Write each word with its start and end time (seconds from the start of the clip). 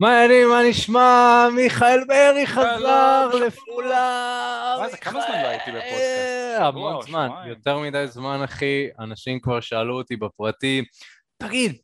מה 0.00 0.10
העניינים, 0.10 0.48
מה 0.48 0.60
נשמע? 0.68 1.48
מיכאל 1.54 2.04
בארי 2.08 2.46
חזר 2.46 3.28
לפעולה. 3.46 4.76
מה 4.80 4.88
זה, 4.88 4.96
כמה 4.96 5.20
זמן 5.20 5.42
לא 5.42 5.48
הייתי 5.48 5.70
בפודקאסט? 5.70 6.60
המון 6.60 7.02
זמן, 7.02 7.28
יותר 7.46 7.78
מדי 7.78 8.06
זמן, 8.06 8.40
אחי. 8.44 8.88
אנשים 8.98 9.40
כבר 9.40 9.60
שאלו 9.60 9.96
אותי 9.96 10.16
בפרטי, 10.16 10.84
תגיד, 11.36 11.76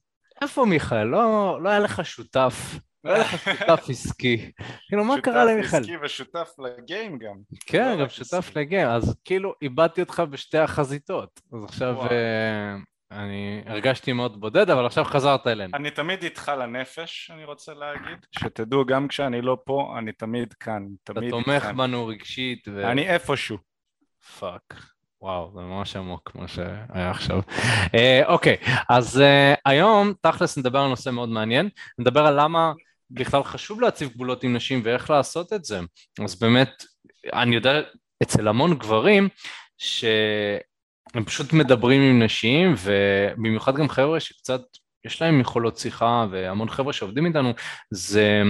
איפה 0.42 0.64
מיכאל? 0.64 1.04
לא, 1.04 1.58
לא 1.62 1.68
היה 1.68 1.78
לך 1.78 2.06
שותף. 2.06 2.78
לא 3.04 3.12
היה 3.12 3.20
לך 3.20 3.44
שותף 3.44 3.84
עסקי. 3.90 4.52
כאילו, 4.88 5.04
מה 5.04 5.20
קרה 5.20 5.44
למיכאל? 5.44 5.82
שותף 5.82 5.84
עסקי 5.84 5.96
ושותף 6.04 6.50
לגיים 6.58 7.18
גם. 7.18 7.36
כן, 7.66 7.96
גם 8.00 8.08
שותף 8.08 8.50
לגיים. 8.56 8.88
אז 8.88 9.16
כאילו, 9.24 9.54
איבדתי 9.62 10.00
אותך 10.00 10.22
בשתי 10.30 10.58
החזיתות. 10.58 11.40
אז 11.52 11.64
עכשיו... 11.64 11.94
אני 13.10 13.62
הרגשתי 13.66 14.12
מאוד 14.12 14.40
בודד, 14.40 14.70
אבל 14.70 14.86
עכשיו 14.86 15.04
חזרת 15.04 15.46
אלינו. 15.46 15.76
אני 15.76 15.90
תמיד 15.90 16.22
איתך 16.22 16.52
לנפש, 16.58 17.30
אני 17.34 17.44
רוצה 17.44 17.74
להגיד. 17.74 18.26
שתדעו, 18.38 18.84
גם 18.84 19.08
כשאני 19.08 19.42
לא 19.42 19.58
פה, 19.64 19.94
אני 19.98 20.12
תמיד 20.12 20.52
כאן, 20.52 20.86
תמיד 21.04 21.22
אתה 21.22 21.30
תומך 21.30 21.64
בנו 21.76 22.06
רגשית. 22.06 22.68
ו... 22.74 22.90
אני 22.90 23.08
איפשהו. 23.08 23.58
Fuck. 24.38 24.74
וואו, 25.22 25.52
זה 25.54 25.60
ממש 25.60 25.96
עמוק 25.96 26.30
כמו 26.32 26.48
שהיה 26.48 27.10
עכשיו. 27.10 27.40
אה, 27.94 28.22
אוקיי, 28.26 28.56
אז 28.88 29.20
אה, 29.20 29.54
היום 29.64 30.12
תכלס 30.20 30.58
נדבר 30.58 30.78
על 30.78 30.88
נושא 30.88 31.10
מאוד 31.10 31.28
מעניין. 31.28 31.68
נדבר 31.98 32.26
על 32.26 32.40
למה 32.40 32.72
בכלל 33.10 33.44
חשוב 33.44 33.80
להציב 33.80 34.08
גבולות 34.08 34.44
עם 34.44 34.56
נשים 34.56 34.80
ואיך 34.84 35.10
לעשות 35.10 35.52
את 35.52 35.64
זה. 35.64 35.80
אז 36.24 36.38
באמת, 36.38 36.84
אני 37.32 37.54
יודע 37.54 37.80
אצל 38.22 38.48
המון 38.48 38.74
גברים, 38.74 39.28
ש... 39.78 40.04
הם 41.14 41.24
פשוט 41.24 41.52
מדברים 41.52 42.02
עם 42.02 42.22
נשים, 42.22 42.74
ובמיוחד 42.78 43.76
גם 43.76 43.88
חבר'ה 43.88 44.20
שקצת 44.20 44.60
יש 45.04 45.22
להם 45.22 45.40
יכולות 45.40 45.78
שיחה, 45.78 46.26
והמון 46.30 46.68
חבר'ה 46.68 46.92
שעובדים 46.92 47.26
איתנו, 47.26 47.52
זה 47.90 48.42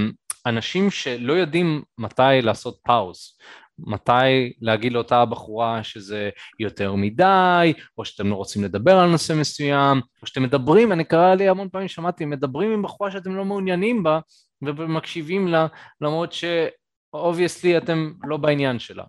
אנשים 0.46 0.90
שלא 0.90 1.32
יודעים 1.32 1.82
מתי 1.98 2.42
לעשות 2.42 2.78
pause. 2.84 3.38
מתי 3.78 4.52
להגיד 4.60 4.92
לאותה 4.92 5.24
בחורה 5.24 5.84
שזה 5.84 6.30
יותר 6.58 6.94
מדי, 6.94 7.72
או 7.98 8.04
שאתם 8.04 8.30
לא 8.30 8.34
רוצים 8.34 8.64
לדבר 8.64 8.98
על 8.98 9.10
נושא 9.10 9.32
מסוים, 9.32 10.00
או 10.22 10.26
שאתם 10.26 10.42
מדברים, 10.42 10.92
אני 10.92 11.04
קרה 11.04 11.34
לי 11.34 11.48
המון 11.48 11.68
פעמים, 11.68 11.88
שמעתי, 11.88 12.24
מדברים 12.24 12.72
עם 12.72 12.82
בחורה 12.82 13.10
שאתם 13.10 13.36
לא 13.36 13.44
מעוניינים 13.44 14.02
בה, 14.02 14.20
ומקשיבים 14.62 15.48
לה, 15.48 15.66
למרות 16.00 16.32
ש 16.32 16.59
obviously 16.59 17.78
אתם 17.78 18.12
לא 18.24 18.36
בעניין 18.36 18.78
שלה. 18.78 19.04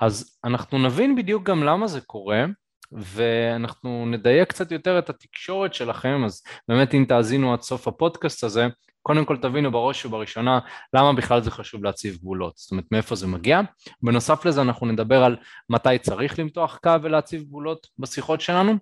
אז 0.00 0.38
אנחנו 0.44 0.78
נבין 0.78 1.16
בדיוק 1.16 1.42
גם 1.42 1.62
למה 1.62 1.86
זה 1.86 2.00
קורה, 2.00 2.44
ואנחנו 2.92 4.06
נדייק 4.06 4.48
קצת 4.48 4.72
יותר 4.72 4.98
את 4.98 5.10
התקשורת 5.10 5.74
שלכם, 5.74 6.22
אז 6.24 6.42
באמת 6.68 6.94
אם 6.94 7.04
תאזינו 7.08 7.52
עד 7.52 7.62
סוף 7.62 7.88
הפודקאסט 7.88 8.44
הזה, 8.44 8.66
קודם 9.02 9.24
כל 9.24 9.36
תבינו 9.36 9.70
בראש 9.70 10.06
ובראשונה 10.06 10.58
למה 10.94 11.12
בכלל 11.12 11.42
זה 11.42 11.50
חשוב 11.50 11.84
להציב 11.84 12.16
גבולות, 12.16 12.52
זאת 12.56 12.70
אומרת 12.70 12.84
מאיפה 12.92 13.14
זה 13.14 13.26
מגיע. 13.26 13.60
בנוסף 14.02 14.44
לזה 14.44 14.62
אנחנו 14.62 14.86
נדבר 14.86 15.24
על 15.24 15.36
מתי 15.70 15.98
צריך 15.98 16.38
למתוח 16.38 16.78
קו 16.82 16.92
ולהציב 17.02 17.42
גבולות 17.42 17.86
בשיחות 17.98 18.40
שלנו, 18.40 18.72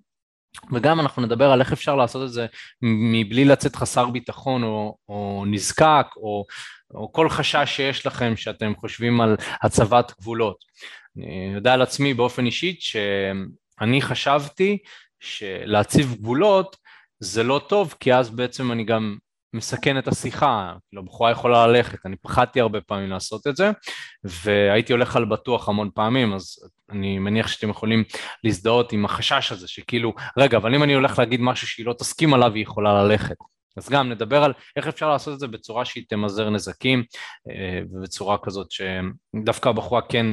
וגם 0.72 1.00
אנחנו 1.00 1.22
נדבר 1.22 1.50
על 1.50 1.60
איך 1.60 1.72
אפשר 1.72 1.96
לעשות 1.96 2.22
את 2.22 2.32
זה 2.32 2.46
מבלי 2.82 3.44
לצאת 3.44 3.76
חסר 3.76 4.10
ביטחון 4.10 4.62
או, 4.62 4.96
או 5.08 5.44
נזקק 5.46 6.06
או, 6.16 6.44
או 6.94 7.12
כל 7.12 7.28
חשש 7.28 7.76
שיש 7.76 8.06
לכם 8.06 8.36
שאתם 8.36 8.72
חושבים 8.76 9.20
על 9.20 9.36
הצבת 9.62 10.12
גבולות. 10.20 10.56
אני 11.16 11.52
יודע 11.54 11.74
על 11.74 11.82
עצמי 11.82 12.14
באופן 12.14 12.46
אישית 12.46 12.82
ש... 12.82 12.96
אני 13.80 14.02
חשבתי 14.02 14.78
שלהציב 15.20 16.14
גבולות 16.14 16.76
זה 17.20 17.42
לא 17.42 17.60
טוב, 17.68 17.94
כי 18.00 18.14
אז 18.14 18.30
בעצם 18.30 18.72
אני 18.72 18.84
גם 18.84 19.16
מסכן 19.52 19.98
את 19.98 20.08
השיחה, 20.08 20.72
כאילו 20.88 21.02
הבחורה 21.02 21.30
יכולה 21.30 21.66
ללכת, 21.66 22.06
אני 22.06 22.16
פחדתי 22.16 22.60
הרבה 22.60 22.80
פעמים 22.80 23.10
לעשות 23.10 23.46
את 23.46 23.56
זה, 23.56 23.70
והייתי 24.24 24.92
הולך 24.92 25.16
על 25.16 25.24
בטוח 25.24 25.68
המון 25.68 25.90
פעמים, 25.94 26.34
אז 26.34 26.70
אני 26.90 27.18
מניח 27.18 27.48
שאתם 27.48 27.70
יכולים 27.70 28.04
להזדהות 28.44 28.92
עם 28.92 29.04
החשש 29.04 29.52
הזה, 29.52 29.68
שכאילו, 29.68 30.14
רגע, 30.38 30.58
אבל 30.58 30.74
אם 30.74 30.82
אני 30.82 30.94
הולך 30.94 31.18
להגיד 31.18 31.40
משהו 31.40 31.68
שהיא 31.68 31.86
לא 31.86 31.92
תסכים 31.92 32.34
עליו, 32.34 32.54
היא 32.54 32.62
יכולה 32.62 33.04
ללכת. 33.04 33.36
אז 33.76 33.88
גם 33.88 34.08
נדבר 34.08 34.44
על 34.44 34.52
איך 34.76 34.86
אפשר 34.86 35.08
לעשות 35.08 35.34
את 35.34 35.38
זה 35.38 35.46
בצורה 35.46 35.84
שהיא 35.84 36.04
תמזער 36.08 36.50
נזקים, 36.50 37.04
אה, 37.50 37.80
ובצורה 37.92 38.38
כזאת 38.42 38.66
שדווקא 38.70 39.68
הבחורה 39.68 40.02
כן 40.02 40.26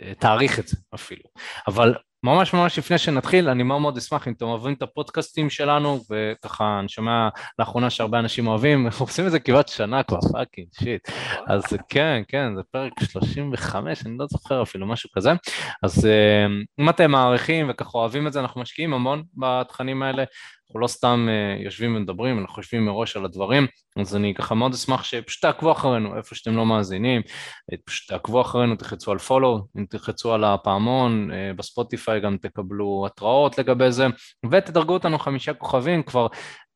אה, 0.00 0.12
תעריך 0.18 0.58
את 0.58 0.68
זה 0.68 0.76
אפילו. 0.94 1.22
אבל 1.66 1.94
ממש 2.24 2.54
ממש 2.54 2.78
לפני 2.78 2.98
שנתחיל, 2.98 3.48
אני 3.48 3.62
מאוד 3.62 3.80
מאוד 3.80 3.96
אשמח 3.96 4.28
אם 4.28 4.32
אתם 4.32 4.44
אוהבים 4.44 4.72
את 4.72 4.82
הפודקאסטים 4.82 5.50
שלנו, 5.50 6.00
וככה 6.10 6.78
אני 6.80 6.88
שומע 6.88 7.28
לאחרונה 7.58 7.90
שהרבה 7.90 8.18
אנשים 8.18 8.46
אוהבים, 8.46 8.84
אנחנו 8.86 9.04
עושים 9.04 9.26
את 9.26 9.30
זה 9.30 9.40
כמעט 9.40 9.68
שנה 9.68 10.02
כבר, 10.02 10.18
fucking 10.32 10.66
shit. 10.78 11.08
אז 11.46 11.62
כן, 11.88 12.22
כן, 12.28 12.56
זה 12.56 12.62
פרק 12.70 12.92
35, 13.00 14.06
אני 14.06 14.18
לא 14.18 14.26
זוכר 14.30 14.62
אפילו, 14.62 14.86
משהו 14.86 15.10
כזה. 15.12 15.30
אז 15.82 16.06
אה, 16.06 16.46
אם 16.80 16.88
אתם 16.88 17.10
מעריכים 17.10 17.66
וככה 17.70 17.98
אוהבים 17.98 18.26
את 18.26 18.32
זה, 18.32 18.40
אנחנו 18.40 18.60
משקיעים 18.60 18.94
המון 18.94 19.22
בתכנים 19.36 20.02
האלה, 20.02 20.24
אנחנו 20.72 20.80
לא 20.80 20.86
סתם 20.86 21.28
uh, 21.28 21.62
יושבים 21.64 21.96
ומדברים, 21.96 22.38
אנחנו 22.38 22.54
חושבים 22.54 22.84
מראש 22.84 23.16
על 23.16 23.24
הדברים, 23.24 23.66
אז 23.96 24.16
אני 24.16 24.34
ככה 24.34 24.54
מאוד 24.54 24.72
אשמח 24.72 25.04
שפשוט 25.04 25.42
תעקבו 25.42 25.72
אחרינו 25.72 26.16
איפה 26.16 26.34
שאתם 26.34 26.56
לא 26.56 26.66
מאזינים, 26.66 27.22
אה, 27.72 27.76
פשוט 27.84 28.10
תעקבו 28.10 28.40
אחרינו, 28.40 28.76
תחצו 28.76 29.12
על 29.12 29.18
פולו, 29.18 29.66
אם 29.78 29.84
תחצו 29.90 30.34
על 30.34 30.44
הפעמון, 30.44 31.30
uh, 31.30 31.56
בספוטיפיי 31.56 32.20
גם 32.20 32.36
תקבלו 32.36 33.04
התראות 33.06 33.58
לגבי 33.58 33.92
זה, 33.92 34.06
ותדרגו 34.50 34.94
אותנו 34.94 35.18
חמישה 35.18 35.54
כוכבים, 35.54 36.02
כבר 36.02 36.26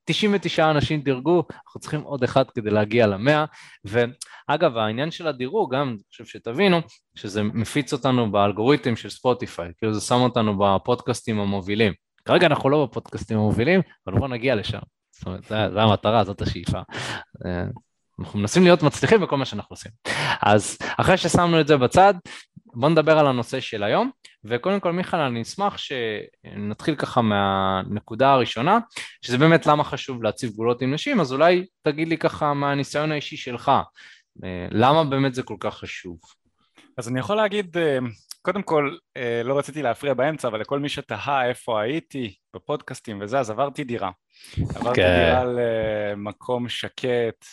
99 0.04 0.70
אנשים 0.70 1.00
דירגו, 1.00 1.42
אנחנו 1.66 1.80
צריכים 1.80 2.00
עוד 2.00 2.22
אחד 2.22 2.50
כדי 2.50 2.70
להגיע 2.70 3.06
למאה, 3.06 3.44
ואגב 3.84 4.76
העניין 4.76 5.10
של 5.10 5.26
הדירוג, 5.26 5.74
גם 5.74 5.88
אני 5.88 5.98
חושב 6.10 6.24
שתבינו, 6.24 6.80
שזה 7.14 7.42
מפיץ 7.42 7.92
אותנו 7.92 8.32
באלגוריתם 8.32 8.96
של 8.96 9.10
ספוטיפיי, 9.10 9.72
כאילו 9.78 9.94
זה 9.94 10.00
שם 10.00 10.20
אותנו 10.20 10.58
בפודקאסטים 10.58 11.40
המובילים. 11.40 12.05
כרגע 12.26 12.46
אנחנו 12.46 12.70
לא 12.70 12.86
בפודקאסטים 12.86 13.38
המובילים, 13.38 13.80
אבל 14.06 14.18
בואו 14.18 14.28
נגיע 14.28 14.54
לשם. 14.54 14.78
זאת 15.10 15.26
אומרת, 15.26 15.44
זו 15.44 15.80
המטרה, 15.80 16.24
זאת 16.24 16.42
השאיפה. 16.42 16.78
אה, 17.46 17.64
אנחנו 18.20 18.38
מנסים 18.38 18.62
להיות 18.62 18.82
מצליחים 18.82 19.20
בכל 19.20 19.36
מה 19.36 19.44
שאנחנו 19.44 19.74
עושים. 19.74 19.92
אז 20.42 20.78
אחרי 20.96 21.16
ששמנו 21.16 21.60
את 21.60 21.66
זה 21.66 21.76
בצד, 21.76 22.14
בואו 22.66 22.92
נדבר 22.92 23.18
על 23.18 23.26
הנושא 23.26 23.60
של 23.60 23.82
היום, 23.82 24.10
וקודם 24.44 24.80
כל 24.80 24.92
מיכאל 24.92 25.20
אני 25.20 25.42
אשמח 25.42 25.76
שנתחיל 25.78 26.94
ככה 26.94 27.22
מהנקודה 27.22 28.32
הראשונה, 28.32 28.78
שזה 29.22 29.38
באמת 29.38 29.66
למה 29.66 29.84
חשוב 29.84 30.22
להציב 30.22 30.50
גבולות 30.50 30.82
עם 30.82 30.94
נשים, 30.94 31.20
אז 31.20 31.32
אולי 31.32 31.66
תגיד 31.82 32.08
לי 32.08 32.18
ככה 32.18 32.54
מהניסיון 32.54 33.12
האישי 33.12 33.36
שלך, 33.36 33.72
אה, 34.44 34.66
למה 34.70 35.04
באמת 35.04 35.34
זה 35.34 35.42
כל 35.42 35.56
כך 35.60 35.74
חשוב? 35.74 36.18
אז 36.98 37.08
אני 37.08 37.20
יכול 37.20 37.36
להגיד 37.36 37.76
אה, 37.78 37.98
קודם 38.46 38.62
כל, 38.62 38.96
אה, 39.16 39.42
לא 39.44 39.58
רציתי 39.58 39.82
להפריע 39.82 40.14
באמצע, 40.14 40.48
אבל 40.48 40.60
לכל 40.60 40.78
מי 40.78 40.88
שתהה 40.88 41.48
איפה 41.48 41.80
הייתי 41.80 42.34
בפודקאסטים 42.56 43.18
וזה, 43.20 43.38
אז 43.38 43.50
עברתי 43.50 43.84
דירה. 43.84 44.10
עברתי 44.74 45.00
כן. 45.00 45.18
דירה 45.18 45.44
למקום 45.44 46.68
שקט 46.68 47.44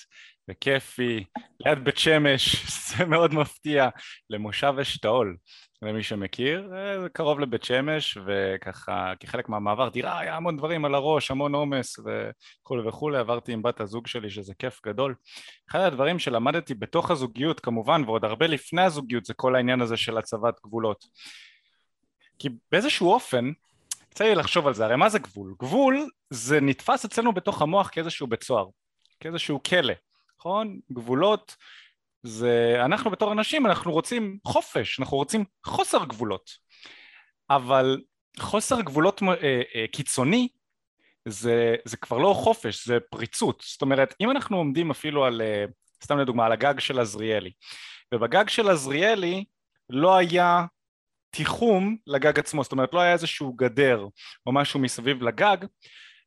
וכיפי, 0.49 1.23
ליד 1.59 1.83
בית 1.83 1.97
שמש, 1.97 2.65
זה 2.97 3.05
מאוד 3.05 3.33
מפתיע, 3.33 3.89
למושב 4.29 4.73
אשתאול. 4.81 5.37
למי 5.83 6.03
שמכיר, 6.03 6.71
אה, 6.75 7.01
זה 7.01 7.09
קרוב 7.09 7.39
לבית 7.39 7.63
שמש, 7.63 8.17
וככה 8.25 9.13
כחלק 9.19 9.49
מהמעבר 9.49 9.89
דירה 9.89 10.19
היה 10.19 10.35
המון 10.35 10.57
דברים 10.57 10.85
על 10.85 10.95
הראש, 10.95 11.31
המון 11.31 11.55
עומס 11.55 11.99
וכולי 11.99 12.87
וכולי, 12.87 13.17
עברתי 13.17 13.53
עם 13.53 13.61
בת 13.61 13.81
הזוג 13.81 14.07
שלי 14.07 14.29
שזה 14.29 14.53
כיף 14.59 14.79
גדול. 14.85 15.15
אחד 15.69 15.79
הדברים 15.79 16.19
שלמדתי 16.19 16.73
בתוך 16.73 17.11
הזוגיות 17.11 17.59
כמובן, 17.59 18.03
ועוד 18.05 18.25
הרבה 18.25 18.47
לפני 18.47 18.81
הזוגיות, 18.81 19.25
זה 19.25 19.33
כל 19.33 19.55
העניין 19.55 19.81
הזה 19.81 19.97
של 19.97 20.17
הצבת 20.17 20.59
גבולות. 20.65 21.05
כי 22.39 22.49
באיזשהו 22.71 23.13
אופן, 23.13 23.51
יצא 24.11 24.23
לי 24.23 24.35
לחשוב 24.35 24.67
על 24.67 24.73
זה, 24.73 24.85
הרי 24.85 24.95
מה 24.95 25.09
זה 25.09 25.19
גבול? 25.19 25.53
גבול 25.59 26.09
זה 26.29 26.61
נתפס 26.61 27.05
אצלנו 27.05 27.33
בתוך 27.33 27.61
המוח 27.61 27.89
כאיזשהו 27.91 28.27
בית 28.27 28.43
סוהר, 28.43 28.65
כאיזשהו 29.19 29.63
כלא, 29.63 29.93
נכון? 30.39 30.79
גבולות 30.91 31.55
זה 32.23 32.75
אנחנו 32.85 33.11
בתור 33.11 33.31
אנשים 33.31 33.65
אנחנו 33.65 33.91
רוצים 33.91 34.37
חופש, 34.47 34.99
אנחנו 34.99 35.17
רוצים 35.17 35.45
חוסר 35.65 36.05
גבולות. 36.05 36.49
אבל 37.49 38.01
חוסר 38.39 38.81
גבולות 38.81 39.21
אה, 39.23 39.61
אה, 39.75 39.85
קיצוני 39.91 40.47
זה, 41.27 41.75
זה 41.85 41.97
כבר 41.97 42.17
לא 42.17 42.33
חופש, 42.33 42.87
זה 42.87 42.97
פריצות. 43.09 43.63
זאת 43.67 43.81
אומרת 43.81 44.13
אם 44.21 44.31
אנחנו 44.31 44.57
עומדים 44.57 44.91
אפילו 44.91 45.25
על, 45.25 45.41
אה, 45.41 45.65
סתם 46.03 46.17
לדוגמה, 46.17 46.45
על 46.45 46.51
הגג 46.51 46.79
של 46.79 46.99
עזריאלי 46.99 47.51
ובגג 48.13 48.49
של 48.49 48.69
עזריאלי 48.69 49.45
לא 49.89 50.17
היה 50.17 50.65
תיחום 51.29 51.97
לגג 52.07 52.39
עצמו, 52.39 52.63
זאת 52.63 52.71
אומרת 52.71 52.93
לא 52.93 52.99
היה 52.99 53.13
איזשהו 53.13 53.53
גדר 53.53 54.07
או 54.45 54.51
משהו 54.51 54.79
מסביב 54.79 55.23
לגג 55.23 55.57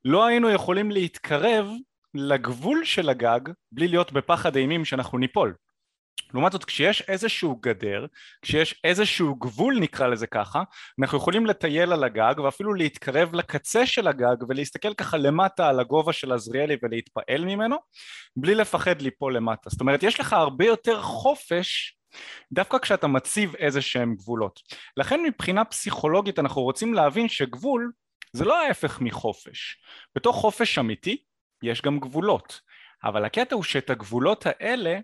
לא 0.05 0.25
היינו 0.27 0.51
יכולים 0.51 0.91
להתקרב 0.91 1.67
לגבול 2.15 2.85
של 2.85 3.09
הגג 3.09 3.41
בלי 3.73 3.89
להיות 3.89 4.13
בפחד 4.13 4.57
אימים 4.57 4.85
שאנחנו 4.85 5.19
ניפול 5.19 5.55
לעומת 6.35 6.53
זאת 6.53 6.65
כשיש 6.65 7.03
איזשהו 7.03 7.57
גדר, 7.57 8.07
כשיש 8.43 8.81
איזשהו 8.85 9.35
גבול 9.35 9.79
נקרא 9.81 10.07
לזה 10.07 10.27
ככה, 10.27 10.63
אנחנו 11.01 11.19
יכולים 11.19 11.47
לטייל 11.47 11.93
על 11.93 12.05
הגג 12.05 12.35
ואפילו 12.45 12.75
להתקרב 12.75 13.35
לקצה 13.35 13.87
של 13.87 14.09
הגג 14.09 14.37
ולהסתכל 14.49 14.95
ככה 14.95 15.17
למטה 15.17 15.69
על 15.69 15.81
הגובה 15.81 16.13
של 16.13 16.33
עזריאלי 16.33 16.77
ולהתפעל 16.83 17.45
ממנו 17.45 17.77
בלי 18.37 18.55
לפחד 18.55 19.03
ליפול 19.03 19.37
למטה. 19.37 19.71
זאת 19.71 19.81
אומרת 19.81 20.03
יש 20.03 20.21
לך 20.21 20.33
הרבה 20.33 20.65
יותר 20.65 21.03
חופש 21.03 21.97
דווקא 22.53 22.79
כשאתה 22.79 23.07
מציב 23.07 23.57
איזה 23.57 23.81
שהם 23.81 24.15
גבולות. 24.15 24.61
לכן 24.97 25.21
מבחינה 25.23 25.65
פסיכולוגית 25.65 26.39
אנחנו 26.39 26.63
רוצים 26.63 26.95
להבין 26.95 27.29
שגבול 27.29 27.93
זה 28.33 28.45
לא 28.45 28.63
ההפך 28.63 29.01
מחופש. 29.01 29.77
בתוך 30.15 30.37
חופש 30.37 30.79
אמיתי 30.79 31.17
יש 31.63 31.83
גם 31.83 32.01
גבולות, 32.01 32.61
אבל 33.05 33.25
הקטע 33.25 33.55
הוא 33.55 33.65
שאת 33.65 33.91
הגבולות 33.91 34.47
האלה 34.47 34.99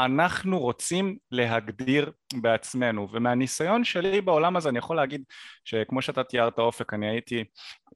אנחנו 0.00 0.58
רוצים 0.60 1.16
להגדיר 1.30 2.12
בעצמנו 2.34 3.08
ומהניסיון 3.12 3.84
שלי 3.84 4.20
בעולם 4.20 4.56
הזה 4.56 4.68
אני 4.68 4.78
יכול 4.78 4.96
להגיד 4.96 5.22
שכמו 5.64 6.02
שאתה 6.02 6.24
תיארת 6.24 6.58
אופק 6.58 6.94
אני 6.94 7.08
הייתי 7.08 7.44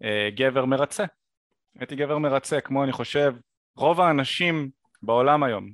אה, 0.04 0.28
גבר 0.34 0.64
מרצה. 0.64 1.04
הייתי 1.78 1.96
גבר 1.96 2.18
מרצה 2.18 2.60
כמו 2.60 2.84
אני 2.84 2.92
חושב 2.92 3.34
רוב 3.76 4.00
האנשים 4.00 4.70
בעולם 5.02 5.42
היום. 5.42 5.70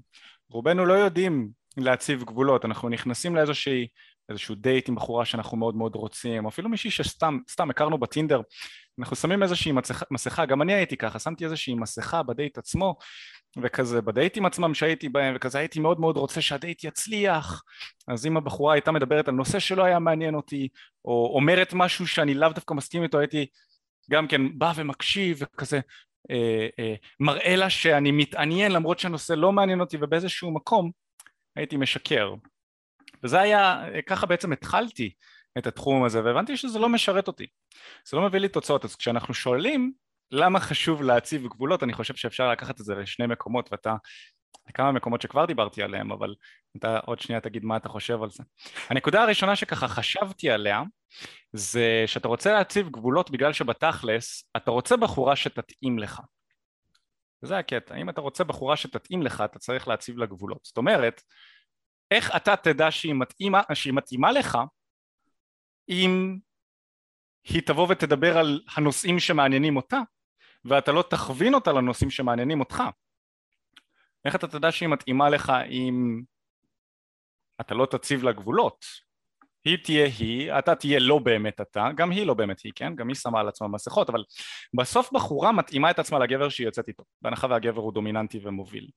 רובנו 0.50 0.86
לא 0.86 0.94
יודעים 0.94 1.48
להציב 1.76 2.24
גבולות. 2.24 2.64
אנחנו 2.64 2.88
נכנסים 2.88 3.36
לאיזושהי 3.36 3.88
איזשהו 4.28 4.54
דייט 4.54 4.88
עם 4.88 4.94
בחורה 4.94 5.24
שאנחנו 5.24 5.56
מאוד 5.56 5.76
מאוד 5.76 5.94
רוצים, 5.94 6.44
או 6.44 6.48
אפילו 6.50 6.68
מישהי 6.68 6.90
שסתם, 6.90 7.38
סתם 7.50 7.70
הכרנו 7.70 7.98
בטינדר, 7.98 8.40
אנחנו 8.98 9.16
שמים 9.16 9.42
איזושהי 9.42 9.72
מסכה, 9.72 10.04
מסכה, 10.10 10.46
גם 10.46 10.62
אני 10.62 10.72
הייתי 10.74 10.96
ככה, 10.96 11.18
שמתי 11.18 11.44
איזושהי 11.44 11.74
מסכה 11.74 12.22
בדייט 12.22 12.58
עצמו, 12.58 12.96
וכזה 13.62 14.02
בדייטים 14.02 14.46
עצמם 14.46 14.74
שהייתי 14.74 15.08
בהם, 15.08 15.36
וכזה 15.36 15.58
הייתי 15.58 15.80
מאוד 15.80 16.00
מאוד 16.00 16.16
רוצה 16.16 16.40
שהדייט 16.40 16.84
יצליח, 16.84 17.62
אז 18.08 18.26
אם 18.26 18.36
הבחורה 18.36 18.74
הייתה 18.74 18.92
מדברת 18.92 19.28
על 19.28 19.34
נושא 19.34 19.58
שלא 19.58 19.84
היה 19.84 19.98
מעניין 19.98 20.34
אותי, 20.34 20.68
או 21.04 21.32
אומרת 21.34 21.72
משהו 21.72 22.06
שאני 22.06 22.34
לאו 22.34 22.48
דווקא 22.48 22.74
מסכים 22.74 23.02
איתו, 23.02 23.18
הייתי 23.18 23.46
גם 24.10 24.28
כן 24.28 24.58
בא 24.58 24.72
ומקשיב 24.76 25.38
וכזה 25.40 25.80
אה, 26.30 26.66
אה, 26.78 26.94
מראה 27.20 27.56
לה 27.56 27.70
שאני 27.70 28.10
מתעניין 28.10 28.72
למרות 28.72 28.98
שהנושא 28.98 29.32
לא 29.32 29.52
מעניין 29.52 29.80
אותי 29.80 29.96
ובאיזשהו 30.00 30.54
מקום 30.54 30.90
הייתי 31.56 31.76
משקר. 31.76 32.34
וזה 33.24 33.40
היה, 33.40 33.84
ככה 34.06 34.26
בעצם 34.26 34.52
התחלתי 34.52 35.10
את 35.58 35.66
התחום 35.66 36.04
הזה 36.04 36.24
והבנתי 36.24 36.56
שזה 36.56 36.78
לא 36.78 36.88
משרת 36.88 37.28
אותי, 37.28 37.46
זה 38.08 38.16
לא 38.16 38.26
מביא 38.26 38.40
לי 38.40 38.48
תוצאות, 38.48 38.84
אז 38.84 38.96
כשאנחנו 38.96 39.34
שואלים 39.34 39.92
למה 40.30 40.60
חשוב 40.60 41.02
להציב 41.02 41.46
גבולות, 41.46 41.82
אני 41.82 41.92
חושב 41.92 42.14
שאפשר 42.14 42.50
לקחת 42.50 42.80
את 42.80 42.84
זה 42.84 42.94
לשני 42.94 43.26
מקומות 43.26 43.68
ואתה, 43.72 43.94
לכמה 44.68 44.92
מקומות 44.92 45.22
שכבר 45.22 45.44
דיברתי 45.44 45.82
עליהם, 45.82 46.12
אבל 46.12 46.34
אתה 46.76 46.98
עוד 46.98 47.20
שנייה 47.20 47.40
תגיד 47.40 47.64
מה 47.64 47.76
אתה 47.76 47.88
חושב 47.88 48.22
על 48.22 48.30
זה. 48.30 48.42
הנקודה 48.88 49.22
הראשונה 49.22 49.56
שככה 49.56 49.88
חשבתי 49.88 50.50
עליה 50.50 50.82
זה 51.52 52.04
שאתה 52.06 52.28
רוצה 52.28 52.52
להציב 52.52 52.88
גבולות 52.88 53.30
בגלל 53.30 53.52
שבתכלס 53.52 54.50
אתה 54.56 54.70
רוצה 54.70 54.96
בחורה 54.96 55.36
שתתאים 55.36 55.98
לך. 55.98 56.20
זה 57.42 57.58
הקטע, 57.58 57.94
אם 57.94 58.08
אתה 58.08 58.20
רוצה 58.20 58.44
בחורה 58.44 58.76
שתתאים 58.76 59.22
לך 59.22 59.40
אתה 59.44 59.58
צריך 59.58 59.88
להציב 59.88 60.18
לה 60.18 60.26
גבולות. 60.26 60.60
זאת 60.64 60.76
אומרת 60.76 61.22
איך 62.10 62.36
אתה 62.36 62.56
תדע 62.56 62.90
שהיא 62.90 63.14
מתאימה, 63.14 63.62
שהיא 63.74 63.94
מתאימה 63.94 64.32
לך 64.32 64.58
אם 65.88 66.38
היא 67.44 67.62
תבוא 67.62 67.86
ותדבר 67.90 68.38
על 68.38 68.60
הנושאים 68.76 69.18
שמעניינים 69.18 69.76
אותה 69.76 69.98
ואתה 70.64 70.92
לא 70.92 71.04
תכווין 71.10 71.54
אותה 71.54 71.72
לנושאים 71.72 72.10
שמעניינים 72.10 72.60
אותך 72.60 72.82
איך 74.24 74.34
אתה 74.34 74.48
תדע 74.48 74.72
שהיא 74.72 74.88
מתאימה 74.88 75.30
לך 75.30 75.52
אם 75.70 76.22
אתה 77.60 77.74
לא 77.74 77.86
תציב 77.86 78.22
לה 78.22 78.32
גבולות 78.32 78.84
היא 79.68 79.78
תהיה 79.84 80.08
היא, 80.18 80.52
אתה 80.58 80.74
תהיה 80.74 80.98
לא 80.98 81.18
באמת 81.18 81.60
אתה, 81.60 81.88
גם 81.96 82.10
היא 82.10 82.26
לא 82.26 82.34
באמת 82.34 82.60
היא, 82.60 82.72
כן? 82.76 82.94
גם 82.94 83.08
היא 83.08 83.16
שמה 83.16 83.40
על 83.40 83.48
עצמה 83.48 83.68
מסכות, 83.68 84.10
אבל 84.10 84.24
בסוף 84.74 85.12
בחורה 85.12 85.52
מתאימה 85.52 85.90
את 85.90 85.98
עצמה 85.98 86.18
לגבר 86.18 86.48
שהיא 86.48 86.66
יוצאת 86.66 86.88
איתו, 86.88 87.02
בהנחה 87.22 87.46
והגבר 87.50 87.82
הוא 87.82 87.92
דומיננטי 87.92 88.40
ומוביל. 88.42 88.88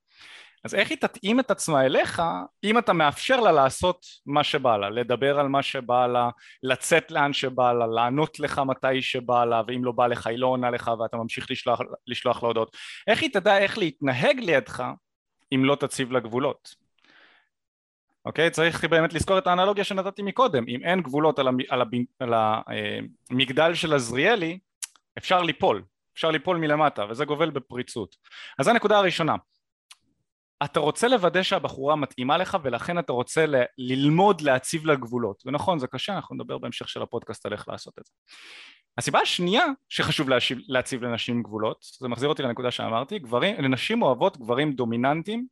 אז 0.65 0.75
איך 0.75 0.89
היא 0.89 0.97
תתאים 0.97 1.39
את 1.39 1.51
עצמה 1.51 1.85
אליך 1.85 2.21
אם 2.63 2.77
אתה 2.77 2.93
מאפשר 2.93 3.39
לה 3.39 3.51
לעשות 3.51 4.05
מה 4.25 4.43
שבא 4.43 4.77
לה, 4.77 4.89
לדבר 4.89 5.39
על 5.39 5.47
מה 5.47 5.63
שבא 5.63 6.07
לה, 6.07 6.29
לצאת 6.63 7.11
לאן 7.11 7.33
שבא 7.33 7.73
לה, 7.73 7.87
לענות 7.87 8.39
לך 8.39 8.61
מתי 8.65 9.01
שבא 9.01 9.45
לה, 9.45 9.61
ואם 9.67 9.85
לא 9.85 9.91
בא 9.91 10.07
לך 10.07 10.27
היא 10.27 10.37
לא 10.37 10.47
עונה 10.47 10.69
לך 10.69 10.91
ואתה 10.99 11.17
ממשיך 11.17 11.51
לשלוח, 11.51 11.79
לשלוח 12.07 12.43
לה 12.43 12.47
הודעות. 12.47 12.77
איך 13.07 13.21
היא 13.21 13.29
תדע 13.33 13.57
איך 13.57 13.77
להתנהג 13.77 14.39
לידך 14.39 14.83
אם 15.55 15.65
לא 15.65 15.75
תציב 15.75 16.11
לה 16.11 16.19
גבולות? 16.19 16.80
אוקיי? 18.25 18.49
צריך 18.49 18.85
באמת 18.85 19.13
לזכור 19.13 19.37
את 19.37 19.47
האנלוגיה 19.47 19.83
שנתתי 19.83 20.21
מקודם, 20.21 20.65
אם 20.67 20.83
אין 20.83 21.01
גבולות 21.01 21.39
על, 21.39 21.47
המ, 21.47 21.57
על, 21.69 21.81
הב, 21.81 21.91
על 22.19 22.33
המגדל 23.29 23.69
אה, 23.69 23.75
של 23.75 23.93
עזריאלי, 23.93 24.59
אפשר 25.17 25.41
ליפול, 25.41 25.83
אפשר 26.13 26.31
ליפול 26.31 26.57
מלמטה, 26.57 27.05
וזה 27.09 27.25
גובל 27.25 27.49
בפריצות. 27.49 28.15
אז 28.59 28.65
זו 28.65 28.71
הנקודה 28.71 28.97
הראשונה. 28.97 29.35
אתה 30.63 30.79
רוצה 30.79 31.07
לוודא 31.07 31.43
שהבחורה 31.43 31.95
מתאימה 31.95 32.37
לך 32.37 32.57
ולכן 32.63 32.99
אתה 32.99 33.13
רוצה 33.13 33.45
ל- 33.45 33.63
ללמוד 33.77 34.41
להציב 34.41 34.85
לה 34.85 34.95
גבולות 34.95 35.43
ונכון 35.45 35.79
זה 35.79 35.87
קשה 35.87 36.15
אנחנו 36.15 36.35
נדבר 36.35 36.57
בהמשך 36.57 36.89
של 36.89 37.01
הפודקאסט 37.01 37.45
על 37.45 37.53
איך 37.53 37.67
לעשות 37.67 37.93
את 37.99 38.05
זה 38.05 38.11
הסיבה 38.97 39.19
השנייה 39.19 39.65
שחשוב 39.89 40.29
להשיב, 40.29 40.59
להציב 40.67 41.03
לנשים 41.03 41.43
גבולות 41.43 41.77
זה 41.99 42.07
מחזיר 42.07 42.29
אותי 42.29 42.43
לנקודה 42.43 42.71
שאמרתי 42.71 43.19
גברים, 43.19 43.55
לנשים 43.61 44.01
אוהבות 44.01 44.37
גברים 44.37 44.73
דומיננטיים 44.73 45.47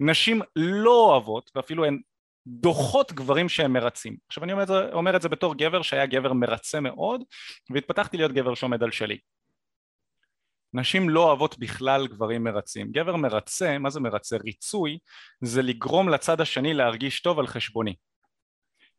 נשים 0.00 0.40
לא 0.56 1.04
אוהבות 1.10 1.50
ואפילו 1.54 1.84
הן 1.84 2.00
דוחות 2.46 3.12
גברים 3.12 3.48
שהם 3.48 3.72
מרצים 3.72 4.16
עכשיו 4.28 4.44
אני 4.44 4.52
אומר 4.52 4.62
את, 4.62 4.68
זה, 4.68 4.92
אומר 4.92 5.16
את 5.16 5.22
זה 5.22 5.28
בתור 5.28 5.54
גבר 5.54 5.82
שהיה 5.82 6.06
גבר 6.06 6.32
מרצה 6.32 6.80
מאוד 6.80 7.22
והתפתחתי 7.70 8.16
להיות 8.16 8.32
גבר 8.32 8.54
שעומד 8.54 8.82
על 8.82 8.90
שלי 8.90 9.18
נשים 10.74 11.10
לא 11.10 11.24
אוהבות 11.24 11.58
בכלל 11.58 12.06
גברים 12.06 12.44
מרצים. 12.44 12.92
גבר 12.92 13.16
מרצה, 13.16 13.78
מה 13.78 13.90
זה 13.90 14.00
מרצה? 14.00 14.36
ריצוי 14.36 14.98
זה 15.40 15.62
לגרום 15.62 16.08
לצד 16.08 16.40
השני 16.40 16.74
להרגיש 16.74 17.20
טוב 17.20 17.38
על 17.38 17.46
חשבוני. 17.46 17.94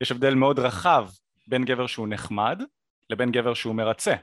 יש 0.01 0.11
הבדל 0.11 0.33
מאוד 0.33 0.59
רחב 0.59 1.09
בין 1.47 1.65
גבר 1.65 1.87
שהוא 1.87 2.07
נחמד 2.07 2.63
לבין 3.09 3.31
גבר 3.31 3.53
שהוא 3.53 3.75
מרצה. 3.75 4.15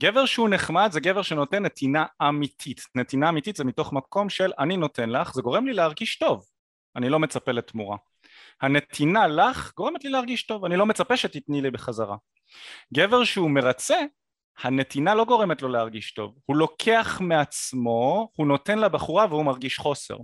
גבר 0.00 0.26
שהוא 0.26 0.48
נחמד 0.48 0.88
זה 0.92 1.00
גבר 1.00 1.22
שנותן 1.22 1.62
נתינה 1.62 2.04
אמיתית. 2.28 2.80
נתינה 2.94 3.28
אמיתית 3.28 3.56
זה 3.56 3.64
מתוך 3.64 3.92
מקום 3.92 4.28
של 4.28 4.52
אני 4.58 4.76
נותן 4.76 5.10
לך, 5.10 5.34
זה 5.34 5.42
גורם 5.42 5.66
לי 5.66 5.72
להרגיש 5.72 6.18
טוב. 6.18 6.44
אני 6.96 7.08
לא 7.08 7.18
מצפה 7.18 7.52
לתמורה. 7.52 7.96
הנתינה 8.62 9.26
לך 9.26 9.72
גורמת 9.76 10.04
לי 10.04 10.10
להרגיש 10.10 10.46
טוב, 10.46 10.64
אני 10.64 10.76
לא 10.76 10.86
מצפה 10.86 11.16
שתתני 11.16 11.62
לי 11.62 11.70
בחזרה. 11.70 12.16
גבר 12.94 13.24
שהוא 13.24 13.50
מרצה 13.50 13.98
הנתינה 14.58 15.14
לא 15.14 15.24
גורמת 15.24 15.62
לו 15.62 15.68
להרגיש 15.68 16.12
טוב, 16.12 16.34
הוא 16.46 16.56
לוקח 16.56 17.20
מעצמו, 17.20 18.28
הוא 18.36 18.46
נותן 18.46 18.78
לבחורה 18.78 19.26
והוא 19.30 19.44
מרגיש 19.44 19.78
חוסר, 19.78 20.16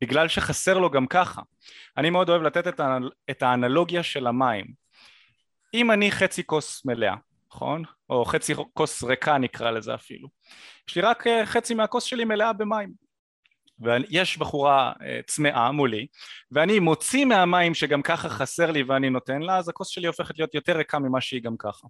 בגלל 0.00 0.28
שחסר 0.28 0.78
לו 0.78 0.90
גם 0.90 1.06
ככה. 1.06 1.42
אני 1.96 2.10
מאוד 2.10 2.28
אוהב 2.28 2.42
לתת 2.42 2.68
את, 2.68 2.80
האנל... 2.80 3.10
את 3.30 3.42
האנלוגיה 3.42 4.02
של 4.02 4.26
המים. 4.26 4.66
אם 5.74 5.90
אני 5.90 6.10
חצי 6.10 6.46
כוס 6.46 6.84
מלאה, 6.84 7.14
נכון? 7.50 7.82
או 8.10 8.24
חצי 8.24 8.54
כוס 8.72 9.04
ריקה 9.04 9.38
נקרא 9.38 9.70
לזה 9.70 9.94
אפילו. 9.94 10.28
יש 10.88 10.96
לי 10.96 11.02
רק 11.02 11.26
אה, 11.26 11.46
חצי 11.46 11.74
מהכוס 11.74 12.04
שלי 12.04 12.24
מלאה 12.24 12.52
במים. 12.52 13.03
ויש 13.78 14.38
בחורה 14.38 14.92
אה, 15.02 15.20
צמאה 15.26 15.72
מולי 15.72 16.06
ואני 16.50 16.78
מוציא 16.78 17.24
מהמים 17.24 17.74
שגם 17.74 18.02
ככה 18.02 18.28
חסר 18.28 18.70
לי 18.70 18.82
ואני 18.82 19.10
נותן 19.10 19.42
לה 19.42 19.56
אז 19.56 19.68
הכוס 19.68 19.88
שלי 19.88 20.06
הופכת 20.06 20.38
להיות 20.38 20.54
יותר 20.54 20.76
ריקה 20.76 20.98
ממה 20.98 21.20
שהיא 21.20 21.42
גם 21.42 21.56
ככה. 21.58 21.86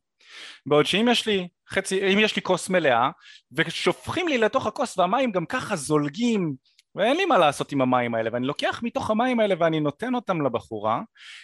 בעוד 0.67 0.87
שאם 0.87 1.09
יש 1.11 1.27
לי 1.27 1.49
חצי, 1.69 2.13
אם 2.13 2.19
יש 2.19 2.37
לי 2.37 2.43
כוס 2.43 2.69
מלאה 2.69 3.11
ושופכים 3.53 4.29
לי 4.29 4.39
לתוך 4.39 4.67
הכוס 4.67 4.99
והמים 4.99 5.33
גם 5.33 5.47
ככה 5.47 5.77
זולגים 5.77 6.55
ואין 6.95 7.17
לי 7.17 7.25
מה 7.25 7.39
לעשות 7.39 7.73
עם 7.73 7.81
המים 7.81 8.15
האלה 8.15 8.31
ואני 8.33 8.47
לוקח 8.47 8.81
מתוך 8.83 9.11
המים 9.11 9.41
האלה 9.41 9.55
ואני 9.59 9.81
נותן 9.81 10.15
אותם 10.15 10.47
לבחורה 10.47 11.01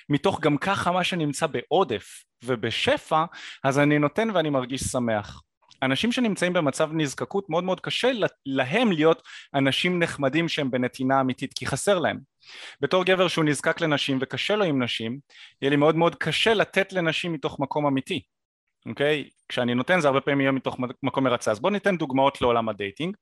מתוך 0.08 0.40
גם 0.40 0.56
ככה 0.56 0.92
מה 0.92 1.04
שנמצא 1.04 1.46
בעודף 1.46 2.24
ובשפע 2.44 3.24
אז 3.64 3.78
אני 3.78 3.98
נותן 3.98 4.28
ואני 4.34 4.50
מרגיש 4.50 4.80
שמח 4.80 5.42
אנשים 5.82 6.12
שנמצאים 6.12 6.52
במצב 6.52 6.90
נזקקות 6.92 7.50
מאוד 7.50 7.64
מאוד 7.64 7.80
קשה 7.80 8.10
להם 8.46 8.92
להיות 8.92 9.22
אנשים 9.54 10.02
נחמדים 10.02 10.48
שהם 10.48 10.70
בנתינה 10.70 11.20
אמיתית 11.20 11.52
כי 11.54 11.66
חסר 11.66 11.98
להם 11.98 12.18
בתור 12.80 13.04
גבר 13.04 13.28
שהוא 13.28 13.44
נזקק 13.44 13.80
לנשים 13.80 14.18
וקשה 14.20 14.56
לו 14.56 14.64
עם 14.64 14.82
נשים 14.82 15.18
יהיה 15.62 15.70
לי 15.70 15.76
מאוד 15.76 15.96
מאוד 15.96 16.14
קשה 16.14 16.54
לתת 16.54 16.92
לנשים 16.92 17.32
מתוך 17.32 17.60
מקום 17.60 17.86
אמיתי 17.86 18.22
אוקיי? 18.86 19.24
Okay? 19.26 19.40
כשאני 19.48 19.74
נותן 19.74 20.00
זה 20.00 20.08
הרבה 20.08 20.20
פעמים 20.20 20.40
יהיה 20.40 20.52
מתוך 20.52 20.76
מקום 21.02 21.24
מרצה 21.24 21.50
אז 21.50 21.60
בואו 21.60 21.72
ניתן 21.72 21.96
דוגמאות 21.96 22.40
לעולם 22.40 22.68
ה 22.68 22.75
dating 22.75 23.16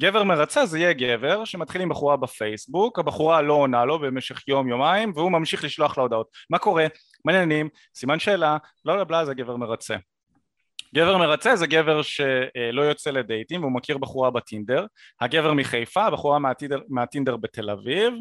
גבר 0.00 0.24
מרצה 0.24 0.66
זה 0.66 0.78
יהיה 0.78 0.92
גבר 0.92 1.44
שמתחיל 1.44 1.80
עם 1.80 1.88
בחורה 1.88 2.16
בפייסבוק 2.16 2.98
הבחורה 2.98 3.42
לא 3.42 3.52
עונה 3.52 3.84
לו 3.84 3.98
במשך 3.98 4.48
יום 4.48 4.68
יומיים 4.68 5.12
והוא 5.14 5.32
ממשיך 5.32 5.64
לשלוח 5.64 5.98
לה 5.98 6.02
הודעות 6.02 6.26
מה 6.50 6.58
קורה? 6.58 6.86
מה 7.24 7.32
העניינים? 7.32 7.68
סימן 7.94 8.18
שאלה? 8.18 8.56
לא 8.84 8.98
לא 8.98 9.04
בלה 9.04 9.24
זה 9.24 9.34
גבר 9.34 9.56
מרצה 9.56 9.96
גבר 10.94 11.18
מרצה 11.18 11.56
זה 11.56 11.66
גבר 11.66 12.02
שלא 12.02 12.82
יוצא 12.82 13.10
לדייטים 13.10 13.60
והוא 13.60 13.72
מכיר 13.72 13.98
בחורה 13.98 14.30
בטינדר, 14.30 14.86
הגבר 15.20 15.52
מחיפה, 15.52 16.04
הבחורה 16.04 16.38
מהטינדר, 16.38 16.80
מהטינדר 16.88 17.36
בתל 17.36 17.70
אביב, 17.70 18.12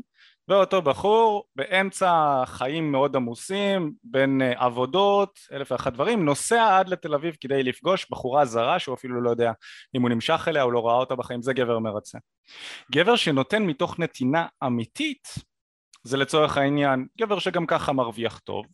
ואותו 0.48 0.82
בחור 0.82 1.44
באמצע 1.56 2.44
חיים 2.46 2.92
מאוד 2.92 3.16
עמוסים 3.16 3.94
בין 4.04 4.42
אה, 4.42 4.66
עבודות 4.66 5.40
אלף 5.52 5.72
ואחת 5.72 5.94
דברים 5.94 6.26
נוסע 6.26 6.78
עד 6.78 6.90
לתל 6.90 7.14
אביב 7.14 7.36
כדי 7.42 7.64
לפגוש 7.64 8.08
בחורה 8.12 8.46
זרה 8.46 8.80
שהוא 8.80 8.96
אפילו 8.96 9.22
לא 9.22 9.30
יודע 9.30 9.52
אם 9.96 10.02
הוא 10.02 10.10
נמשך 10.10 10.46
אליה 10.48 10.64
או 10.64 10.72
לא 10.72 10.88
ראה 10.88 10.96
אותה 10.96 11.16
בחיים 11.16 11.42
זה 11.42 11.54
גבר 11.54 11.80
מרצה. 11.80 12.18
גבר 12.92 13.16
שנותן 13.16 13.64
מתוך 13.64 14.00
נתינה 14.00 14.46
אמיתית 14.64 15.28
זה 16.04 16.18
לצורך 16.18 16.58
העניין 16.58 17.06
גבר 17.20 17.40
שגם 17.40 17.66
ככה 17.66 17.94
מרוויח 17.94 18.40
טוב 18.40 18.66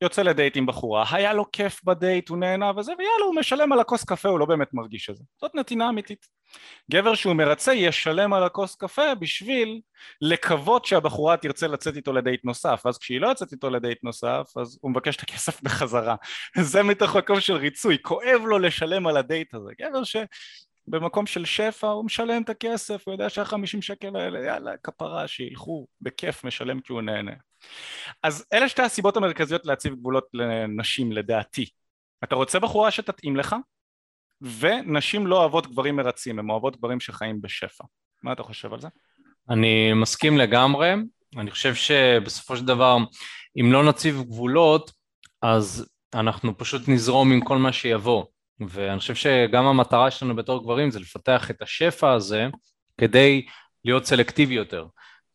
יוצא 0.00 0.22
לדייט 0.22 0.56
עם 0.56 0.66
בחורה, 0.66 1.04
היה 1.10 1.32
לו 1.32 1.52
כיף 1.52 1.84
בדייט, 1.84 2.28
הוא 2.28 2.38
נהנה 2.38 2.70
וזה, 2.76 2.92
ויאללה, 2.98 3.24
הוא 3.26 3.34
משלם 3.34 3.72
על 3.72 3.80
הכוס 3.80 4.04
קפה, 4.04 4.28
הוא 4.28 4.38
לא 4.38 4.46
באמת 4.46 4.74
מרגיש 4.74 5.10
את 5.10 5.16
זה. 5.16 5.24
זאת 5.40 5.54
נתינה 5.54 5.88
אמיתית. 5.88 6.26
גבר 6.90 7.14
שהוא 7.14 7.34
מרצה 7.34 7.74
ישלם 7.74 8.32
על 8.32 8.44
הכוס 8.44 8.74
קפה 8.74 9.14
בשביל 9.14 9.80
לקוות 10.20 10.84
שהבחורה 10.84 11.36
תרצה 11.36 11.66
לצאת 11.66 11.96
איתו 11.96 12.12
לדייט 12.12 12.44
נוסף, 12.44 12.82
ואז 12.84 12.98
כשהיא 12.98 13.20
לא 13.20 13.28
יוצאת 13.28 13.52
איתו 13.52 13.70
לדייט 13.70 14.04
נוסף, 14.04 14.52
אז 14.56 14.78
הוא 14.80 14.90
מבקש 14.90 15.16
את 15.16 15.22
הכסף 15.22 15.62
בחזרה. 15.62 16.16
זה 16.70 16.82
מתוך 16.82 17.16
מקום 17.16 17.40
של 17.40 17.54
ריצוי, 17.54 17.98
כואב 18.02 18.42
לו 18.46 18.58
לשלם 18.58 19.06
על 19.06 19.16
הדייט 19.16 19.54
הזה. 19.54 19.70
גבר 19.80 20.04
ש... 20.04 20.16
במקום 20.88 21.26
של 21.26 21.44
שפע 21.44 21.86
הוא 21.86 22.04
משלם 22.04 22.42
את 22.42 22.48
הכסף, 22.48 23.02
הוא 23.06 23.14
יודע 23.14 23.30
שהחמישים 23.30 23.82
שקל 23.82 24.16
האלה, 24.16 24.44
יאללה, 24.44 24.76
כפרה, 24.82 25.28
שילכו, 25.28 25.86
בכיף, 26.00 26.44
משלם 26.44 26.80
כי 26.80 26.92
הוא 26.92 27.02
נהנה. 27.02 27.32
אז 28.22 28.46
אלה 28.52 28.68
שתי 28.68 28.82
הסיבות 28.82 29.16
המרכזיות 29.16 29.66
להציב 29.66 29.94
גבולות 29.94 30.24
לנשים 30.34 31.12
לדעתי. 31.12 31.66
אתה 32.24 32.34
רוצה 32.34 32.60
בחורה 32.60 32.90
שתתאים 32.90 33.36
לך, 33.36 33.56
ונשים 34.40 35.26
לא 35.26 35.38
אוהבות 35.38 35.66
גברים 35.66 35.96
מרצים, 35.96 36.38
הן 36.38 36.50
אוהבות 36.50 36.76
גברים 36.76 37.00
שחיים 37.00 37.40
בשפע. 37.40 37.84
מה 38.22 38.32
אתה 38.32 38.42
חושב 38.42 38.72
על 38.72 38.80
זה? 38.80 38.88
אני 39.50 39.92
מסכים 39.92 40.38
לגמרי, 40.38 40.94
אני 41.36 41.50
חושב 41.50 41.74
שבסופו 41.74 42.56
של 42.56 42.64
דבר 42.64 42.96
אם 43.60 43.72
לא 43.72 43.88
נציב 43.88 44.22
גבולות 44.22 44.92
אז 45.42 45.88
אנחנו 46.14 46.58
פשוט 46.58 46.88
נזרום 46.88 47.32
עם 47.32 47.40
כל 47.40 47.58
מה 47.58 47.72
שיבוא 47.72 48.24
ואני 48.60 48.98
חושב 48.98 49.14
שגם 49.14 49.64
המטרה 49.66 50.10
שלנו 50.10 50.36
בתור 50.36 50.62
גברים 50.62 50.90
זה 50.90 51.00
לפתח 51.00 51.50
את 51.50 51.62
השפע 51.62 52.12
הזה 52.12 52.48
כדי 53.00 53.46
להיות 53.84 54.04
סלקטיבי 54.04 54.54
יותר, 54.54 54.86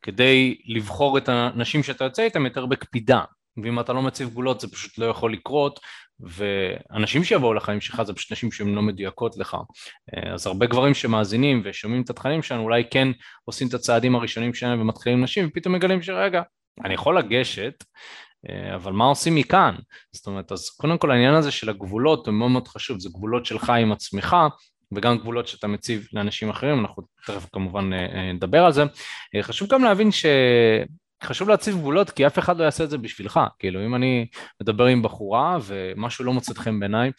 כדי 0.02 0.58
לבחור 0.66 1.18
את 1.18 1.30
האנשים 1.30 1.84
שאתה 1.84 2.04
יוצא 2.04 2.24
איתם 2.24 2.46
יותר 2.46 2.66
בקפידה. 2.66 3.24
ואם 3.64 3.80
אתה 3.80 3.94
לא 3.94 4.02
מציב 4.02 4.30
גבולות 4.30 4.60
זה 4.60 4.68
פשוט 4.72 4.98
לא 4.98 5.06
יכול 5.06 5.34
לקרות 5.34 5.80
ואנשים 6.20 7.24
שיבואו 7.24 7.54
לחיים 7.54 7.82
שלך 7.82 8.04
זה 8.04 8.14
פשוט 8.14 8.32
נשים 8.32 8.52
שהן 8.52 8.76
לא 8.76 8.82
מדויקות 8.82 9.38
לך. 9.38 9.58
אז 10.34 10.48
הרבה 10.48 10.66
גברים 10.66 10.94
שמאזינים 10.94 11.62
ושומעים 11.66 12.02
את 12.02 12.10
התכנים 12.10 12.44
שלנו 12.44 12.64
אולי 12.64 12.84
כן 12.92 13.08
עושים 13.46 13.68
את 13.68 13.74
הצעדים 13.74 14.16
הראשונים 14.16 14.54
שלהם 14.54 14.82
ומתחילים 14.82 15.24
נשים 15.24 15.48
ופתאום 15.48 15.76
מגלים 15.76 16.02
שרגע 16.02 16.42
אני 16.86 16.94
יכול 16.94 17.18
לגשת 17.18 17.84
אבל 18.76 18.92
מה 18.92 19.06
עושים 19.06 19.36
מכאן? 19.36 19.76
זאת 20.12 20.28
אומרת, 20.28 20.52
אז 20.52 20.70
קודם 20.70 20.98
כל 20.98 21.12
העניין 21.12 21.34
הזה 21.34 21.52
של 21.52 21.70
הגבולות 21.70 22.28
הוא 22.28 22.36
מאוד 22.36 22.52
מאוד 22.52 22.68
חשוב, 22.68 23.00
זה 23.00 23.10
גבולות 23.10 23.46
שלך 23.46 23.70
עם 23.70 23.92
עצמך 23.92 24.36
וגם 24.92 25.18
גבולות 25.18 25.48
שאתה 25.48 25.68
מציב 25.68 26.08
לאנשים 26.14 26.50
אחרים, 26.50 26.80
אנחנו 26.80 27.04
תכף 27.26 27.48
כמובן 27.54 27.94
אה, 27.94 28.06
אה, 28.16 28.34
נדבר 28.34 28.66
על 28.66 28.72
זה. 28.72 28.84
אה, 29.36 29.44
חשוב 29.44 29.70
גם 29.70 29.84
להבין 29.84 30.12
ש... 30.12 30.26
חשוב 31.24 31.50
להציב 31.50 31.76
גבולות 31.76 32.10
כי 32.10 32.28
אף 32.28 32.40
אחד 32.40 32.58
לא 32.58 32.64
יעשה 32.64 32.84
את 32.84 32.90
זה 32.90 32.98
בשבילך, 32.98 33.40
כאילו 33.60 33.86
אם 33.86 33.96
אני 33.96 34.28
מדבר 34.62 34.86
עם 34.86 35.02
בחורה 35.02 35.58
ומשהו 35.62 36.26
לא 36.26 36.34
מוצא 36.34 36.54
חן 36.54 36.80
בעיניי, 36.80 37.12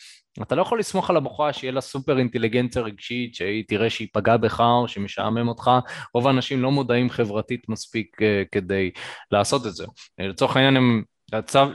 אתה 0.43 0.55
לא 0.55 0.62
יכול 0.62 0.79
לסמוך 0.79 1.11
על 1.11 1.17
הבחורה 1.17 1.52
שיהיה 1.52 1.73
לה 1.73 1.81
סופר 1.81 2.19
אינטליגנציה 2.19 2.83
רגשית, 2.83 3.35
שהיא 3.35 3.64
תראה 3.69 3.91
שהיא 3.91 4.09
פגעה 4.12 4.37
בך 4.37 4.61
או 4.61 4.88
שמשעמם 4.88 5.49
אותך, 5.49 5.71
רוב 6.14 6.26
האנשים 6.26 6.62
לא 6.62 6.71
מודעים 6.71 7.11
חברתית 7.11 7.69
מספיק 7.69 8.17
uh, 8.21 8.25
כדי 8.52 8.91
לעשות 9.31 9.67
את 9.67 9.75
זה. 9.75 9.85
לצורך 10.19 10.57
העניין 10.57 10.76
הם, 10.76 11.02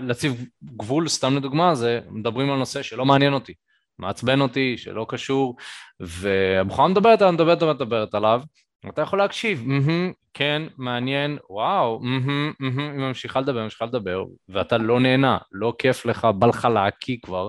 להציב 0.01 0.45
גבול, 0.63 1.07
סתם 1.07 1.35
לדוגמה, 1.35 1.75
זה 1.75 1.99
מדברים 2.09 2.51
על 2.51 2.57
נושא 2.57 2.81
שלא 2.81 3.05
מעניין 3.05 3.33
אותי, 3.33 3.53
מעצבן 3.99 4.41
אותי, 4.41 4.77
שלא 4.77 5.05
קשור, 5.09 5.55
והבחורה 5.99 6.87
מדברת 6.87 7.21
עליו, 7.21 7.33
מדברת 7.33 7.61
עליו, 7.61 7.75
מדברת 7.75 8.15
עליו, 8.15 8.41
אתה 8.89 9.01
יכול 9.01 9.19
להקשיב, 9.19 9.63
mm-hmm, 9.67 10.13
כן, 10.33 10.61
מעניין, 10.77 11.37
וואו, 11.49 11.99
mm-hmm, 12.01 12.61
mm-hmm, 12.63 12.81
היא 12.81 12.99
ממשיכה 12.99 13.39
לדבר, 13.39 13.63
ממשיכה 13.63 13.85
לדבר, 13.85 14.23
ואתה 14.49 14.77
לא 14.77 14.99
נהנה, 14.99 15.37
לא 15.51 15.73
כיף 15.79 16.05
לך, 16.05 16.27
בא 16.39 16.47
לך 16.47 16.65
להקיא 16.73 17.17
כבר, 17.21 17.47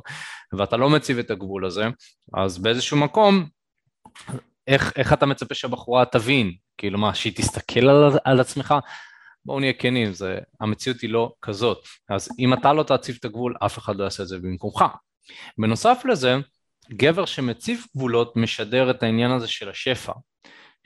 ואתה 0.53 0.77
לא 0.77 0.91
מציב 0.91 1.19
את 1.19 1.31
הגבול 1.31 1.67
הזה, 1.67 1.89
אז 2.35 2.59
באיזשהו 2.59 2.97
מקום, 2.97 3.47
איך, 4.67 4.93
איך 4.97 5.13
אתה 5.13 5.27
מצפה 5.27 5.55
שהבחורה 5.55 6.05
תבין? 6.05 6.53
כאילו 6.79 6.99
מה, 6.99 7.15
שהיא 7.15 7.33
תסתכל 7.37 7.89
על, 7.89 8.19
על 8.25 8.41
עצמך? 8.41 8.75
בואו 9.49 9.61
נהיה 9.61 9.73
כנים, 9.73 10.13
זה, 10.13 10.39
המציאות 10.61 11.01
היא 11.01 11.11
לא 11.11 11.33
כזאת. 11.43 11.85
אז 12.09 12.29
אם 12.39 12.55
אתה 12.55 12.73
לא 12.73 12.83
תציב 12.83 13.17
את 13.21 13.25
הגבול, 13.25 13.57
אף 13.67 13.79
אחד 13.79 13.97
לא 13.97 14.05
יעשה 14.05 14.23
את 14.23 14.29
זה 14.29 14.39
במקומך. 14.39 14.85
בנוסף 15.59 16.03
לזה, 16.05 16.37
גבר 16.91 17.25
שמציב 17.25 17.85
גבולות 17.97 18.37
משדר 18.37 18.91
את 18.91 19.03
העניין 19.03 19.31
הזה 19.31 19.49
של 19.49 19.69
השפע. 19.69 20.13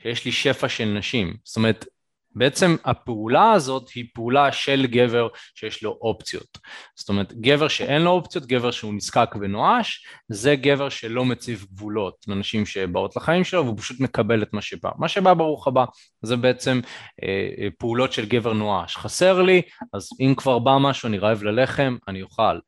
שיש 0.01 0.25
לי 0.25 0.31
שפע 0.31 0.69
של 0.69 0.85
נשים. 0.85 1.37
זאת 1.43 1.55
אומרת, 1.55 1.85
בעצם 2.35 2.75
הפעולה 2.85 3.51
הזאת 3.51 3.89
היא 3.89 4.05
פעולה 4.13 4.51
של 4.51 4.85
גבר 4.85 5.27
שיש 5.55 5.83
לו 5.83 5.97
אופציות. 6.01 6.57
זאת 6.95 7.09
אומרת, 7.09 7.33
גבר 7.33 7.67
שאין 7.67 8.01
לו 8.01 8.11
אופציות, 8.11 8.45
גבר 8.45 8.71
שהוא 8.71 8.93
נזקק 8.93 9.35
ונואש, 9.41 10.05
זה 10.27 10.55
גבר 10.55 10.89
שלא 10.89 11.25
מציב 11.25 11.65
גבולות 11.71 12.15
לנשים 12.27 12.65
שבאות 12.65 13.15
לחיים 13.15 13.43
שלו 13.43 13.65
והוא 13.65 13.77
פשוט 13.77 13.99
מקבל 13.99 14.43
את 14.43 14.53
מה 14.53 14.61
שבא. 14.61 14.89
מה 14.97 15.07
שבא 15.07 15.33
ברוך 15.33 15.67
הבא, 15.67 15.85
זה 16.21 16.35
בעצם 16.35 16.79
אה, 17.23 17.49
אה 17.63 17.67
פעולות 17.77 18.13
של 18.13 18.25
גבר 18.25 18.53
נואש. 18.53 18.97
חסר 18.97 19.41
לי, 19.41 19.61
אז 19.93 20.09
אם 20.19 20.33
כבר 20.37 20.59
בא 20.59 20.77
משהו, 20.79 21.07
אני 21.07 21.17
רעב 21.17 21.43
ללחם, 21.43 21.97
אני 22.07 22.21
אוכל. 22.21 22.59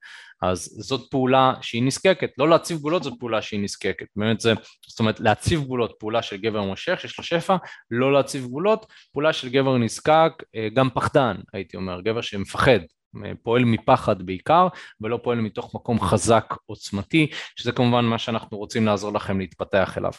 אז 0.42 0.75
זאת 0.80 1.12
פעולה 1.12 1.54
שהיא 1.62 1.84
נזקקת, 1.84 2.30
לא 2.38 2.50
להציב 2.50 2.77
גבולות 2.77 3.04
זאת 3.04 3.13
פעולה 3.20 3.42
שהיא 3.42 3.60
נזקקת, 3.60 4.06
באמת 4.15 4.39
זה, 4.39 4.54
זאת 4.88 5.00
אומרת 5.00 5.20
להציב 5.20 5.63
גבולות 5.63 5.94
פעולה 6.00 6.22
של 6.22 6.38
גבר 6.38 6.62
מושך 6.62 7.00
שיש 7.01 7.18
לו 7.18 7.24
שפע, 7.24 7.56
לא 7.92 8.13
להציב 8.13 8.46
גבולות 8.46 8.86
פעולה 9.13 9.34
של 9.34 9.50
גבר 9.50 9.77
נזקק, 9.77 10.32
אה, 10.56 10.68
גם 10.74 10.89
פחדן 10.89 11.36
הייתי 11.54 11.77
אומר, 11.77 12.01
גבר 12.01 12.22
שמפחד, 12.22 12.80
אה, 13.25 13.32
פועל 13.44 13.65
מפחד 13.65 14.22
בעיקר 14.22 14.68
ולא 15.01 15.20
פועל 15.24 15.42
מתוך 15.42 15.75
מקום 15.75 16.00
חזק 16.00 16.54
עוצמתי, 16.65 17.27
שזה 17.56 17.72
כמובן 17.72 18.06
מה 18.06 18.18
שאנחנו 18.18 18.58
רוצים 18.58 18.86
לעזור 18.86 19.13
לכם 19.13 19.39
להתפתח 19.39 19.98
אליו. 19.98 20.12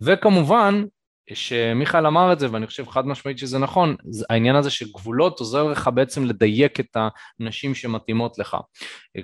וכמובן 0.00 0.84
שמיכאל 1.32 2.06
אמר 2.06 2.32
את 2.32 2.38
זה 2.38 2.52
ואני 2.52 2.66
חושב 2.66 2.88
חד 2.88 3.06
משמעית 3.06 3.38
שזה 3.38 3.58
נכון, 3.58 3.96
העניין 4.30 4.56
הזה 4.56 4.70
של 4.70 4.86
גבולות 4.92 5.40
עוזר 5.40 5.64
לך 5.64 5.90
בעצם 5.94 6.24
לדייק 6.24 6.80
את 6.80 6.96
הנשים 7.40 7.74
שמתאימות 7.74 8.38
לך. 8.38 8.56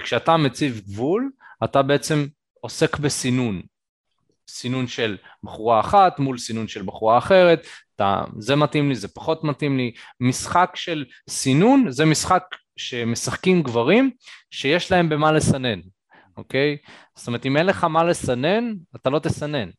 כשאתה 0.03 0.37
מציב 0.37 0.81
גבול, 0.87 1.31
אתה 1.65 1.83
בעצם 1.83 2.27
עוסק 2.61 2.99
בסינון, 2.99 3.63
סינון 4.49 4.87
של 4.87 5.17
בחורה 5.45 5.81
אחת 5.81 6.19
מול 6.19 6.39
סינון 6.39 6.69
של 6.69 6.83
בחורה 6.83 7.19
אחרת, 7.19 7.67
אתה, 7.97 8.23
זה 8.39 8.57
מתאים 8.57 8.89
לי, 8.89 8.95
זה 8.95 9.09
פחות 9.09 9.45
מתאים 9.45 9.77
לי, 9.77 9.93
משחק 10.21 10.73
של 10.75 11.05
סינון 11.29 11.91
זה 11.91 12.05
משחק 12.05 12.43
שמשחקים 12.77 13.63
גברים 13.63 14.11
שיש 14.51 14.93
להם 14.93 15.09
במה 15.09 15.33
לסנן, 15.33 15.81
אוקיי? 16.37 16.77
זאת 17.15 17.27
אומרת 17.27 17.47
אם 17.47 17.57
אין 17.57 17.67
לך 17.67 17.85
מה 17.85 18.05
לסנן, 18.05 18.73
אתה 18.97 19.11
לא 19.11 19.19
תסנן. 19.19 19.71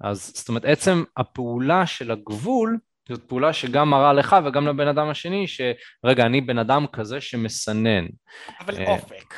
אז 0.00 0.32
זאת 0.34 0.48
אומרת 0.48 0.64
עצם 0.64 1.04
הפעולה 1.16 1.86
של 1.86 2.10
הגבול 2.10 2.78
זאת 3.08 3.22
פעולה 3.22 3.52
שגם 3.52 3.90
מראה 3.90 4.12
לך 4.12 4.36
וגם 4.44 4.66
לבן 4.66 4.88
אדם 4.88 5.08
השני 5.08 5.46
שרגע 5.46 6.26
אני 6.26 6.40
בן 6.40 6.58
אדם 6.58 6.86
כזה 6.92 7.20
שמסנן. 7.20 8.06
אבל 8.60 8.76
אה, 8.76 8.90
אופק, 8.90 9.34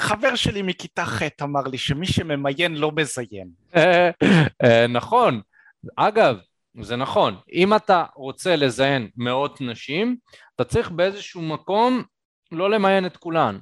חבר 0.00 0.34
שלי 0.34 0.62
מכיתה 0.62 1.04
ח' 1.04 1.22
אמר 1.42 1.62
לי 1.62 1.78
שמי 1.78 2.06
שממיין 2.06 2.76
לא 2.76 2.92
מזיין. 2.96 3.48
אה, 3.76 4.86
נכון, 4.88 5.40
אגב 5.96 6.36
זה 6.80 6.96
נכון, 6.96 7.36
אם 7.52 7.74
אתה 7.74 8.04
רוצה 8.14 8.56
לזיין 8.56 9.08
מאות 9.16 9.60
נשים 9.60 10.16
אתה 10.54 10.64
צריך 10.64 10.90
באיזשהו 10.90 11.42
מקום 11.42 12.02
לא 12.52 12.70
למיין 12.70 13.06
את 13.06 13.16
כולן. 13.16 13.58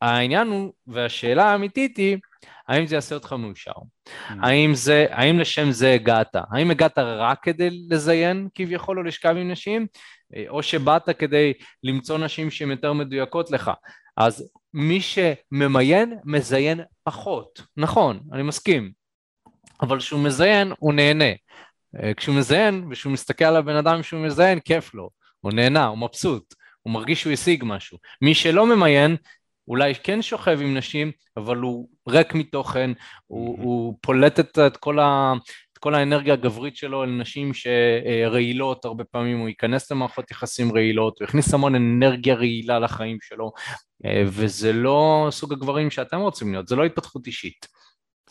העניין 0.00 0.48
הוא 0.48 0.72
והשאלה 0.86 1.44
האמיתית 1.44 1.96
היא 1.96 2.18
האם 2.68 2.86
זה 2.86 2.94
יעשה 2.94 3.14
אותך 3.14 3.32
מאושר? 3.32 3.70
Mm. 3.70 4.10
האם, 4.42 4.74
זה, 4.74 5.06
האם 5.10 5.38
לשם 5.38 5.70
זה 5.70 5.92
הגעת? 5.92 6.36
האם 6.52 6.70
הגעת 6.70 6.98
רק 6.98 7.38
כדי 7.42 7.70
לזיין 7.90 8.48
כביכול 8.54 8.98
או 8.98 9.02
לשכב 9.02 9.34
עם 9.36 9.50
נשים? 9.50 9.86
אה, 10.36 10.44
או 10.48 10.62
שבאת 10.62 11.08
כדי 11.18 11.52
למצוא 11.84 12.18
נשים 12.18 12.50
שהן 12.50 12.70
יותר 12.70 12.92
מדויקות 12.92 13.50
לך? 13.50 13.70
אז 14.16 14.50
מי 14.74 15.00
שממיין, 15.00 16.18
מזיין 16.24 16.80
פחות. 17.04 17.62
נכון, 17.76 18.20
אני 18.32 18.42
מסכים. 18.42 18.92
אבל 19.82 19.98
כשהוא 19.98 20.20
מזיין, 20.20 20.72
הוא 20.78 20.92
נהנה. 20.92 21.32
אה, 22.02 22.14
כשהוא 22.14 22.36
מזיין, 22.36 22.86
וכשהוא 22.90 23.12
מסתכל 23.12 23.44
על 23.44 23.56
הבן 23.56 23.76
אדם 23.76 24.02
שהוא 24.02 24.20
מזיין, 24.20 24.60
כיף 24.60 24.94
לו. 24.94 25.10
הוא 25.40 25.52
נהנה, 25.52 25.86
הוא 25.86 25.98
מבסוט. 25.98 26.54
הוא 26.82 26.92
מרגיש 26.92 27.20
שהוא 27.20 27.32
השיג 27.32 27.64
משהו. 27.66 27.98
מי 28.22 28.34
שלא 28.34 28.66
ממיין, 28.66 29.16
אולי 29.70 29.94
כן 29.94 30.22
שוכב 30.22 30.58
עם 30.62 30.76
נשים, 30.76 31.12
אבל 31.36 31.56
הוא 31.56 31.88
ריק 32.08 32.34
מתוכן, 32.34 32.90
הוא, 33.26 33.58
הוא 33.62 33.94
פולט 34.00 34.40
את, 34.40 34.58
את, 34.58 34.76
כל 34.76 34.98
ה, 34.98 35.32
את 35.72 35.78
כל 35.78 35.94
האנרגיה 35.94 36.34
הגברית 36.34 36.76
שלו 36.76 37.04
לנשים 37.04 37.52
שרעילות, 37.54 38.84
הרבה 38.84 39.04
פעמים 39.04 39.38
הוא 39.38 39.48
ייכנס 39.48 39.90
למערכות 39.90 40.30
יחסים 40.30 40.72
רעילות, 40.72 41.20
הוא 41.20 41.24
יכניס 41.24 41.54
המון 41.54 41.74
אנרגיה 41.74 42.34
רעילה 42.34 42.78
לחיים 42.78 43.18
שלו, 43.20 43.52
אה, 44.04 44.22
וזה 44.26 44.72
לא 44.72 45.28
סוג 45.30 45.52
הגברים 45.52 45.90
שאתם 45.90 46.20
רוצים 46.20 46.52
להיות, 46.52 46.68
זה 46.68 46.76
לא 46.76 46.84
התפתחות 46.84 47.26
אישית. 47.26 47.79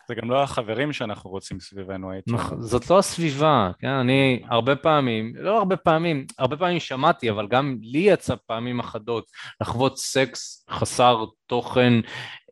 זה 0.10 0.16
גם 0.16 0.32
לא 0.32 0.44
החברים 0.44 0.94
שאנחנו 0.94 1.30
רוצים 1.30 1.60
סביבנו, 1.60 2.12
הייתי 2.12 2.32
נכון, 2.32 2.62
זאת 2.62 2.90
לא 2.90 3.00
הסביבה, 3.00 3.72
כן? 3.80 3.88
אני 3.88 4.42
הרבה 4.50 4.76
פעמים, 4.76 5.34
לא 5.36 5.58
הרבה 5.58 5.78
פעמים, 5.78 6.26
הרבה 6.38 6.58
פעמים 6.58 6.80
שמעתי, 6.80 7.32
אבל 7.32 7.48
גם 7.48 7.78
לי 7.82 8.00
יצא 8.00 8.36
פעמים 8.46 8.80
אחדות 8.80 9.26
לחוות 9.62 9.98
סקס 9.98 10.66
חסר 10.70 11.26
תוכן 11.48 11.94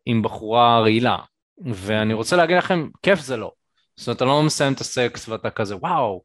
עם 0.06 0.22
בחורה 0.22 0.80
רעילה, 0.80 1.16
ואני 1.66 2.14
רוצה 2.14 2.36
להגיד 2.36 2.56
לכם, 2.56 2.88
כיף 3.02 3.20
זה 3.20 3.36
לא. 3.36 3.52
זאת 3.96 4.08
אומרת, 4.08 4.16
אתה 4.16 4.24
לא 4.24 4.42
מסיים 4.42 4.72
את 4.72 4.80
הסקס 4.80 5.28
ואתה 5.28 5.50
כזה, 5.50 5.76
וואו, 5.76 6.22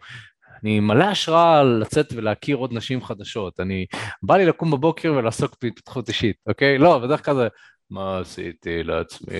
אני 0.63 0.79
מלא 0.79 1.03
השראה 1.03 1.63
לצאת 1.63 2.13
ולהכיר 2.15 2.57
עוד 2.57 2.73
נשים 2.73 3.03
חדשות. 3.03 3.59
אני, 3.59 3.85
בא 4.23 4.37
לי 4.37 4.45
לקום 4.45 4.71
בבוקר 4.71 5.13
ולעסוק 5.17 5.55
בהתפתחות 5.61 6.07
אישית, 6.07 6.35
אוקיי? 6.47 6.77
לא, 6.77 6.99
בדרך 6.99 7.25
כלל 7.25 7.35
זה, 7.35 7.47
מה 7.93 8.19
עשיתי 8.19 8.83
לעצמי, 8.83 9.35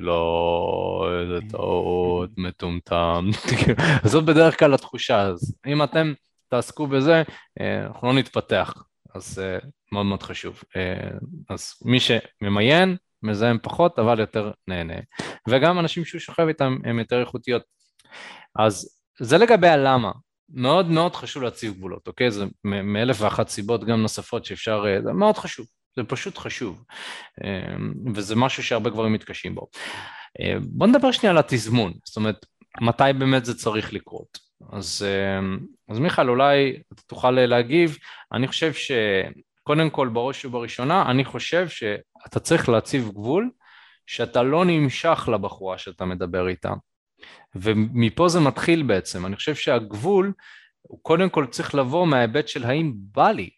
לא, 0.00 1.08
איזה 1.20 1.38
טעות, 1.50 2.30
מטומטם. 2.36 3.30
זאת 4.10 4.24
בדרך 4.24 4.58
כלל 4.58 4.74
התחושה, 4.74 5.20
אז 5.20 5.56
אם 5.66 5.82
אתם 5.82 6.12
תעסקו 6.48 6.86
בזה, 6.86 7.22
אה, 7.60 7.86
אנחנו 7.86 8.08
לא 8.08 8.14
נתפתח, 8.14 8.84
אז 9.14 9.38
אה, 9.38 9.58
מאוד 9.92 10.06
מאוד 10.06 10.22
חשוב. 10.22 10.62
אה, 10.76 11.08
אז 11.50 11.72
מי 11.84 11.98
שממיין, 12.00 12.96
מזהם 13.22 13.58
פחות, 13.62 13.98
אבל 13.98 14.20
יותר 14.20 14.50
נהנה. 14.68 14.98
וגם 15.48 15.78
אנשים 15.78 16.04
שהוא 16.04 16.20
שוכב 16.20 16.48
איתם 16.48 16.78
הם 16.84 16.98
יותר 16.98 17.20
איכותיות. 17.20 17.62
אז 18.56 18.98
זה 19.20 19.38
לגבי 19.38 19.68
הלמה. 19.68 20.12
מאוד 20.48 20.86
מאוד 20.86 21.16
חשוב 21.16 21.42
להציב 21.42 21.74
גבולות, 21.74 22.08
אוקיי? 22.08 22.30
זה 22.30 22.44
מאלף 22.64 23.20
ואחת 23.20 23.48
סיבות 23.48 23.84
גם 23.84 24.02
נוספות 24.02 24.44
שאפשר, 24.44 24.84
זה 25.04 25.12
מאוד 25.12 25.36
חשוב. 25.36 25.66
זה 25.96 26.04
פשוט 26.04 26.38
חשוב, 26.38 26.84
אמ, 27.44 27.92
וזה 28.14 28.36
משהו 28.36 28.62
שהרבה 28.62 28.90
גברים 28.90 29.12
מתקשים 29.12 29.54
בו. 29.54 29.66
אמ, 30.40 30.60
בוא 30.62 30.86
נדבר 30.86 31.12
שנייה 31.12 31.30
על 31.30 31.38
התזמון, 31.38 31.92
זאת 32.04 32.16
אומרת, 32.16 32.46
מתי 32.80 33.12
באמת 33.18 33.44
זה 33.44 33.54
צריך 33.58 33.92
לקרות. 33.92 34.38
אז, 34.72 35.06
אמ, 35.06 35.58
אז 35.88 35.98
מיכאל, 35.98 36.30
אולי 36.30 36.76
אתה 36.94 37.02
תוכל 37.02 37.30
להגיב, 37.30 37.98
אני 38.32 38.48
חושב 38.48 38.72
שקודם 38.72 39.90
כל, 39.90 40.08
בראש 40.08 40.44
ובראשונה, 40.44 41.10
אני 41.10 41.24
חושב 41.24 41.68
שאתה 41.68 42.40
צריך 42.40 42.68
להציב 42.68 43.08
גבול 43.08 43.50
שאתה 44.06 44.42
לא 44.42 44.64
נמשך 44.64 45.28
לבחורה 45.32 45.78
שאתה 45.78 46.04
מדבר 46.04 46.48
איתה. 46.48 46.72
ומפה 47.54 48.28
זה 48.28 48.40
מתחיל 48.40 48.82
בעצם, 48.82 49.26
אני 49.26 49.36
חושב 49.36 49.54
שהגבול 49.54 50.32
הוא 50.82 50.98
קודם 51.02 51.28
כל 51.28 51.46
צריך 51.46 51.74
לבוא 51.74 52.06
מההיבט 52.06 52.48
של 52.48 52.64
האם 52.64 52.92
בא 52.96 53.30
לי, 53.30 53.50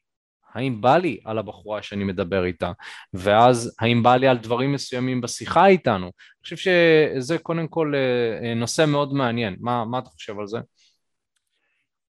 האם 0.57 0.81
בא 0.81 0.97
לי 0.97 1.19
על 1.25 1.39
הבחורה 1.39 1.83
שאני 1.83 2.05
מדבר 2.05 2.45
איתה, 2.45 2.73
ואז 3.15 3.77
האם 3.81 4.03
בא 4.03 4.17
לי 4.17 4.29
על 4.29 4.39
דברים 4.39 4.73
מסוימים 4.73 5.21
בשיחה 5.21 5.67
איתנו. 5.67 6.07
אני 6.07 6.43
חושב 6.43 6.57
שזה 6.57 7.39
קודם 7.39 7.69
כל 7.69 7.93
אה, 7.95 8.49
אה, 8.49 8.55
נושא 8.55 8.85
מאוד 8.89 9.13
מעניין, 9.13 9.57
מה, 9.61 9.85
מה 9.85 9.99
אתה 9.99 10.09
חושב 10.11 10.39
על 10.39 10.47
זה? 10.47 10.59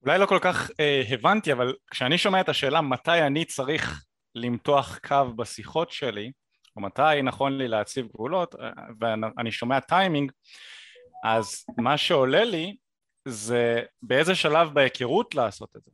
אולי 0.06 0.20
לא 0.20 0.26
כל 0.26 0.40
כך 0.42 0.70
אה, 0.80 1.02
הבנתי, 1.10 1.54
אבל 1.54 1.74
כשאני 1.92 2.18
שומע 2.18 2.42
את 2.42 2.50
השאלה 2.50 2.82
מתי 2.82 3.22
אני 3.22 3.46
צריך 3.46 4.04
למתוח 4.36 5.00
קו 5.08 5.34
בשיחות 5.36 5.92
שלי, 5.92 6.32
או 6.76 6.82
מתי 6.82 7.22
נכון 7.24 7.58
לי 7.58 7.68
להציב 7.68 8.08
גבולות, 8.08 8.56
אה, 8.56 8.70
ואני 9.00 9.52
שומע 9.52 9.80
טיימינג, 9.80 10.32
אז 11.24 11.66
מה 11.78 11.98
שעולה 11.98 12.44
לי 12.44 12.76
זה 13.28 13.82
באיזה 14.02 14.36
שלב 14.36 14.74
בהיכרות 14.74 15.36
לעשות 15.36 15.70
את 15.78 15.82
זה. 15.86 15.92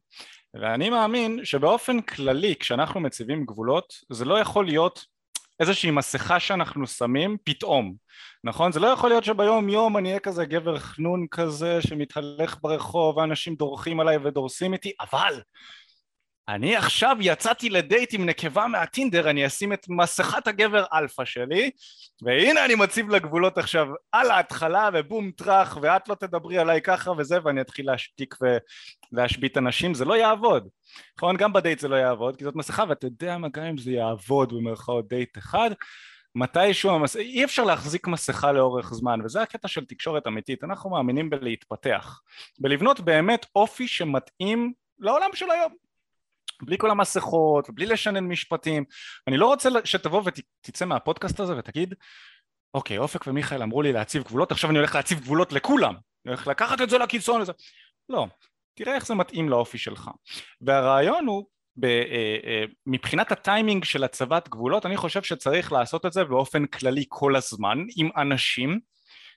ואני 0.53 0.89
מאמין 0.89 1.45
שבאופן 1.45 2.01
כללי 2.01 2.55
כשאנחנו 2.55 2.99
מציבים 2.99 3.45
גבולות 3.45 3.93
זה 4.09 4.25
לא 4.25 4.39
יכול 4.39 4.65
להיות 4.65 5.05
איזושהי 5.59 5.91
מסכה 5.91 6.39
שאנחנו 6.39 6.87
שמים 6.87 7.37
פתאום 7.43 7.95
נכון? 8.43 8.71
זה 8.71 8.79
לא 8.79 8.87
יכול 8.87 9.09
להיות 9.09 9.23
שביום 9.23 9.69
יום 9.69 9.97
אני 9.97 10.09
אהיה 10.09 10.19
כזה 10.19 10.45
גבר 10.45 10.79
חנון 10.79 11.27
כזה 11.31 11.81
שמתהלך 11.81 12.57
ברחוב 12.61 13.17
ואנשים 13.17 13.55
דורכים 13.55 13.99
עליי 13.99 14.17
ודורסים 14.17 14.73
אותי 14.73 14.91
אבל 15.01 15.41
אני 16.49 16.75
עכשיו 16.75 17.17
יצאתי 17.19 17.69
לדייט 17.69 18.13
עם 18.13 18.25
נקבה 18.25 18.67
מהטינדר, 18.67 19.29
אני 19.29 19.47
אשים 19.47 19.73
את 19.73 19.85
מסכת 19.89 20.47
הגבר 20.47 20.85
אלפא 20.93 21.25
שלי, 21.25 21.71
והנה 22.21 22.65
אני 22.65 22.75
מציב 22.75 23.09
לה 23.09 23.21
גבולות 23.21 23.57
עכשיו 23.57 23.87
על 24.11 24.31
ההתחלה 24.31 24.89
ובום 24.93 25.31
טראח, 25.31 25.77
ואת 25.81 26.07
לא 26.09 26.15
תדברי 26.15 26.57
עליי 26.57 26.81
ככה 26.81 27.11
וזה, 27.11 27.37
ואני 27.43 27.61
אתחיל 27.61 27.85
להשתיק 27.91 28.35
ולהשבית 29.11 29.57
אנשים, 29.57 29.93
זה 29.93 30.05
לא 30.05 30.13
יעבוד. 30.13 30.67
נכון? 31.17 31.37
גם 31.37 31.53
בדייט 31.53 31.79
זה 31.79 31.87
לא 31.87 31.95
יעבוד, 31.95 32.35
כי 32.35 32.43
זאת 32.43 32.55
מסכה, 32.55 32.83
ואתה 32.89 33.07
יודע 33.07 33.37
מה, 33.37 33.47
גם 33.49 33.63
אם 33.63 33.77
זה 33.77 33.91
יעבוד 33.91 34.53
במרכאות 34.53 35.07
דייט 35.07 35.37
אחד, 35.37 35.69
מתישהו, 36.35 36.95
המס... 36.95 37.15
אי 37.15 37.43
אפשר 37.43 37.63
להחזיק 37.63 38.07
מסכה 38.07 38.51
לאורך 38.51 38.93
זמן, 38.93 39.19
וזה 39.25 39.41
הקטע 39.41 39.67
של 39.67 39.85
תקשורת 39.85 40.27
אמיתית, 40.27 40.63
אנחנו 40.63 40.89
מאמינים 40.89 41.29
בלהתפתח, 41.29 42.21
בלבנות 42.59 42.99
באמת 42.99 43.45
אופי 43.55 43.87
שמתאים 43.87 44.73
לעולם 44.99 45.29
של 45.33 45.51
היום. 45.51 45.83
בלי 46.65 46.77
כל 46.77 46.91
המסכות, 46.91 47.69
בלי 47.69 47.85
לשנן 47.85 48.23
משפטים. 48.23 48.83
אני 49.27 49.37
לא 49.37 49.47
רוצה 49.47 49.69
שתבוא 49.83 50.21
ותצא 50.25 50.85
מהפודקאסט 50.85 51.39
הזה 51.39 51.57
ותגיד, 51.57 51.93
אוקיי, 52.73 52.97
אופק 52.97 53.27
ומיכאל 53.27 53.63
אמרו 53.63 53.81
לי 53.81 53.93
להציב 53.93 54.23
גבולות, 54.23 54.51
עכשיו 54.51 54.69
אני 54.69 54.77
הולך 54.77 54.95
להציב 54.95 55.19
גבולות 55.19 55.53
לכולם. 55.53 55.93
אני 56.25 56.33
הולך 56.33 56.47
לקחת 56.47 56.81
את 56.81 56.89
זה 56.89 56.97
לקיצון. 56.97 57.41
לזה. 57.41 57.51
לא, 58.09 58.27
תראה 58.75 58.95
איך 58.95 59.05
זה 59.05 59.15
מתאים 59.15 59.49
לאופי 59.49 59.77
שלך. 59.77 60.09
והרעיון 60.61 61.25
הוא, 61.27 61.45
ב, 61.77 61.85
אה, 61.85 62.37
אה, 62.45 62.63
מבחינת 62.85 63.31
הטיימינג 63.31 63.83
של 63.83 64.03
הצבת 64.03 64.49
גבולות, 64.49 64.85
אני 64.85 64.97
חושב 64.97 65.23
שצריך 65.23 65.71
לעשות 65.71 66.05
את 66.05 66.13
זה 66.13 66.23
באופן 66.23 66.65
כללי 66.65 67.05
כל 67.09 67.35
הזמן, 67.35 67.77
עם 67.97 68.09
אנשים, 68.17 68.79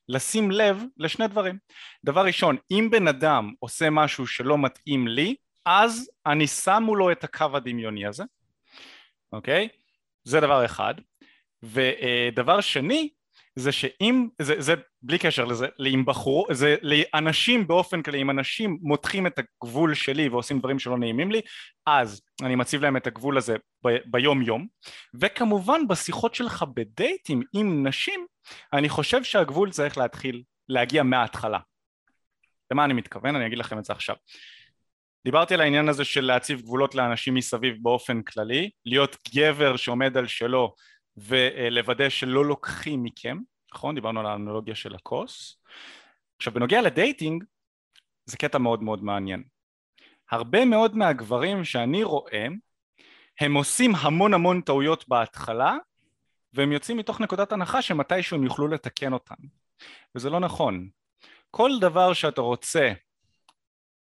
לשים 0.09 0.51
לב 0.51 0.83
לשני 0.97 1.29
דברים. 1.29 1.59
דבר 2.05 2.25
ראשון, 2.25 2.57
אם 2.71 2.89
בן 2.91 3.09
אדם 3.09 3.53
עושה 3.59 3.91
משהו 3.91 4.27
שלא 4.27 4.59
מתאים 4.59 5.09
לי, 5.09 5.35
אז 5.67 6.11
אני 6.27 6.47
שם 6.47 6.83
מולו 6.87 7.13
את 7.13 7.25
הקו 7.25 7.47
הדמיוני 7.55 8.07
הזה, 8.07 8.25
אוקיי? 9.33 9.69
זה 10.25 10.41
דבר 10.41 10.65
אחד. 10.65 10.95
ודבר 11.63 12.61
שני, 12.61 13.11
זה 13.57 13.73
שאם, 13.73 14.29
זה, 14.43 14.55
זה 14.59 14.75
בלי 15.03 15.19
קשר 15.19 15.45
לזה, 15.45 15.67
אם 15.95 16.05
בחור, 16.07 16.47
זה 16.53 16.77
לאנשים 16.83 17.67
באופן 17.67 18.03
כללי, 18.03 18.23
אם 18.23 18.31
אנשים 18.31 18.79
מותחים 18.83 19.27
את 19.27 19.39
הגבול 19.39 19.95
שלי 19.95 20.29
ועושים 20.29 20.59
דברים 20.59 20.79
שלא 20.79 20.99
נעימים 20.99 21.31
לי, 21.31 21.41
אז 21.87 22.23
אני 22.43 22.55
מציב 22.55 22.83
להם 22.83 22.97
את 22.97 23.07
הגבול 23.07 23.39
הזה 23.39 23.57
ב, 23.87 23.97
ביום 24.07 24.43
יום, 24.43 24.67
וכמובן 25.21 25.89
בשיחות 25.89 26.35
שלך 26.35 26.65
בדייטים 26.75 27.43
עם 27.53 27.87
נשים, 27.87 28.27
אני 28.73 28.89
חושב 28.89 29.25
שהגבול 29.25 29.71
צריך 29.71 29.99
להתחיל, 29.99 30.43
להגיע 30.69 31.03
מההתחלה. 31.03 31.59
למה 32.73 32.85
אני 32.85 32.95
מתכוון? 32.95 33.37
אני 33.37 33.47
אגיד 33.47 33.59
לכם 33.59 33.79
את 33.79 33.85
זה 33.85 33.93
עכשיו. 33.93 34.17
דיברתי 35.27 35.55
על 35.55 35.61
העניין 35.61 35.89
הזה 35.89 36.05
של 36.05 36.25
להציב 36.25 36.61
גבולות 36.61 36.95
לאנשים 36.95 37.35
מסביב 37.35 37.77
באופן 37.83 38.23
כללי, 38.23 38.71
להיות 38.85 39.17
גבר 39.35 39.77
שעומד 39.77 40.17
על 40.17 40.27
שלו 40.27 40.75
ולוודא 41.17 42.09
שלא 42.09 42.45
לוקחים 42.45 43.03
מכם, 43.03 43.39
נכון? 43.75 43.95
דיברנו 43.95 44.21
על 44.21 44.27
האנלוגיה 44.27 44.75
של 44.75 44.95
הכוס. 44.95 45.59
עכשיו 46.37 46.53
בנוגע 46.53 46.83
לדייטינג 46.83 47.45
זה 48.25 48.37
קטע 48.37 48.59
מאוד 48.59 48.83
מאוד 48.83 49.05
מעניין. 49.05 49.45
הרבה 50.31 50.65
מאוד 50.65 50.97
מהגברים 50.97 51.65
שאני 51.65 52.03
רואה 52.03 52.47
הם 53.41 53.55
עושים 53.55 53.93
המון 53.95 54.35
המון 54.35 54.61
טעויות 54.61 55.09
בהתחלה 55.09 55.77
והם 56.53 56.73
יוצאים 56.73 56.97
מתוך 56.97 57.21
נקודת 57.21 57.53
הנחה 57.53 57.83
שמתישהו 57.83 58.37
הם 58.37 58.45
יוכלו 58.45 58.69
לתקן 58.69 59.13
אותן 59.13 59.35
וזה 60.15 60.31
לא 60.31 60.41
נכון. 60.41 60.89
כל 61.51 61.71
דבר 61.81 62.13
שאתה 62.13 62.41
רוצה 62.41 62.93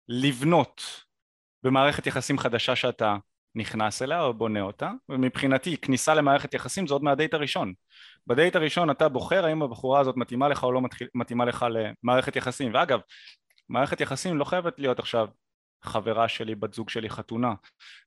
לבנות 0.08 1.07
במערכת 1.64 2.08
יחסים 2.08 2.38
חדשה 2.38 2.76
שאתה 2.76 3.16
נכנס 3.56 4.02
אליה 4.02 4.22
או 4.22 4.34
בונה 4.34 4.62
אותה 4.62 4.92
ומבחינתי 5.10 5.78
כניסה 5.78 6.14
למערכת 6.14 6.54
יחסים 6.54 6.88
זה 6.88 6.94
עוד 6.94 7.04
מהדייט 7.04 7.34
הראשון. 7.34 7.74
בדייט 8.28 8.56
הראשון 8.56 8.90
אתה 8.90 9.10
בוחר 9.10 9.46
האם 9.46 9.62
הבחורה 9.62 10.00
הזאת 10.00 10.18
מתאימה 10.18 10.50
לך 10.50 10.64
או 10.64 10.72
לא 10.72 10.82
מתאימה 11.16 11.46
לך 11.46 11.66
למערכת 12.04 12.36
יחסים. 12.36 12.74
ואגב 12.74 13.00
מערכת 13.70 14.02
יחסים 14.02 14.38
לא 14.38 14.44
חייבת 14.44 14.80
להיות 14.80 15.00
עכשיו 15.00 15.28
חברה 15.84 16.28
שלי, 16.28 16.56
בת 16.56 16.74
זוג 16.74 16.90
שלי, 16.90 17.10
חתונה. 17.10 17.54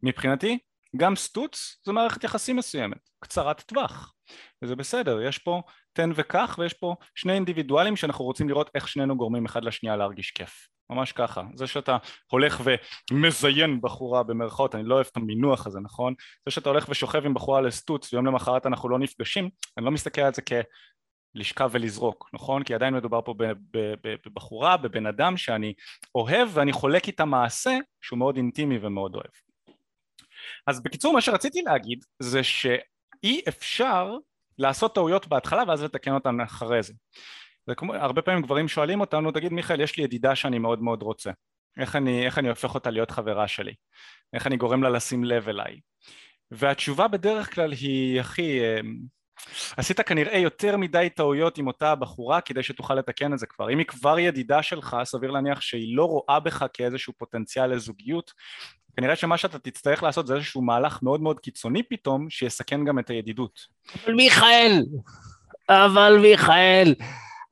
מבחינתי 0.02 0.58
גם 0.96 1.16
סטוץ 1.16 1.80
זו 1.84 1.92
מערכת 1.92 2.24
יחסים 2.24 2.56
מסוימת 2.56 3.10
קצרת 3.20 3.60
טווח. 3.60 4.14
וזה 4.62 4.76
בסדר 4.76 5.20
יש 5.22 5.38
פה 5.38 5.62
תן 5.92 6.10
וקח 6.14 6.56
ויש 6.58 6.74
פה 6.74 6.94
שני 7.14 7.32
אינדיבידואלים 7.32 7.96
שאנחנו 7.96 8.24
רוצים 8.24 8.48
לראות 8.48 8.70
איך 8.74 8.88
שנינו 8.88 9.16
גורמים 9.16 9.46
אחד 9.46 9.64
לשנייה 9.64 9.96
להרגיש 9.96 10.30
כיף 10.30 10.68
ממש 10.90 11.12
ככה 11.12 11.42
זה 11.54 11.66
שאתה 11.66 11.96
הולך 12.30 12.62
ומזיין 13.10 13.80
בחורה 13.80 14.22
במרכאות 14.22 14.74
אני 14.74 14.84
לא 14.84 14.94
אוהב 14.94 15.06
את 15.12 15.16
המינוח 15.16 15.66
הזה 15.66 15.80
נכון 15.80 16.14
זה 16.46 16.50
שאתה 16.50 16.68
הולך 16.68 16.88
ושוכב 16.88 17.26
עם 17.26 17.34
בחורה 17.34 17.60
לסטוץ 17.60 18.12
ויום 18.12 18.26
למחרת 18.26 18.66
אנחנו 18.66 18.88
לא 18.88 18.98
נפגשים 18.98 19.50
אני 19.76 19.84
לא 19.84 19.90
מסתכל 19.90 20.20
על 20.20 20.34
זה 20.34 20.42
לשכב 21.34 21.70
ולזרוק, 21.72 22.30
נכון? 22.32 22.62
כי 22.62 22.74
עדיין 22.74 22.94
מדובר 22.94 23.20
פה 23.22 23.34
בבחורה, 24.26 24.76
בבן 24.76 25.06
אדם 25.06 25.36
שאני 25.36 25.74
אוהב 26.14 26.48
ואני 26.52 26.72
חולק 26.72 27.06
איתה 27.06 27.24
מעשה 27.24 27.78
שהוא 28.00 28.18
מאוד 28.18 28.36
אינטימי 28.36 28.78
ומאוד 28.82 29.14
אוהב. 29.14 29.30
אז 30.66 30.82
בקיצור 30.82 31.12
מה 31.12 31.20
שרציתי 31.20 31.62
להגיד 31.62 32.04
זה 32.18 32.42
שאי 32.42 33.40
אפשר 33.48 34.16
לעשות 34.58 34.94
טעויות 34.94 35.28
בהתחלה 35.28 35.62
ואז 35.68 35.82
לתקן 35.82 36.14
אותן 36.14 36.40
אחרי 36.40 36.82
זה. 36.82 36.92
זה 37.70 37.98
הרבה 37.98 38.22
פעמים 38.22 38.42
גברים 38.42 38.68
שואלים 38.68 39.00
אותנו, 39.00 39.32
תגיד 39.32 39.52
מיכאל 39.52 39.80
יש 39.80 39.96
לי 39.96 40.04
ידידה 40.04 40.36
שאני 40.36 40.58
מאוד 40.58 40.82
מאוד 40.82 41.02
רוצה, 41.02 41.30
איך 41.78 41.96
אני, 41.96 42.26
איך 42.26 42.38
אני 42.38 42.48
הופך 42.48 42.74
אותה 42.74 42.90
להיות 42.90 43.10
חברה 43.10 43.48
שלי, 43.48 43.74
איך 44.32 44.46
אני 44.46 44.56
גורם 44.56 44.82
לה 44.82 44.90
לשים 44.90 45.24
לב 45.24 45.48
אליי, 45.48 45.80
והתשובה 46.50 47.08
בדרך 47.08 47.54
כלל 47.54 47.72
היא 47.72 48.20
אחי 48.20 48.60
אמ, 48.60 48.96
עשית 49.76 50.00
כנראה 50.00 50.38
יותר 50.38 50.76
מדי 50.76 51.08
טעויות 51.14 51.58
עם 51.58 51.66
אותה 51.66 51.92
הבחורה 51.92 52.40
כדי 52.40 52.62
שתוכל 52.62 52.94
לתקן 52.94 53.32
את 53.32 53.38
זה 53.38 53.46
כבר. 53.46 53.70
אם 53.70 53.78
היא 53.78 53.86
כבר 53.86 54.18
ידידה 54.18 54.62
שלך 54.62 54.96
סביר 55.04 55.30
להניח 55.30 55.60
שהיא 55.60 55.96
לא 55.96 56.04
רואה 56.04 56.40
בך 56.40 56.64
כאיזשהו 56.72 57.12
פוטנציאל 57.18 57.74
לזוגיות. 57.74 58.32
כנראה 58.96 59.16
שמה 59.16 59.36
שאתה 59.36 59.58
תצטרך 59.58 60.02
לעשות 60.02 60.26
זה 60.26 60.34
איזשהו 60.34 60.62
מהלך 60.62 61.02
מאוד 61.02 61.20
מאוד 61.20 61.40
קיצוני 61.40 61.82
פתאום 61.82 62.30
שיסכן 62.30 62.84
גם 62.84 62.98
את 62.98 63.10
הידידות. 63.10 63.60
אבל 64.04 64.14
מיכאל 64.14 64.82
אבל 65.68 66.18
מיכאל 66.22 66.94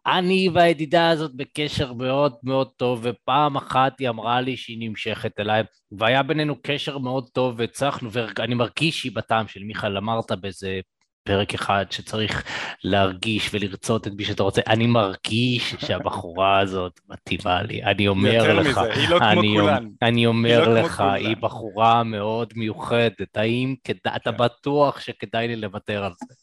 אני 0.06 0.48
והידידה 0.54 1.08
הזאת 1.08 1.34
בקשר 1.34 1.92
מאוד 1.92 2.34
מאוד 2.42 2.68
טוב, 2.76 3.00
ופעם 3.02 3.56
אחת 3.56 3.98
היא 4.00 4.08
אמרה 4.08 4.40
לי 4.40 4.56
שהיא 4.56 4.88
נמשכת 4.88 5.40
אליי, 5.40 5.62
והיה 5.92 6.22
בינינו 6.22 6.56
קשר 6.62 6.98
מאוד 6.98 7.28
טוב, 7.32 7.54
והצלחנו, 7.58 8.10
ואני 8.12 8.54
מרגיש 8.54 9.00
שהיא 9.00 9.12
בטעם 9.14 9.48
של 9.48 9.62
מיכאל, 9.62 9.96
אמרת 9.96 10.32
באיזה 10.32 10.80
פרק 11.28 11.54
אחד 11.54 11.84
שצריך 11.90 12.44
להרגיש 12.84 13.50
ולרצות 13.54 14.06
את 14.06 14.12
מי 14.16 14.24
שאתה 14.24 14.42
רוצה, 14.42 14.60
אני 14.66 14.86
מרגיש 14.86 15.74
שהבחורה 15.78 16.60
הזאת 16.60 17.00
מתאימה 17.08 17.62
לי, 17.62 17.82
אני 17.82 18.08
אומר 18.08 18.60
לך, 18.60 18.78
מזה, 18.78 18.92
היא 18.92 19.08
לא 19.08 19.18
אני, 19.18 19.48
כמו 19.52 19.60
כולן. 19.60 19.88
אני 20.02 20.26
אומר 20.26 20.60
היא 20.60 20.68
לא 20.68 20.80
לך, 20.80 21.00
היא 21.00 21.36
בחורה 21.36 22.04
מאוד 22.04 22.52
מיוחדת, 22.56 23.36
האם 23.36 23.74
אתה 24.16 24.32
כן. 24.32 24.36
בטוח 24.36 25.00
שכדאי 25.00 25.48
לי 25.48 25.56
לוותר 25.56 26.04
על 26.04 26.12
זה? 26.28 26.34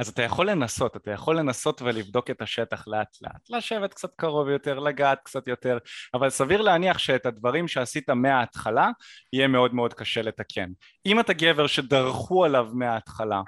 אז 0.00 0.08
אתה 0.08 0.22
יכול 0.22 0.50
לנסות, 0.50 0.96
אתה 0.96 1.10
יכול 1.10 1.38
לנסות 1.38 1.82
ולבדוק 1.82 2.30
את 2.30 2.42
השטח 2.42 2.88
לאט 2.88 3.16
לאט, 3.22 3.50
לשבת 3.50 3.94
קצת 3.94 4.14
קרוב 4.16 4.48
יותר, 4.48 4.78
לגעת 4.78 5.18
קצת 5.24 5.48
יותר, 5.48 5.78
אבל 6.14 6.30
סביר 6.30 6.62
להניח 6.62 6.98
שאת 6.98 7.26
הדברים 7.26 7.68
שעשית 7.68 8.10
מההתחלה 8.10 8.90
יהיה 9.32 9.48
מאוד 9.48 9.74
מאוד 9.74 9.94
קשה 9.94 10.22
לתקן. 10.22 10.70
אם 11.06 11.20
אתה 11.20 11.32
גבר 11.32 11.66
שדרכו 11.66 12.44
עליו 12.44 12.68
מההתחלה, 12.72 13.42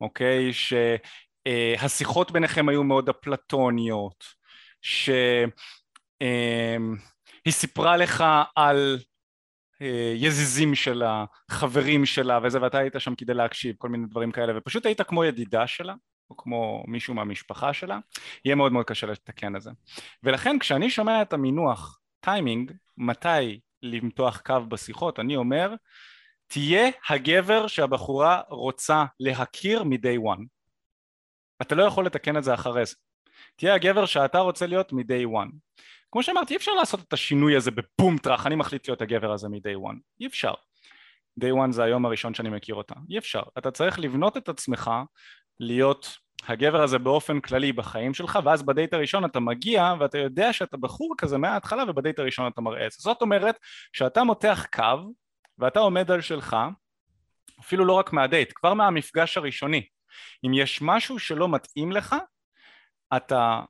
אוקיי? 0.00 0.50
שהשיחות 1.46 2.30
ביניכם 2.30 2.68
היו 2.68 2.84
מאוד 2.84 3.08
אפלטוניות, 3.08 4.24
שהיא 4.82 5.48
סיפרה 7.50 7.96
לך 7.96 8.24
על 8.56 8.98
אה, 8.98 9.13
יזיזים 10.14 10.74
שלה, 10.74 11.24
חברים 11.50 12.06
שלה 12.06 12.38
וזה 12.42 12.62
ואתה 12.62 12.78
היית 12.78 12.94
שם 12.98 13.14
כדי 13.14 13.34
להקשיב 13.34 13.74
כל 13.78 13.88
מיני 13.88 14.06
דברים 14.06 14.32
כאלה 14.32 14.52
ופשוט 14.56 14.86
היית 14.86 15.02
כמו 15.02 15.24
ידידה 15.24 15.66
שלה 15.66 15.94
או 16.30 16.36
כמו 16.36 16.84
מישהו 16.86 17.14
מהמשפחה 17.14 17.72
שלה 17.72 17.98
יהיה 18.44 18.54
מאוד 18.54 18.72
מאוד 18.72 18.86
קשה 18.86 19.06
לתקן 19.06 19.56
את 19.56 19.62
זה. 19.62 19.70
ולכן 20.22 20.58
כשאני 20.58 20.90
שומע 20.90 21.22
את 21.22 21.32
המינוח 21.32 21.98
טיימינג 22.20 22.72
מתי 22.98 23.60
למתוח 23.82 24.40
קו 24.46 24.60
בשיחות 24.68 25.20
אני 25.20 25.36
אומר 25.36 25.74
תהיה 26.46 26.90
הגבר 27.08 27.66
שהבחורה 27.66 28.40
רוצה 28.48 29.04
להכיר 29.20 29.84
מ-day 29.84 30.36
one. 30.36 30.44
אתה 31.62 31.74
לא 31.74 31.82
יכול 31.82 32.06
לתקן 32.06 32.36
את 32.36 32.44
זה 32.44 32.54
אחרי 32.54 32.86
זה. 32.86 32.94
תהיה 33.56 33.74
הגבר 33.74 34.06
שאתה 34.06 34.38
רוצה 34.38 34.66
להיות 34.66 34.92
מ-day 34.92 35.26
one 35.26 35.50
כמו 36.14 36.22
שאמרתי 36.22 36.54
אי 36.54 36.56
אפשר 36.56 36.72
לעשות 36.72 37.00
את 37.00 37.12
השינוי 37.12 37.56
הזה 37.56 37.70
בבום 37.70 38.18
טראח. 38.18 38.46
אני 38.46 38.54
מחליט 38.54 38.88
להיות 38.88 39.02
הגבר 39.02 39.32
הזה 39.32 39.48
מ-day 39.48 39.90
one. 39.90 39.96
אי 40.20 40.26
אפשר. 40.26 40.54
day 41.40 41.52
one 41.68 41.72
זה 41.72 41.84
היום 41.84 42.06
הראשון 42.06 42.34
שאני 42.34 42.50
מכיר 42.50 42.74
אותה. 42.74 42.94
אי 43.10 43.18
אפשר. 43.18 43.42
אתה 43.58 43.70
צריך 43.70 43.98
לבנות 43.98 44.36
את 44.36 44.48
עצמך 44.48 44.90
להיות 45.60 46.16
הגבר 46.48 46.82
הזה 46.82 46.98
באופן 46.98 47.40
כללי 47.40 47.72
בחיים 47.72 48.14
שלך 48.14 48.38
ואז 48.44 48.62
בדייט 48.62 48.94
הראשון 48.94 49.24
אתה 49.24 49.40
מגיע 49.40 49.94
ואתה 50.00 50.18
יודע 50.18 50.52
שאתה 50.52 50.76
בחור 50.76 51.14
כזה 51.18 51.38
מההתחלה 51.38 51.84
ובדייט 51.88 52.18
הראשון 52.18 52.46
אתה 52.46 52.60
מראה 52.60 52.86
את 52.86 52.92
זה. 52.92 52.98
זאת 53.00 53.22
אומרת 53.22 53.58
שאתה 53.92 54.24
מותח 54.24 54.66
קו 54.72 55.12
ואתה 55.58 55.80
עומד 55.80 56.10
על 56.10 56.20
שלך 56.20 56.56
אפילו 57.60 57.84
לא 57.84 57.92
רק 57.92 58.12
מהדייט 58.12 58.52
כבר 58.54 58.74
מהמפגש 58.74 59.36
הראשוני 59.36 59.86
אם 60.46 60.54
יש 60.54 60.82
משהו 60.82 61.18
שלא 61.18 61.48
מתאים 61.48 61.92
לך 61.92 62.16
אתה 63.16 63.60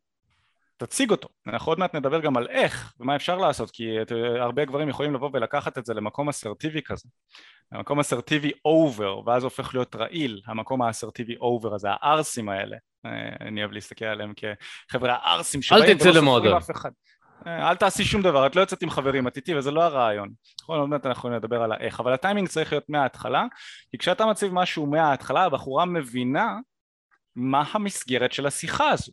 תציג 0.86 1.10
אותו, 1.10 1.28
אנחנו 1.46 1.72
עוד 1.72 1.78
מעט 1.78 1.94
נדבר 1.94 2.20
גם 2.20 2.36
על 2.36 2.46
איך 2.48 2.92
ומה 3.00 3.16
אפשר 3.16 3.38
לעשות 3.38 3.70
כי 3.70 3.88
הרבה 4.38 4.64
גברים 4.64 4.88
יכולים 4.88 5.14
לבוא 5.14 5.30
ולקחת 5.32 5.78
את 5.78 5.86
זה 5.86 5.94
למקום 5.94 6.28
אסרטיבי 6.28 6.82
כזה. 6.82 7.08
המקום 7.72 8.00
אסרטיבי 8.00 8.52
over 8.64 9.28
ואז 9.28 9.44
הופך 9.44 9.74
להיות 9.74 9.96
רעיל 9.96 10.40
המקום 10.46 10.82
האסרטיבי 10.82 11.36
over 11.36 11.74
הזה 11.74 11.88
הערסים 11.90 12.48
האלה. 12.48 12.76
אה, 13.06 13.10
אני 13.40 13.60
אוהב 13.60 13.72
להסתכל 13.72 14.04
עליהם 14.04 14.32
כחבר'ה 14.36 15.14
הערסים 15.14 15.62
שבאים 15.62 15.82
ולא 15.82 16.20
סופרים 16.20 16.56
אף 16.56 16.70
אחד. 16.70 16.90
אה, 17.46 17.70
אל 17.70 17.76
תעשי 17.76 18.04
שום 18.04 18.22
דבר, 18.22 18.46
את 18.46 18.56
לא 18.56 18.60
יוצאת 18.60 18.82
עם 18.82 18.90
חברים, 18.90 19.28
את 19.28 19.36
איתי 19.36 19.54
וזה 19.54 19.70
לא 19.70 19.82
הרעיון. 19.82 20.28
נכון, 20.62 20.80
עוד 20.80 20.88
מעט 20.88 21.06
אנחנו 21.06 21.28
נדבר 21.28 21.62
על 21.62 21.72
האיך, 21.72 22.00
אבל 22.00 22.12
הטיימינג 22.12 22.48
צריך 22.48 22.72
להיות 22.72 22.88
מההתחלה, 22.88 23.44
כי 23.90 23.98
כשאתה 23.98 24.26
מציב 24.26 24.52
משהו 24.52 24.86
מההתחלה, 24.86 25.44
הבחורה 25.44 25.84
מבינה 25.84 26.56
מה 27.36 27.64
המסגרת 27.72 28.32
של 28.32 28.46
השיחה 28.46 28.88
הזו. 28.88 29.12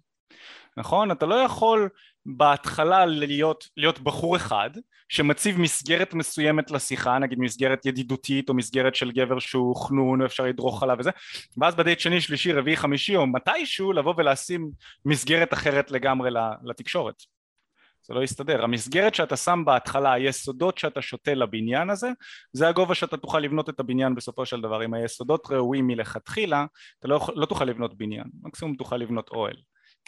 נכון? 0.78 1.12
אתה 1.12 1.26
לא 1.26 1.36
יכול 1.36 1.90
בהתחלה 2.26 3.06
להיות, 3.06 3.68
להיות 3.78 4.00
בחור 4.00 4.36
אחד 4.36 4.70
שמציב 5.10 5.60
מסגרת 5.60 6.14
מסוימת 6.14 6.72
לשיחה, 6.72 7.20
נגיד 7.20 7.40
מסגרת 7.40 7.86
ידידותית 7.86 8.50
או 8.50 8.54
מסגרת 8.54 8.96
של 8.96 9.12
גבר 9.12 9.40
שהוא 9.40 9.76
חנון 9.76 10.22
ואפשר 10.22 10.44
לדרוך 10.44 10.84
עליו 10.84 10.96
וזה, 11.00 11.10
ואז 11.58 11.76
בדייט 11.76 12.00
שני, 12.00 12.22
שלישי, 12.22 12.54
רביעי, 12.54 12.78
חמישי 12.78 13.16
או 13.16 13.28
מתישהו 13.28 13.94
לבוא 13.94 14.14
ולשים 14.18 14.72
מסגרת 15.06 15.54
אחרת 15.54 15.92
לגמרי 15.92 16.30
לתקשורת. 16.64 17.16
זה 18.04 18.14
לא 18.14 18.24
יסתדר. 18.24 18.64
המסגרת 18.64 19.16
שאתה 19.16 19.38
שם 19.38 19.64
בהתחלה, 19.66 20.14
היסודות 20.14 20.78
שאתה 20.78 21.02
שותה 21.02 21.34
לבניין 21.34 21.90
הזה, 21.90 22.10
זה 22.54 22.68
הגובה 22.68 22.96
שאתה 22.96 23.18
תוכל 23.18 23.40
לבנות 23.40 23.70
את 23.70 23.80
הבניין 23.80 24.16
בסופו 24.16 24.46
של 24.46 24.62
דבר. 24.62 24.86
אם 24.86 24.94
היסודות 24.94 25.48
ראויים 25.52 25.88
מלכתחילה, 25.88 26.66
אתה 27.00 27.08
לא, 27.08 27.28
לא 27.36 27.46
תוכל 27.46 27.66
לבנות 27.66 27.98
בניין, 27.98 28.26
מקסימום 28.44 28.76
תוכל 28.76 28.98
לבנות 28.98 29.30
אוהל. 29.30 29.56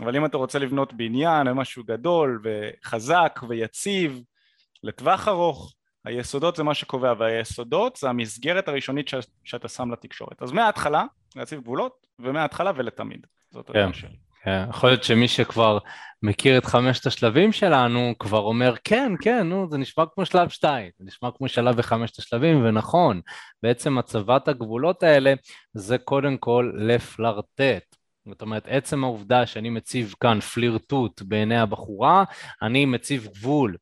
אבל 0.01 0.15
אם 0.15 0.25
אתה 0.25 0.37
רוצה 0.37 0.59
לבנות 0.59 0.93
בניין 0.93 1.47
או 1.47 1.55
משהו 1.55 1.83
גדול 1.83 2.41
וחזק 2.43 3.39
ויציב 3.49 4.21
לטווח 4.83 5.27
ארוך, 5.27 5.73
היסודות 6.05 6.55
זה 6.55 6.63
מה 6.63 6.73
שקובע, 6.73 7.13
והיסודות 7.19 7.95
זה 7.95 8.09
המסגרת 8.09 8.67
הראשונית 8.67 9.07
ש... 9.07 9.15
שאתה 9.43 9.67
שם 9.67 9.91
לתקשורת. 9.91 10.41
אז 10.41 10.51
מההתחלה 10.51 11.05
להציב 11.35 11.61
גבולות, 11.61 12.07
ומההתחלה 12.19 12.71
ולתמיד. 12.75 13.27
זאת 13.51 13.71
כן. 13.71 13.79
הדעה 13.79 13.93
שלי. 13.93 14.15
כן, 14.43 14.65
יכול 14.69 14.89
להיות 14.89 15.03
שמי 15.03 15.27
שכבר 15.27 15.77
מכיר 16.23 16.57
את 16.57 16.65
חמשת 16.65 17.05
השלבים 17.05 17.51
שלנו 17.51 18.13
כבר 18.19 18.39
אומר 18.39 18.75
כן, 18.83 19.11
כן, 19.21 19.47
נו, 19.47 19.67
זה 19.71 19.77
נשמע 19.77 20.03
כמו 20.15 20.25
שלב 20.25 20.49
שתיים, 20.49 20.91
זה 20.97 21.05
נשמע 21.05 21.29
כמו 21.37 21.47
שלב 21.47 21.75
בחמשת 21.75 22.19
השלבים, 22.19 22.65
ונכון, 22.65 23.21
בעצם 23.63 23.97
הצבת 23.97 24.47
הגבולות 24.47 25.03
האלה 25.03 25.33
זה 25.73 25.97
קודם 25.97 26.37
כל 26.37 26.71
לפלרטט. 26.77 27.95
זאת 28.29 28.41
אומרת, 28.41 28.63
עצם 28.67 29.03
העובדה 29.03 29.45
שאני 29.45 29.69
מציב 29.69 30.15
כאן 30.19 30.39
פלירטוט 30.39 31.21
בעיני 31.21 31.57
הבחורה, 31.57 32.23
אני 32.61 32.85
מציב 32.85 33.27
גבול. 33.33 33.77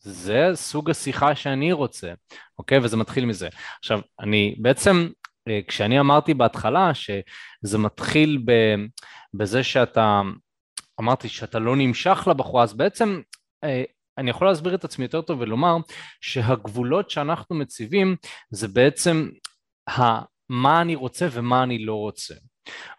זה 0.00 0.50
סוג 0.54 0.90
השיחה 0.90 1.34
שאני 1.34 1.72
רוצה, 1.72 2.12
אוקיי? 2.58 2.78
וזה 2.78 2.96
מתחיל 2.96 3.24
מזה. 3.24 3.48
עכשיו, 3.78 4.00
אני 4.20 4.56
בעצם, 4.58 5.08
אה, 5.48 5.60
כשאני 5.68 6.00
אמרתי 6.00 6.34
בהתחלה 6.34 6.94
שזה 6.94 7.78
מתחיל 7.78 8.44
בזה 9.34 9.62
שאתה, 9.62 10.22
אמרתי 11.00 11.28
שאתה 11.28 11.58
לא 11.58 11.76
נמשך 11.76 12.28
לבחורה, 12.30 12.62
אז 12.62 12.74
בעצם 12.74 13.20
אה, 13.64 13.82
אני 14.18 14.30
יכול 14.30 14.46
להסביר 14.46 14.74
את 14.74 14.84
עצמי 14.84 15.04
יותר 15.04 15.20
טוב 15.20 15.40
ולומר 15.40 15.76
שהגבולות 16.20 17.10
שאנחנו 17.10 17.56
מציבים 17.56 18.16
זה 18.50 18.68
בעצם 18.68 19.28
מה 20.48 20.80
אני 20.80 20.94
רוצה 20.94 21.28
ומה 21.32 21.62
אני 21.62 21.78
לא 21.78 21.94
רוצה. 21.94 22.34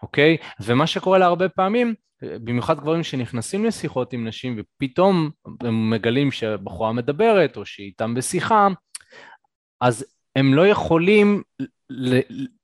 אוקיי? 0.01 0.38
ומה 0.60 0.88
שקורה 0.88 1.17
לה 1.17 1.25
הרבה 1.25 1.49
פעמים, 1.49 1.93
במיוחד 2.21 2.79
גברים 2.79 3.03
שנכנסים 3.03 3.65
לשיחות 3.65 4.13
עם 4.13 4.27
נשים 4.27 4.60
ופתאום 4.60 5.29
הם 5.62 5.89
מגלים 5.89 6.32
שבחורה 6.32 6.93
מדברת 6.93 7.58
או 7.58 7.65
שהיא 7.65 7.88
איתם 7.88 8.15
בשיחה, 8.15 8.67
אז 9.82 10.05
הם 10.36 10.53
לא 10.53 10.67
יכולים 10.67 11.41
ל- 11.89 12.19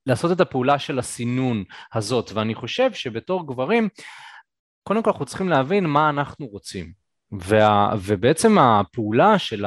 לעשות 0.06 0.32
את 0.32 0.42
הפעולה 0.42 0.80
של 0.80 1.00
הסינון 1.00 1.64
הזאת, 1.94 2.32
ואני 2.34 2.56
חושב 2.56 2.94
שבתור 2.94 3.48
גברים, 3.48 3.90
קודם 4.84 5.04
כל 5.04 5.10
אנחנו 5.10 5.26
צריכים 5.26 5.50
להבין 5.50 5.86
מה 5.86 6.10
אנחנו 6.10 6.46
רוצים. 6.46 7.06
וה, 7.32 7.94
ובעצם 8.02 8.58
הפעולה 8.58 9.40
של 9.40 9.66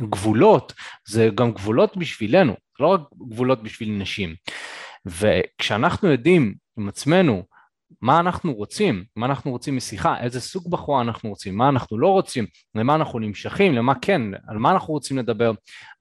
הגבולות 0.00 0.72
זה 1.08 1.28
גם 1.34 1.52
גבולות 1.52 1.96
בשבילנו, 1.96 2.54
לא 2.80 2.86
רק 2.86 3.00
גבולות 3.28 3.62
בשביל 3.62 3.90
נשים. 3.90 4.34
וכשאנחנו 5.06 6.08
יודעים 6.08 6.54
עם 6.78 6.88
עצמנו 6.88 7.42
מה 8.00 8.20
אנחנו 8.20 8.54
רוצים, 8.54 9.04
מה 9.16 9.26
אנחנו 9.26 9.50
רוצים 9.50 9.76
משיחה, 9.76 10.20
איזה 10.20 10.40
סוג 10.40 10.70
בחורה 10.70 11.02
אנחנו 11.02 11.28
רוצים, 11.28 11.56
מה 11.56 11.68
אנחנו 11.68 11.98
לא 11.98 12.08
רוצים, 12.08 12.46
למה 12.74 12.94
אנחנו 12.94 13.18
נמשכים, 13.18 13.74
למה 13.74 13.94
כן, 13.94 14.22
על 14.48 14.58
מה 14.58 14.70
אנחנו 14.70 14.94
רוצים 14.94 15.18
לדבר. 15.18 15.52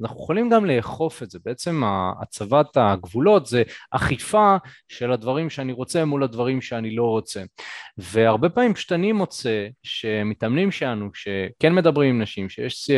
אנחנו 0.01 0.23
יכולים 0.23 0.49
גם 0.49 0.65
לאכוף 0.65 1.23
את 1.23 1.29
זה, 1.29 1.39
בעצם 1.45 1.83
הצבת 2.21 2.77
הגבולות 2.77 3.45
זה 3.45 3.63
אכיפה 3.91 4.55
של 4.87 5.11
הדברים 5.11 5.49
שאני 5.49 5.73
רוצה 5.73 6.05
מול 6.05 6.23
הדברים 6.23 6.61
שאני 6.61 6.95
לא 6.95 7.03
רוצה. 7.03 7.43
והרבה 7.97 8.49
פעמים 8.49 8.73
כשאני 8.73 9.11
מוצא 9.11 9.67
שמתאמנים 9.83 10.71
שלנו, 10.71 11.09
שכן 11.13 11.75
מדברים 11.75 12.15
עם 12.15 12.21
נשים, 12.21 12.49
שיש 12.49 12.89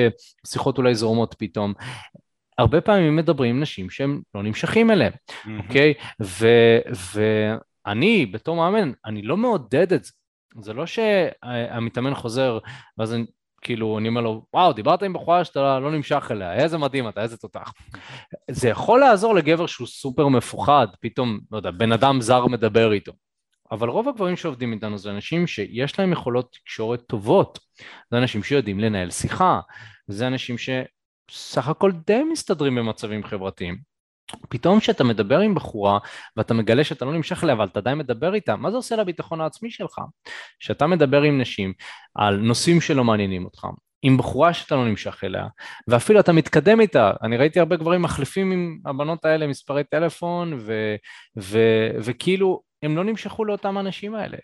שיחות 0.48 0.78
אולי 0.78 0.96
זורמות 0.96 1.36
פתאום, 1.40 1.74
הרבה 2.60 2.82
פעמים 2.82 3.16
מדברים 3.16 3.56
עם 3.56 3.62
נשים 3.62 3.90
שהם 3.90 4.22
לא 4.36 4.44
נמשכים 4.44 4.92
אליהם, 4.92 5.14
אוקיי? 5.60 5.94
Mm-hmm. 5.98 6.24
Okay? 6.94 7.64
אני 7.86 8.26
בתור 8.26 8.56
מאמן, 8.56 8.92
אני 9.06 9.22
לא 9.22 9.38
מעודד 9.38 9.94
את 9.94 10.04
זה. 10.04 10.12
זה 10.62 10.74
לא 10.74 10.86
שהמתאמן 10.86 12.16
חוזר, 12.16 12.58
ואז 12.98 13.14
אני, 13.14 13.26
כאילו, 13.62 13.98
אני 13.98 14.08
אומר 14.08 14.22
לו, 14.22 14.46
וואו, 14.54 14.74
דיברת 14.74 15.04
עם 15.04 15.14
בחורה 15.14 15.44
שאתה 15.44 15.80
לא 15.80 15.92
נמשך 15.92 16.28
אליה, 16.32 16.54
איזה 16.54 16.78
מדהים 16.78 17.10
אתה, 17.10 17.22
איזה 17.22 17.38
תותח. 17.38 17.74
זה 18.52 18.70
יכול 18.70 19.00
לעזור 19.00 19.36
לגבר 19.36 19.66
שהוא 19.66 19.88
סופר 19.88 20.28
מפוחד, 20.28 20.88
פתאום, 21.02 21.40
לא 21.52 21.58
יודע, 21.58 21.72
בן 21.72 21.92
אדם 21.92 22.22
זר 22.22 22.46
מדבר 22.46 22.94
איתו. 22.94 23.12
אבל 23.72 23.90
רוב 23.90 24.10
הגברים 24.10 24.38
שעובדים 24.38 24.74
איתנו 24.74 24.98
זה 24.98 25.12
אנשים 25.12 25.48
שיש 25.48 26.00
להם 26.00 26.12
יכולות 26.12 26.52
תקשורת 26.52 27.02
טובות. 27.08 27.60
זה 28.12 28.18
אנשים 28.18 28.44
שיודעים 28.44 28.80
לנהל 28.80 29.10
שיחה, 29.10 29.60
זה 30.08 30.28
אנשים 30.28 30.58
שסך 31.30 31.68
הכל 31.68 31.92
די 32.08 32.24
מסתדרים 32.24 32.76
במצבים 32.76 33.24
חברתיים. 33.24 33.90
פתאום 34.50 34.80
כשאתה 34.80 35.04
מדבר 35.04 35.40
עם 35.40 35.56
בחורה 35.56 36.00
ואתה 36.38 36.54
מגלה 36.54 36.84
שאתה 36.84 37.06
לא 37.06 37.14
נמשך 37.14 37.44
אליה 37.44 37.56
אבל 37.56 37.66
אתה 37.66 37.80
עדיין 37.80 37.98
מדבר 37.98 38.34
איתה, 38.34 38.56
מה 38.56 38.72
זה 38.72 38.78
עושה 38.78 38.96
לביטחון 38.96 39.42
העצמי 39.42 39.72
שלך? 39.72 40.02
כשאתה 40.60 40.88
מדבר 40.88 41.22
עם 41.22 41.42
נשים 41.42 41.74
על 42.16 42.38
נושאים 42.38 42.82
שלא 42.82 43.04
מעניינים 43.04 43.46
אותך, 43.46 43.68
עם 44.02 44.18
בחורה 44.18 44.54
שאתה 44.54 44.76
לא 44.76 44.86
נמשך 44.86 45.24
אליה, 45.24 45.48
ואפילו 45.88 46.20
אתה 46.20 46.32
מתקדם 46.34 46.82
איתה, 46.82 47.12
אני 47.24 47.38
ראיתי 47.38 47.60
הרבה 47.60 47.76
גברים 47.76 48.02
מחליפים 48.02 48.52
עם 48.52 48.80
הבנות 48.86 49.26
האלה 49.26 49.48
מספרי 49.48 49.84
טלפון, 49.84 50.54
ו, 50.60 50.96
ו, 51.38 51.60
וכאילו 52.04 52.62
הם 52.84 52.98
לא 52.98 53.04
נמשכו 53.04 53.46
לאותם 53.46 53.78
האנשים 53.78 54.16
האלה. 54.16 54.38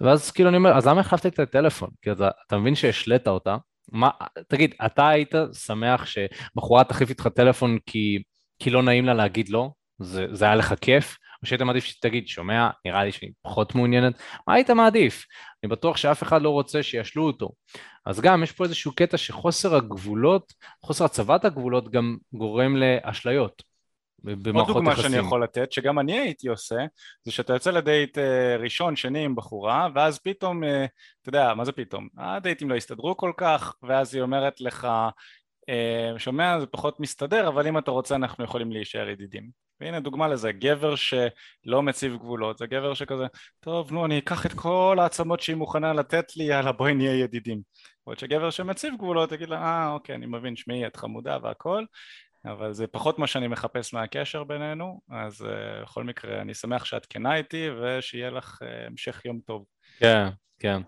ואז 0.00 0.30
כאילו 0.30 0.48
אני 0.48 0.56
אומר, 0.56 0.76
אז 0.76 0.86
למה 0.86 1.00
החלפת 1.00 1.26
את 1.26 1.38
הטלפון? 1.38 1.90
כי 2.02 2.12
אתה, 2.12 2.30
אתה 2.46 2.58
מבין 2.58 2.74
שהשלית 2.74 3.28
אותה, 3.28 3.56
מה, 3.92 4.10
תגיד, 4.48 4.74
אתה 4.86 5.08
היית 5.08 5.34
שמח 5.52 6.06
שבחורה 6.06 6.84
תחליף 6.84 7.10
איתך 7.10 7.28
טלפון 7.28 7.78
כי 7.86 8.22
כי 8.58 8.70
לא 8.70 8.82
נעים 8.82 9.04
לה 9.04 9.14
להגיד 9.14 9.48
לא, 9.48 9.70
זה, 9.98 10.26
זה 10.32 10.44
היה 10.44 10.54
לך 10.54 10.74
כיף, 10.80 11.16
או 11.42 11.46
שהיית 11.46 11.62
מעדיף 11.62 11.84
שתגיד, 11.84 12.28
שומע, 12.28 12.70
נראה 12.84 13.04
לי 13.04 13.12
שהיא 13.12 13.30
פחות 13.42 13.74
מעוניינת, 13.74 14.18
מה 14.48 14.54
היית 14.54 14.70
מעדיף? 14.70 15.24
אני 15.64 15.70
בטוח 15.70 15.96
שאף 15.96 16.22
אחד 16.22 16.42
לא 16.42 16.50
רוצה 16.50 16.82
שישלו 16.82 17.26
אותו. 17.26 17.50
אז 18.06 18.20
גם 18.20 18.42
יש 18.42 18.52
פה 18.52 18.64
איזשהו 18.64 18.94
קטע 18.94 19.16
שחוסר 19.16 19.74
הגבולות, 19.74 20.52
חוסר 20.84 21.04
הצבת 21.04 21.44
הגבולות 21.44 21.90
גם 21.90 22.16
גורם 22.32 22.76
לאשליות. 22.76 23.62
עוד 24.54 24.66
דוגמה 24.66 24.92
יחסים. 24.92 25.10
שאני 25.10 25.26
יכול 25.26 25.42
לתת, 25.42 25.72
שגם 25.72 25.98
אני 25.98 26.18
הייתי 26.18 26.48
עושה, 26.48 26.76
זה 27.24 27.32
שאתה 27.32 27.52
יוצא 27.52 27.70
לדייט 27.70 28.18
אה, 28.18 28.56
ראשון, 28.56 28.96
שני 28.96 29.24
עם 29.24 29.34
בחורה, 29.34 29.88
ואז 29.94 30.18
פתאום, 30.18 30.64
אה, 30.64 30.84
אתה 31.22 31.28
יודע, 31.28 31.54
מה 31.54 31.64
זה 31.64 31.72
פתאום? 31.72 32.08
הדייטים 32.18 32.70
לא 32.70 32.74
הסתדרו 32.74 33.16
כל 33.16 33.32
כך, 33.36 33.74
ואז 33.82 34.14
היא 34.14 34.22
אומרת 34.22 34.60
לך, 34.60 34.88
אה, 35.68 36.18
שומע 36.18 36.60
זה 36.60 36.66
פחות 36.66 37.00
מסתדר 37.00 37.48
אבל 37.48 37.66
אם 37.66 37.78
אתה 37.78 37.90
רוצה 37.90 38.14
אנחנו 38.14 38.44
יכולים 38.44 38.72
להישאר 38.72 39.08
ידידים 39.08 39.50
והנה 39.80 40.00
דוגמה 40.00 40.28
לזה 40.28 40.52
גבר 40.52 40.94
שלא 40.96 41.82
מציב 41.82 42.16
גבולות 42.16 42.58
זה 42.58 42.66
גבר 42.66 42.94
שכזה 42.94 43.26
טוב 43.60 43.92
נו 43.92 44.06
אני 44.06 44.18
אקח 44.18 44.46
את 44.46 44.52
כל 44.52 44.96
העצמות 45.00 45.40
שהיא 45.40 45.56
מוכנה 45.56 45.92
לתת 45.92 46.36
לי 46.36 46.44
יאללה 46.44 46.72
בואי 46.72 46.94
נהיה 46.94 47.20
ידידים 47.20 47.60
עוד 48.04 48.18
שגבר 48.18 48.50
שמציב 48.50 48.94
גבולות 48.94 49.32
יגיד 49.32 49.48
לה 49.48 49.62
אה 49.62 49.92
אוקיי 49.92 50.14
אני 50.14 50.26
מבין 50.26 50.56
שמעי 50.56 50.86
את 50.86 50.96
חמודה 50.96 51.38
והכל 51.42 51.84
אבל 52.44 52.72
זה 52.72 52.86
פחות 52.86 53.18
מה 53.18 53.26
שאני 53.26 53.48
מחפש 53.48 53.94
מהקשר 53.94 54.44
בינינו 54.44 55.00
אז 55.10 55.40
uh, 55.42 55.82
בכל 55.82 56.04
מקרה 56.04 56.40
אני 56.40 56.54
שמח 56.54 56.84
שאת 56.84 57.06
כנה 57.06 57.36
איתי 57.36 57.68
ושיהיה 57.70 58.30
לך 58.30 58.58
uh, 58.62 58.86
המשך 58.86 59.24
יום 59.24 59.40
טוב 59.46 59.64
כן 59.98 60.28
כן. 60.60 60.82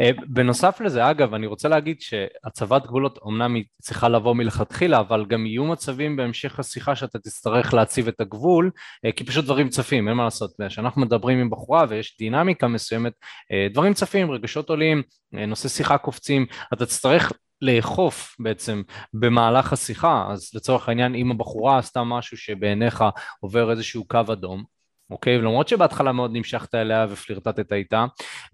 אה, 0.00 0.10
בנוסף 0.26 0.80
לזה, 0.80 1.10
אגב, 1.10 1.34
אני 1.34 1.46
רוצה 1.46 1.68
להגיד 1.68 2.00
שהצבת 2.00 2.86
גבולות 2.86 3.18
אומנם 3.18 3.54
היא 3.54 3.64
צריכה 3.82 4.08
לבוא 4.08 4.34
מלכתחילה, 4.34 5.00
אבל 5.00 5.26
גם 5.26 5.46
יהיו 5.46 5.64
מצבים 5.64 6.16
בהמשך 6.16 6.58
השיחה 6.58 6.96
שאתה 6.96 7.18
תצטרך 7.18 7.74
להציב 7.74 8.08
את 8.08 8.20
הגבול, 8.20 8.70
אה, 9.04 9.12
כי 9.12 9.24
פשוט 9.24 9.44
דברים 9.44 9.68
צפים, 9.68 10.08
אין 10.08 10.16
מה 10.16 10.24
לעשות. 10.24 10.52
כשאנחנו 10.68 11.02
מדברים 11.02 11.38
עם 11.38 11.50
בחורה 11.50 11.84
ויש 11.88 12.16
דינמיקה 12.18 12.68
מסוימת, 12.68 13.12
אה, 13.52 13.66
דברים 13.72 13.94
צפים, 13.94 14.30
רגשות 14.30 14.70
עולים, 14.70 15.02
נושא 15.32 15.68
שיחה 15.68 15.98
קופצים, 15.98 16.46
אתה 16.72 16.86
תצטרך 16.86 17.32
לאכוף 17.64 18.36
בעצם 18.38 18.82
במהלך 19.14 19.72
השיחה, 19.72 20.26
אז 20.30 20.50
לצורך 20.54 20.88
העניין 20.88 21.14
אם 21.14 21.30
הבחורה 21.30 21.78
עשתה 21.78 22.04
משהו 22.04 22.36
שבעיניך 22.36 23.04
עובר 23.40 23.70
איזשהו 23.70 24.04
קו 24.08 24.20
אדום, 24.32 24.64
אוקיי? 25.10 25.38
למרות 25.38 25.68
שבהתחלה 25.68 26.12
מאוד 26.12 26.30
נמשכת 26.32 26.74
אליה 26.74 27.06
ופלירטטת 27.10 27.72
איתה, 27.72 28.04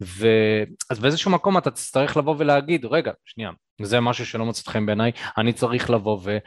ו... 0.03 0.29
אז 0.91 0.99
באיזשהו 0.99 1.31
מקום 1.31 1.59
אתה 1.59 1.71
תצטרך 1.71 2.17
לבוא 2.17 2.35
ולהגיד, 2.39 2.85
רגע, 2.85 3.13
שנייה, 3.25 3.51
זה 3.83 4.01
משהו 4.01 4.27
שלא 4.27 4.45
מוצא 4.45 4.63
אתכם 4.63 4.87
בעיניי, 4.87 5.13
אני 5.39 5.53
צריך 5.53 5.91
לבוא 5.91 6.19
ו... 6.25 6.39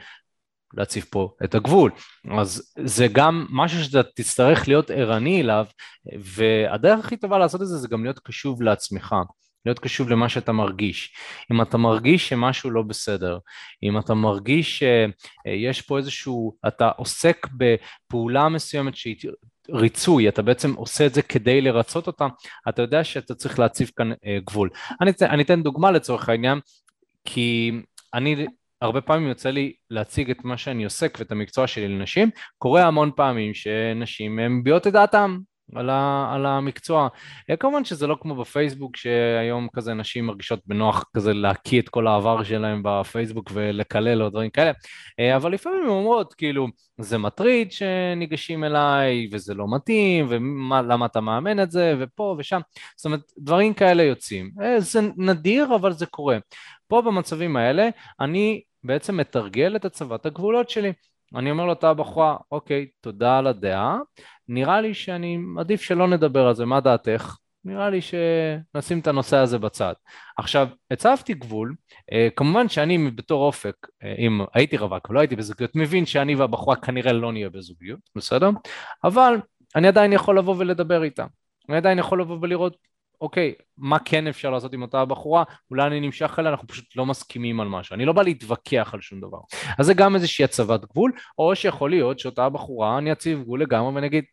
להציב 0.76 1.04
פה 1.10 1.34
את 1.44 1.54
הגבול. 1.54 1.90
אז 2.38 2.72
זה 2.84 3.06
גם 3.12 3.46
משהו 3.50 3.84
שאתה 3.84 4.02
תצטרך 4.02 4.68
להיות 4.68 4.90
ערני 4.90 5.40
אליו, 5.40 5.66
והדרך 6.20 7.04
הכי 7.04 7.16
טובה 7.16 7.38
לעשות 7.38 7.62
את 7.62 7.66
זה 7.66 7.76
זה 7.76 7.88
גם 7.88 8.04
להיות 8.04 8.18
קשוב 8.18 8.62
לעצמך. 8.62 9.14
להיות 9.66 9.78
קשוב 9.78 10.10
למה 10.10 10.28
שאתה 10.28 10.52
מרגיש. 10.52 11.14
אם 11.52 11.62
אתה 11.62 11.78
מרגיש 11.78 12.28
שמשהו 12.28 12.70
לא 12.70 12.82
בסדר, 12.82 13.38
אם 13.82 13.98
אתה 13.98 14.14
מרגיש 14.14 14.78
שיש 14.78 15.82
פה 15.82 15.98
איזשהו, 15.98 16.56
אתה 16.66 16.88
עוסק 16.96 17.46
בפעולה 17.56 18.48
מסוימת 18.48 18.96
שהיא 18.96 19.16
ריצוי, 19.70 20.28
אתה 20.28 20.42
בעצם 20.42 20.74
עושה 20.74 21.06
את 21.06 21.14
זה 21.14 21.22
כדי 21.22 21.60
לרצות 21.60 22.06
אותה, 22.06 22.26
אתה 22.68 22.82
יודע 22.82 23.04
שאתה 23.04 23.34
צריך 23.34 23.58
להציב 23.58 23.90
כאן 23.96 24.12
אה, 24.12 24.38
גבול. 24.46 24.70
אני, 25.00 25.10
אני 25.22 25.42
אתן 25.42 25.62
דוגמה 25.62 25.90
לצורך 25.90 26.28
העניין, 26.28 26.60
כי 27.24 27.72
אני 28.14 28.46
הרבה 28.80 29.00
פעמים 29.00 29.28
יוצא 29.28 29.50
לי 29.50 29.72
להציג 29.90 30.30
את 30.30 30.44
מה 30.44 30.56
שאני 30.56 30.84
עוסק 30.84 31.16
ואת 31.20 31.32
המקצוע 31.32 31.66
שלי 31.66 31.88
לנשים, 31.88 32.30
קורה 32.58 32.86
המון 32.86 33.10
פעמים 33.16 33.54
שנשים 33.54 34.38
מביעות 34.58 34.86
את 34.86 34.92
דעתן, 34.92 35.36
על, 35.74 35.90
ה, 35.90 36.30
על 36.34 36.46
המקצוע. 36.46 37.08
אה, 37.50 37.56
כמובן 37.56 37.84
שזה 37.84 38.06
לא 38.06 38.16
כמו 38.20 38.36
בפייסבוק 38.36 38.96
שהיום 38.96 39.68
כזה 39.72 39.94
נשים 39.94 40.26
מרגישות 40.26 40.60
בנוח 40.66 41.04
כזה 41.16 41.32
להקיא 41.32 41.80
את 41.80 41.88
כל 41.88 42.06
העבר 42.06 42.42
שלהם 42.42 42.80
בפייסבוק 42.84 43.50
ולקלל 43.54 44.22
או 44.22 44.30
דברים 44.30 44.50
כאלה, 44.50 44.72
אה, 45.20 45.36
אבל 45.36 45.52
לפעמים 45.52 45.82
הן 45.82 45.88
אומרות 45.88 46.34
כאילו 46.34 46.66
זה 47.00 47.18
מטריד 47.18 47.72
שניגשים 47.72 48.64
אליי 48.64 49.28
וזה 49.32 49.54
לא 49.54 49.66
מתאים 49.74 50.26
ולמה 50.28 51.06
אתה 51.06 51.20
מאמן 51.20 51.62
את 51.62 51.70
זה 51.70 51.94
ופה 51.98 52.36
ושם, 52.38 52.60
זאת 52.96 53.04
אומרת 53.04 53.32
דברים 53.38 53.74
כאלה 53.74 54.02
יוצאים. 54.02 54.50
אה, 54.62 54.80
זה 54.80 55.00
נדיר 55.16 55.74
אבל 55.74 55.92
זה 55.92 56.06
קורה. 56.06 56.38
פה 56.88 57.02
במצבים 57.02 57.56
האלה 57.56 57.88
אני 58.20 58.62
בעצם 58.84 59.16
מתרגל 59.16 59.76
את 59.76 59.84
הצבת 59.84 60.26
הגבולות 60.26 60.70
שלי. 60.70 60.92
אני 61.36 61.50
אומר 61.50 61.66
לאותה 61.66 61.94
בחורה, 61.94 62.36
אוקיי, 62.52 62.86
תודה 63.00 63.38
על 63.38 63.46
הדעה, 63.46 63.98
נראה 64.48 64.80
לי 64.80 64.94
שאני 64.94 65.38
עדיף 65.58 65.82
שלא 65.82 66.08
נדבר 66.08 66.46
על 66.46 66.54
זה, 66.54 66.64
מה 66.64 66.80
דעתך? 66.80 67.36
נראה 67.64 67.90
לי 67.90 68.00
שנשים 68.00 68.98
את 68.98 69.06
הנושא 69.06 69.36
הזה 69.36 69.58
בצד. 69.58 69.92
עכשיו, 70.38 70.68
הצבתי 70.90 71.34
גבול, 71.34 71.74
אה, 72.12 72.28
כמובן 72.36 72.68
שאני 72.68 73.10
בתור 73.10 73.46
אופק, 73.46 73.74
אה, 74.02 74.14
אם 74.18 74.40
הייתי 74.54 74.76
רווק 74.76 75.10
ולא 75.10 75.20
הייתי 75.20 75.36
בזוגיות, 75.36 75.70
מבין 75.74 76.06
שאני 76.06 76.34
והבחורה 76.34 76.76
כנראה 76.76 77.12
לא 77.12 77.32
נהיה 77.32 77.50
בזוגיות, 77.50 78.00
בסדר? 78.16 78.50
אבל 79.04 79.34
אני 79.76 79.88
עדיין 79.88 80.12
יכול 80.12 80.38
לבוא 80.38 80.54
ולדבר 80.58 81.02
איתה. 81.02 81.26
אני 81.68 81.76
עדיין 81.76 81.98
יכול 81.98 82.20
לבוא 82.20 82.38
ולראות 82.42 82.76
אוקיי, 83.20 83.54
מה 83.78 83.98
כן 83.98 84.26
אפשר 84.26 84.50
לעשות 84.50 84.72
עם 84.72 84.82
אותה 84.82 85.04
בחורה, 85.04 85.44
אולי 85.70 85.86
אני 85.86 86.00
נמשך 86.00 86.36
אליה, 86.38 86.50
אנחנו 86.50 86.68
פשוט 86.68 86.96
לא 86.96 87.06
מסכימים 87.06 87.60
על 87.60 87.68
משהו, 87.68 87.94
אני 87.94 88.04
לא 88.04 88.12
בא 88.12 88.22
להתווכח 88.22 88.90
על 88.92 89.00
שום 89.00 89.20
דבר. 89.20 89.38
אז 89.78 89.86
זה 89.86 89.94
גם 89.94 90.14
איזושהי 90.14 90.44
הצבת 90.44 90.84
גבול, 90.84 91.12
או 91.38 91.56
שיכול 91.56 91.90
להיות 91.90 92.18
שאותה 92.18 92.48
בחורה, 92.48 92.98
אני 92.98 93.12
אציב 93.12 93.42
גבול 93.42 93.62
לגמרי 93.62 93.94
ואני 93.94 94.06
אגיד, 94.06 94.24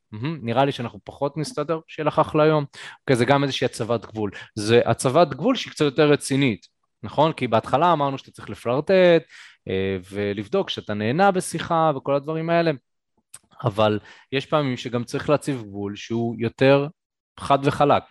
נראה 0.42 0.66
לי 0.66 0.72
שאנחנו 0.72 1.00
פחות 1.04 1.38
נסתדר, 1.38 1.80
שיהיה 1.88 2.08
לך 2.08 2.20
אחלה 2.20 2.46
יום. 2.46 2.66
אוקיי, 3.02 3.16
זה 3.16 3.26
גם 3.26 3.44
איזושהי 3.44 3.66
הצבת 3.66 4.06
גבול. 4.06 4.32
זה 4.56 4.82
הצבת 4.86 5.30
גבול 5.30 5.56
שהיא 5.56 5.72
קצת 5.72 5.86
יותר 5.86 6.12
רצינית, 6.12 6.68
נכון? 7.04 7.34
כי 7.34 7.48
בהתחלה 7.48 7.94
אמרנו 7.94 8.18
שאתה 8.18 8.32
צריך 8.32 8.50
לפלרטט 8.50 9.24
אה, 9.68 9.98
ולבדוק 10.12 10.70
שאתה 10.70 10.94
נהנה 10.94 11.32
בשיחה 11.32 11.92
וכל 11.96 12.16
הדברים 12.16 12.50
האלה. 12.50 12.72
אבל 13.64 14.00
יש 14.32 14.46
פעמים 14.46 14.78
שגם 14.78 15.04
צריך 15.04 15.30
להציב 15.30 15.62
גבול 15.62 15.96
שהוא 15.96 16.36
יותר 16.40 16.88
חד 17.42 17.60
וחלק. 17.64 18.04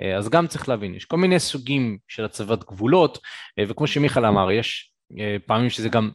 אה, 0.00 0.16
אז 0.16 0.28
גם 0.28 0.46
צריך 0.46 0.68
להבין, 0.68 0.94
יש 0.94 1.04
כל 1.04 1.16
מיני 1.16 1.40
סוגים 1.40 1.98
של 2.08 2.24
הצבת 2.24 2.64
גבולות, 2.64 3.18
אה, 3.58 3.64
וכמו 3.68 3.86
שמיכאל 3.86 4.26
אמר, 4.26 4.50
יש 4.50 4.92
אה, 5.18 5.36
פעמים 5.46 5.70
שזה 5.70 5.88
גם, 5.88 6.10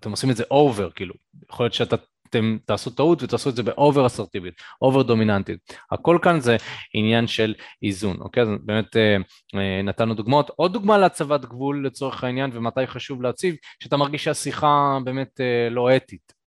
אתם 0.00 0.10
עושים 0.10 0.30
את 0.30 0.36
זה 0.36 0.44
over, 0.50 0.90
כאילו, 0.90 1.14
יכול 1.50 1.64
להיות 1.64 1.74
שאתה 1.74 1.96
אתם 2.32 2.56
תעשו 2.64 2.90
טעות 2.90 3.22
ותעשו 3.22 3.50
את 3.50 3.56
זה 3.56 3.62
ב 3.62 3.71
over 3.71 4.06
אסרטיביות, 4.06 4.54
over 4.82 5.02
דומיננטיות. 5.02 5.60
הכל 5.90 6.18
כאן 6.22 6.40
זה 6.40 6.56
עניין 6.94 7.26
של 7.26 7.54
איזון, 7.82 8.16
אוקיי? 8.20 8.42
אז 8.42 8.48
באמת 8.64 8.96
אה, 8.96 9.82
נתנו 9.82 10.14
דוגמאות. 10.14 10.50
עוד 10.56 10.72
דוגמה 10.72 10.98
להצבת 10.98 11.44
גבול 11.44 11.86
לצורך 11.86 12.24
העניין 12.24 12.50
ומתי 12.54 12.86
חשוב 12.86 13.22
להציב, 13.22 13.54
שאתה 13.82 13.96
מרגיש 13.96 14.24
שהשיחה 14.24 14.98
באמת 15.04 15.40
אה, 15.40 15.70
לא 15.70 15.96
אתית. 15.96 16.41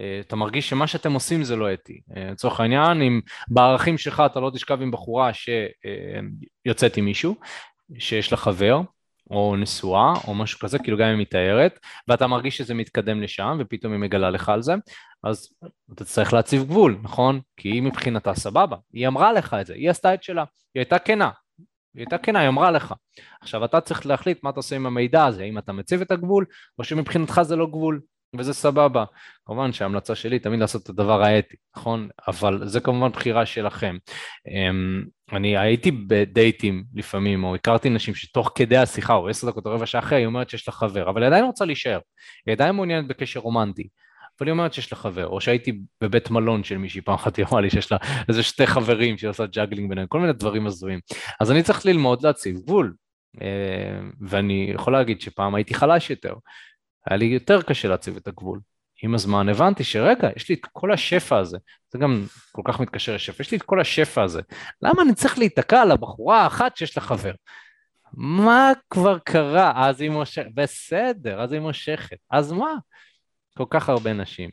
אה, 0.00 0.20
אתה 0.20 0.36
מרגיש 0.36 0.68
שמה 0.68 0.86
שאתם 0.86 1.12
עושים 1.12 1.44
זה 1.44 1.56
לא 1.56 1.72
אתי. 1.72 2.00
אה, 2.16 2.30
לצורך 2.30 2.60
העניין, 2.60 3.02
אם 3.02 3.20
בערכים 3.48 3.98
שלך 3.98 4.22
אתה 4.26 4.40
לא 4.40 4.50
תשכב 4.54 4.82
עם 4.82 4.90
בחורה 4.90 5.30
שיוצאת 5.32 6.96
עם 6.96 7.04
מישהו, 7.04 7.34
שיש 7.98 8.32
לה 8.32 8.36
חבר, 8.36 8.80
או 9.30 9.56
נשואה, 9.56 10.12
או 10.26 10.34
משהו 10.34 10.58
כזה, 10.58 10.78
כאילו 10.78 10.98
גם 10.98 11.06
אם 11.06 11.14
היא 11.14 11.20
מתארת, 11.20 11.78
ואתה 12.08 12.26
מרגיש 12.26 12.56
שזה 12.56 12.74
מתקדם 12.74 13.22
לשם, 13.22 13.56
ופתאום 13.60 13.92
היא 13.92 14.00
מגלה 14.00 14.30
לך 14.30 14.48
על 14.48 14.62
זה, 14.62 14.74
אז 15.24 15.48
אתה 15.92 16.04
צריך 16.04 16.32
להציב 16.32 16.64
גבול, 16.64 16.98
נכון? 17.02 17.40
כי 17.56 17.68
היא 17.68 17.82
מבחינתה 17.82 18.34
סבבה, 18.34 18.76
היא 18.92 19.08
אמרה 19.08 19.32
לך 19.32 19.56
את 19.60 19.66
זה, 19.66 19.74
היא 19.74 19.90
עשתה 19.90 20.14
את 20.14 20.22
שלה, 20.22 20.44
היא 20.74 20.80
הייתה 20.80 20.98
כנה, 20.98 21.30
היא 21.58 21.64
הייתה 22.00 22.18
כנה, 22.18 22.40
היא 22.40 22.48
אמרה 22.48 22.70
לך. 22.70 22.94
עכשיו 23.40 23.64
אתה 23.64 23.80
צריך 23.80 24.06
להחליט 24.06 24.42
מה 24.42 24.50
אתה 24.50 24.58
עושה 24.58 24.76
עם 24.76 24.86
המידע 24.86 25.24
הזה, 25.24 25.42
האם 25.42 25.58
אתה 25.58 25.72
מציב 25.72 26.00
את 26.00 26.10
הגבול, 26.10 26.44
או 26.78 26.84
שמבחינתך 26.84 27.42
זה 27.42 27.56
לא 27.56 27.66
גבול, 27.66 28.00
וזה 28.38 28.54
סבבה. 28.54 29.04
כמובן 29.46 29.72
שההמלצה 29.72 30.14
שלי 30.14 30.38
תמיד 30.38 30.60
לעשות 30.60 30.82
את 30.82 30.88
הדבר 30.88 31.22
האתי, 31.22 31.56
נכון? 31.76 32.08
אבל 32.28 32.68
זה 32.68 32.80
כמובן 32.80 33.08
בחירה 33.08 33.46
שלכם. 33.46 33.96
אמ, 34.48 35.04
אני 35.32 35.56
הייתי 35.56 35.90
בדייטים 35.90 36.84
לפעמים, 36.94 37.44
או 37.44 37.54
הכרתי 37.54 37.90
נשים 37.90 38.14
שתוך 38.14 38.50
כדי 38.54 38.76
השיחה, 38.76 39.14
או 39.14 39.28
עשר 39.28 39.50
דקות 39.50 39.66
או 39.66 39.70
רבע 39.70 39.86
שעה 39.86 40.00
אחרי, 40.00 40.18
היא 40.18 40.26
אומרת 40.26 40.50
שיש 40.50 40.68
לה 40.68 40.74
חבר, 40.74 41.10
אבל 41.10 41.22
היא 41.22 41.26
עדיין 41.26 41.44
רוצה 41.44 41.64
להישאר, 41.64 41.98
היא 42.46 42.52
עדיין 42.52 42.74
מעוניינת 42.74 43.08
בקשר 43.08 43.40
רומנטי. 43.40 43.88
אבל 44.40 44.48
היא 44.48 44.52
אומרת 44.52 44.72
שיש 44.72 44.92
לה 44.92 44.98
חבר, 44.98 45.26
או 45.26 45.40
שהייתי 45.40 45.78
בבית 46.00 46.30
מלון 46.30 46.64
של 46.64 46.78
מישהי, 46.78 47.00
פעם 47.00 47.14
אחת 47.14 47.36
היא 47.36 47.46
אמרה 47.50 47.60
לי 47.60 47.70
שיש 47.70 47.92
לה 47.92 47.98
איזה 48.28 48.42
שתי 48.42 48.66
חברים 48.66 49.18
שהיא 49.18 49.30
עושה 49.30 49.46
juggling 49.46 49.88
ביניהם, 49.88 50.06
כל 50.06 50.20
מיני 50.20 50.32
דברים 50.32 50.66
הזויים. 50.66 51.00
אז 51.40 51.50
אני 51.50 51.62
צריך 51.62 51.86
ללמוד 51.86 52.22
להציב 52.22 52.56
גבול, 52.56 52.94
אה, 53.42 54.00
ואני 54.20 54.70
יכול 54.74 54.92
להגיד 54.92 55.20
שפעם 55.20 55.54
הייתי 55.54 55.74
חלש 55.74 56.10
יותר, 56.10 56.34
היה 57.06 57.16
לי 57.16 57.24
יותר 57.24 57.62
קשה 57.62 57.88
להציב 57.88 58.16
את 58.16 58.28
הגבול. 58.28 58.60
עם 59.02 59.14
הזמן 59.14 59.48
הבנתי 59.48 59.84
שרגע, 59.84 60.28
יש 60.36 60.48
לי 60.48 60.54
את 60.54 60.66
כל 60.72 60.92
השפע 60.92 61.38
הזה, 61.38 61.58
זה 61.92 61.98
גם 61.98 62.26
כל 62.52 62.62
כך 62.64 62.80
מתקשר 62.80 63.14
לשפע, 63.14 63.42
יש 63.42 63.50
לי 63.50 63.56
את 63.56 63.62
כל 63.62 63.80
השפע 63.80 64.22
הזה, 64.22 64.40
למה 64.82 65.02
אני 65.02 65.14
צריך 65.14 65.38
להיתקע 65.38 65.82
על 65.82 65.90
הבחורה 65.90 66.42
האחת 66.42 66.76
שיש 66.76 66.96
לה 66.96 67.02
חבר? 67.02 67.32
מה 68.12 68.72
כבר 68.90 69.18
קרה? 69.18 69.72
אז 69.88 70.00
היא 70.00 70.10
מושכת, 70.10 70.46
בסדר, 70.54 71.40
אז 71.42 71.52
היא 71.52 71.60
מושכת, 71.60 72.16
אז 72.30 72.52
מה? 72.52 72.74
כל 73.56 73.64
כך 73.70 73.88
הרבה 73.88 74.12
נשים. 74.12 74.50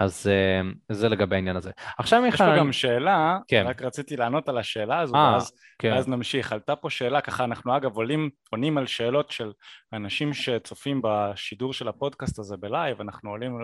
אז 0.00 0.26
uh, 0.26 0.94
זה 0.94 1.08
לגבי 1.08 1.36
העניין 1.36 1.56
הזה. 1.56 1.70
עכשיו 1.98 2.22
מיכל... 2.22 2.34
יש 2.34 2.50
פה 2.50 2.56
גם 2.58 2.72
שאלה, 2.72 3.38
כן. 3.48 3.64
רק 3.68 3.82
רציתי 3.82 4.16
לענות 4.16 4.48
על 4.48 4.58
השאלה 4.58 5.00
הזו, 5.00 5.14
아, 5.14 5.16
אה, 5.16 5.32
ואז, 5.32 5.52
כן. 5.78 5.92
ואז 5.92 6.08
נמשיך. 6.08 6.52
עלתה 6.52 6.76
פה 6.76 6.90
שאלה, 6.90 7.20
ככה 7.20 7.44
אנחנו 7.44 7.76
אגב 7.76 7.96
עולים, 7.96 8.30
עונים 8.50 8.78
על 8.78 8.86
שאלות 8.86 9.30
של 9.30 9.52
אנשים 9.92 10.34
שצופים 10.34 11.00
בשידור 11.04 11.72
של 11.72 11.88
הפודקאסט 11.88 12.38
הזה 12.38 12.56
בלייב, 12.56 13.00
אנחנו 13.00 13.30
עולים 13.30 13.58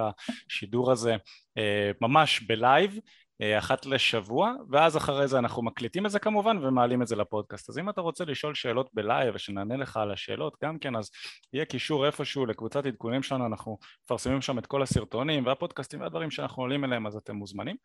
לשידור 0.50 0.92
הזה 0.92 1.14
אה, 1.14 1.60
ממש 2.00 2.40
ב 2.40 2.49
live, 2.49 2.92
אה, 2.94 3.00
אחת 3.42 3.86
לשבוע, 3.86 4.52
ואז 4.70 4.96
אחרי 4.96 5.28
זה 5.28 5.38
אנחנו 5.38 5.62
מקליטים 5.62 6.06
את 6.06 6.10
זה 6.10 6.18
כמובן 6.18 6.64
ומעלים 6.64 7.02
את 7.02 7.06
זה 7.06 7.16
לפודקאסט. 7.16 7.70
אז 7.70 7.78
אם 7.78 7.90
אתה 7.90 8.00
רוצה 8.00 8.24
לשאול 8.24 8.54
שאלות 8.54 8.90
ב 8.94 9.02
live 9.02 9.34
ושנענה 9.34 9.76
לך 9.76 9.96
על 9.96 10.10
השאלות 10.10 10.56
גם 10.64 10.78
כן, 10.78 10.96
אז 10.96 11.10
יהיה 11.52 11.64
קישור 11.64 12.06
איפשהו 12.06 12.46
לקבוצת 12.46 12.86
עדכונים 12.86 13.22
שלנו, 13.22 13.46
אנחנו 13.46 13.78
מפרסמים 14.04 14.42
שם 14.42 14.58
את 14.58 14.66
כל 14.66 14.82
הסרטונים 14.82 15.46
והפודקאסטים 15.46 16.00
והדברים 16.00 16.30
שאנחנו 16.30 16.62
עולים 16.62 16.84
אליהם, 16.84 17.06
אז 17.06 17.16
אתם 17.16 17.34
מוזמנים. 17.34 17.76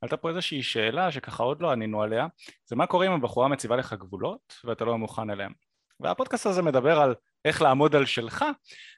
עלתה 0.00 0.16
פה 0.16 0.28
איזושהי 0.28 0.62
שאלה 0.62 1.12
שככה 1.12 1.42
עוד 1.42 1.62
לא 1.62 1.70
ענינו 1.70 2.02
עליה, 2.02 2.26
זה 2.66 2.76
מה 2.76 2.86
קורה 2.86 3.06
אם 3.06 3.12
הבחורה 3.12 3.48
מציבה 3.48 3.76
לך 3.76 3.92
גבולות 3.92 4.54
ואתה 4.64 4.84
לא 4.84 4.98
מוכן 4.98 5.30
אליהם. 5.30 5.52
והפודקאסט 6.00 6.46
הזה 6.46 6.62
מדבר 6.62 7.00
על 7.00 7.14
איך 7.44 7.62
לעמוד 7.62 7.96
על 7.96 8.06
שלך, 8.06 8.44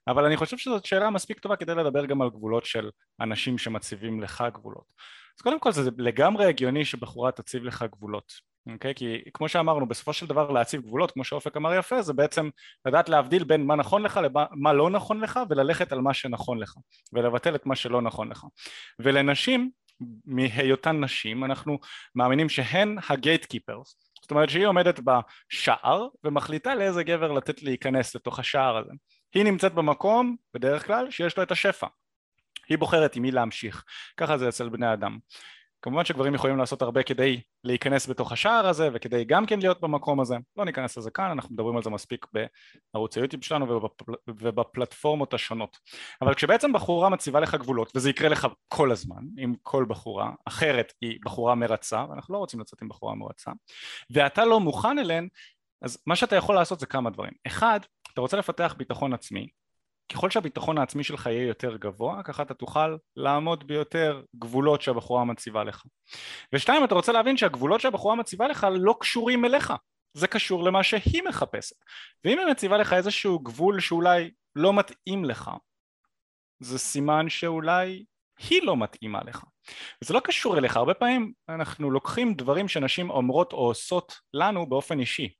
אבל 0.08 0.24
אני 0.24 0.36
חושב 0.36 0.58
שזאת 0.58 0.84
שאלה 0.84 1.10
מספיק 1.10 1.38
טובה 1.38 1.56
כדי 1.56 1.74
לדבר 1.74 2.06
גם 2.06 2.22
על 2.22 2.30
גבולות 2.30 2.64
של 2.64 2.90
אנשים 3.20 3.58
שמציבים 3.58 4.20
לך 4.20 4.44
גבולות. 4.52 4.92
אז 5.38 5.42
קודם 5.42 5.60
כל 5.60 5.72
זה 5.72 5.90
לגמרי 5.98 6.46
הגיוני 6.46 6.84
שבחורה 6.84 7.32
תציב 7.32 7.64
לך 7.64 7.84
גבולות, 7.92 8.32
אוקיי? 8.72 8.94
כי 8.94 9.18
כמו 9.34 9.48
שאמרנו, 9.48 9.88
בסופו 9.88 10.12
של 10.12 10.26
דבר 10.26 10.50
להציב 10.50 10.82
גבולות, 10.82 11.10
כמו 11.10 11.24
שאופק 11.24 11.56
אמר 11.56 11.74
יפה, 11.74 12.02
זה 12.02 12.12
בעצם 12.12 12.48
לדעת 12.86 13.08
להבדיל 13.08 13.44
בין 13.44 13.66
מה 13.66 13.76
נכון 13.76 14.02
לך 14.02 14.20
למה 14.22 14.72
לא 14.72 14.90
נכון 14.90 15.20
לך, 15.20 15.40
וללכת 15.50 15.92
על 15.92 16.00
מה 16.00 16.14
שנכון 16.14 16.58
לך, 16.58 16.74
ולבטל 17.12 17.54
את 17.54 17.66
מה 17.66 17.76
שלא 17.76 18.02
נכון 18.02 18.28
לך. 18.28 18.44
ולנשים, 18.98 19.70
מהיותן 20.24 21.04
נשים, 21.04 21.44
אנחנו 21.44 21.78
מאמינים 22.14 22.48
שהן 22.48 22.96
הגייט 23.08 23.44
קיפרס. 23.44 23.96
זאת 24.22 24.30
אומרת 24.30 24.50
שהיא 24.50 24.66
עומדת 24.66 25.00
בשער 25.00 26.08
ומחליטה 26.24 26.74
לאיזה 26.74 27.04
גבר 27.04 27.32
לתת 27.32 27.62
להיכנס 27.62 28.14
לתוך 28.14 28.38
השער 28.38 28.76
הזה. 28.76 28.92
היא 29.34 29.44
נמצאת 29.44 29.74
במקום, 29.74 30.36
בדרך 30.54 30.86
כלל, 30.86 31.10
שיש 31.10 31.36
לו 31.36 31.42
את 31.42 31.50
השפע. 31.50 31.86
היא 32.68 32.78
בוחרת 32.78 33.16
עם 33.16 33.22
מי 33.22 33.30
להמשיך, 33.30 33.84
ככה 34.16 34.38
זה 34.38 34.48
אצל 34.48 34.68
בני 34.68 34.92
אדם. 34.92 35.18
כמובן 35.82 36.04
שגברים 36.04 36.34
יכולים 36.34 36.56
לעשות 36.58 36.82
הרבה 36.82 37.02
כדי 37.02 37.40
להיכנס 37.64 38.08
בתוך 38.08 38.32
השער 38.32 38.66
הזה 38.66 38.88
וכדי 38.92 39.24
גם 39.24 39.46
כן 39.46 39.58
להיות 39.58 39.80
במקום 39.80 40.20
הזה, 40.20 40.36
לא 40.56 40.64
ניכנס 40.64 40.98
לזה 40.98 41.10
כאן, 41.10 41.30
אנחנו 41.30 41.54
מדברים 41.54 41.76
על 41.76 41.82
זה 41.82 41.90
מספיק 41.90 42.26
בערוץ 42.92 43.16
היוטיוב 43.16 43.44
שלנו 43.44 43.68
ובפל... 43.68 44.12
ובפלטפורמות 44.28 45.34
השונות. 45.34 45.78
אבל 46.22 46.34
כשבעצם 46.34 46.72
בחורה 46.72 47.08
מציבה 47.08 47.40
לך 47.40 47.54
גבולות, 47.54 47.92
וזה 47.96 48.10
יקרה 48.10 48.28
לך 48.28 48.46
כל 48.68 48.90
הזמן, 48.90 49.22
עם 49.38 49.54
כל 49.62 49.84
בחורה, 49.88 50.30
אחרת 50.44 50.92
היא 51.00 51.18
בחורה 51.24 51.54
מרצה, 51.54 52.04
ואנחנו 52.10 52.34
לא 52.34 52.38
רוצים 52.38 52.60
לצאת 52.60 52.82
עם 52.82 52.88
בחורה 52.88 53.14
מרצה, 53.14 53.50
ואתה 54.10 54.44
לא 54.44 54.60
מוכן 54.60 54.98
אליהן, 54.98 55.28
אז 55.82 55.98
מה 56.06 56.16
שאתה 56.16 56.36
יכול 56.36 56.54
לעשות 56.54 56.80
זה 56.80 56.86
כמה 56.86 57.10
דברים. 57.10 57.32
אחד, 57.46 57.80
אתה 58.12 58.20
רוצה 58.20 58.36
לפתח 58.36 58.74
ביטחון 58.78 59.12
עצמי, 59.12 59.48
ככל 60.12 60.30
שהביטחון 60.30 60.78
העצמי 60.78 61.04
שלך 61.04 61.26
יהיה 61.26 61.46
יותר 61.46 61.76
גבוה, 61.76 62.22
ככה 62.22 62.42
אתה 62.42 62.54
תוכל 62.54 62.96
לעמוד 63.16 63.66
ביותר 63.66 64.22
גבולות 64.36 64.82
שהבחורה 64.82 65.24
מציבה 65.24 65.64
לך. 65.64 65.82
ושתיים, 66.52 66.84
אתה 66.84 66.94
רוצה 66.94 67.12
להבין 67.12 67.36
שהגבולות 67.36 67.80
שהבחורה 67.80 68.16
מציבה 68.16 68.48
לך 68.48 68.66
לא 68.72 68.94
קשורים 69.00 69.44
אליך, 69.44 69.72
זה 70.16 70.26
קשור 70.26 70.64
למה 70.64 70.82
שהיא 70.82 71.22
מחפשת. 71.28 71.76
ואם 72.24 72.38
היא 72.38 72.46
מציבה 72.46 72.76
לך 72.76 72.92
איזשהו 72.92 73.38
גבול 73.38 73.80
שאולי 73.80 74.30
לא 74.56 74.72
מתאים 74.72 75.24
לך, 75.24 75.50
זה 76.62 76.78
סימן 76.78 77.28
שאולי 77.28 78.04
היא 78.48 78.62
לא 78.62 78.76
מתאימה 78.76 79.20
לך. 79.26 79.44
וזה 80.02 80.14
לא 80.14 80.20
קשור 80.20 80.58
אליך, 80.58 80.76
הרבה 80.76 80.94
פעמים 80.94 81.32
אנחנו 81.48 81.90
לוקחים 81.90 82.34
דברים 82.34 82.68
שנשים 82.68 83.10
אומרות 83.10 83.52
או 83.52 83.58
עושות 83.58 84.12
לנו 84.34 84.68
באופן 84.68 85.00
אישי. 85.00 85.32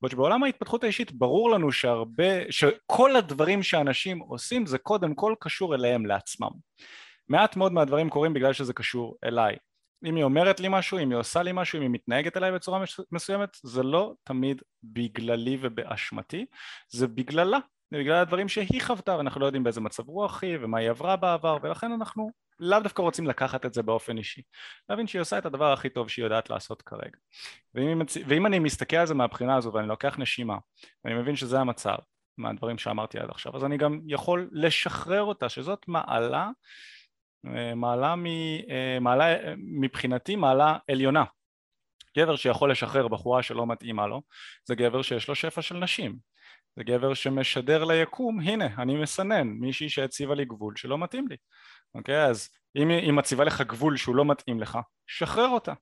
בעוד 0.00 0.12
שבעולם 0.12 0.42
ההתפתחות 0.42 0.84
האישית 0.84 1.12
ברור 1.12 1.50
לנו 1.50 1.72
שהרבה, 1.72 2.50
שכל 2.50 3.16
הדברים 3.16 3.62
שאנשים 3.62 4.18
עושים 4.18 4.66
זה 4.66 4.78
קודם 4.78 5.14
כל 5.14 5.34
קשור 5.40 5.74
אליהם 5.74 6.06
לעצמם. 6.06 6.50
מעט 7.28 7.56
מאוד 7.56 7.72
מהדברים 7.72 8.10
קורים 8.10 8.34
בגלל 8.34 8.52
שזה 8.52 8.72
קשור 8.72 9.16
אליי. 9.24 9.56
אם 10.04 10.16
היא 10.16 10.24
אומרת 10.24 10.60
לי 10.60 10.68
משהו, 10.70 10.98
אם 10.98 11.10
היא 11.10 11.18
עושה 11.18 11.42
לי 11.42 11.50
משהו, 11.54 11.76
אם 11.76 11.82
היא 11.82 11.90
מתנהגת 11.90 12.36
אליי 12.36 12.52
בצורה 12.52 12.84
מסוימת, 13.12 13.56
זה 13.62 13.82
לא 13.82 14.12
תמיד 14.24 14.62
בגללי 14.82 15.58
ובאשמתי, 15.60 16.46
זה 16.92 17.06
בגללה, 17.06 17.58
זה 17.90 17.98
בגלל 17.98 18.14
הדברים 18.14 18.48
שהיא 18.48 18.82
חוותה 18.82 19.16
ואנחנו 19.16 19.40
לא 19.40 19.46
יודעים 19.46 19.64
באיזה 19.64 19.80
מצב 19.80 20.08
רוח 20.08 20.42
היא 20.42 20.58
ומה 20.60 20.78
היא 20.78 20.90
עברה 20.90 21.16
בעבר 21.16 21.58
ולכן 21.62 21.92
אנחנו 21.92 22.30
לאו 22.60 22.80
דווקא 22.80 23.02
רוצים 23.02 23.26
לקחת 23.26 23.66
את 23.66 23.74
זה 23.74 23.82
באופן 23.82 24.18
אישי, 24.18 24.42
להבין 24.88 25.06
שהיא 25.06 25.20
עושה 25.20 25.38
את 25.38 25.46
הדבר 25.46 25.72
הכי 25.72 25.88
טוב 25.88 26.08
שהיא 26.08 26.24
יודעת 26.24 26.50
לעשות 26.50 26.82
כרגע. 26.82 27.18
ואם, 27.74 28.02
ואם 28.26 28.46
אני 28.46 28.58
מסתכל 28.58 28.96
על 28.96 29.06
זה 29.06 29.14
מהבחינה 29.14 29.56
הזו 29.56 29.72
ואני 29.72 29.88
לוקח 29.88 30.18
נשימה 30.18 30.56
ואני 31.04 31.14
מבין 31.14 31.36
שזה 31.36 31.60
המצב 31.60 31.96
מהדברים 32.38 32.78
שאמרתי 32.78 33.18
עד 33.18 33.30
עכשיו, 33.30 33.56
אז 33.56 33.64
אני 33.64 33.76
גם 33.76 34.00
יכול 34.06 34.48
לשחרר 34.52 35.22
אותה, 35.22 35.48
שזאת 35.48 35.88
מעלה, 35.88 36.50
אה, 37.46 37.74
מעלה, 37.74 38.16
מ, 38.16 38.26
אה, 38.70 38.98
מעלה 39.00 39.54
מבחינתי 39.56 40.36
מעלה 40.36 40.78
עליונה. 40.90 41.24
גבר 42.18 42.36
שיכול 42.36 42.70
לשחרר 42.70 43.08
בחורה 43.08 43.42
שלא 43.42 43.66
מתאימה 43.66 44.06
לו, 44.06 44.22
זה 44.64 44.74
גבר 44.74 45.02
שיש 45.02 45.28
לו 45.28 45.34
שפע 45.34 45.62
של 45.62 45.76
נשים. 45.76 46.18
זה 46.76 46.84
גבר 46.84 47.14
שמשדר 47.14 47.84
ליקום, 47.84 48.40
הנה, 48.40 48.66
אני 48.78 48.96
מסנן 48.96 49.48
מישהי 49.48 49.88
שהציבה 49.88 50.34
לי 50.34 50.44
גבול 50.44 50.76
שלא 50.76 50.98
מתאים 50.98 51.28
לי. 51.28 51.36
אוקיי? 51.94 52.24
אז 52.24 52.48
אם 52.76 52.88
היא 52.88 53.12
מציבה 53.12 53.44
לך 53.44 53.60
גבול 53.60 53.96
שהוא 53.96 54.16
לא 54.16 54.24
מתאים 54.24 54.60
לך, 54.60 54.78
שחרר 55.06 55.48
אותה. 55.48 55.72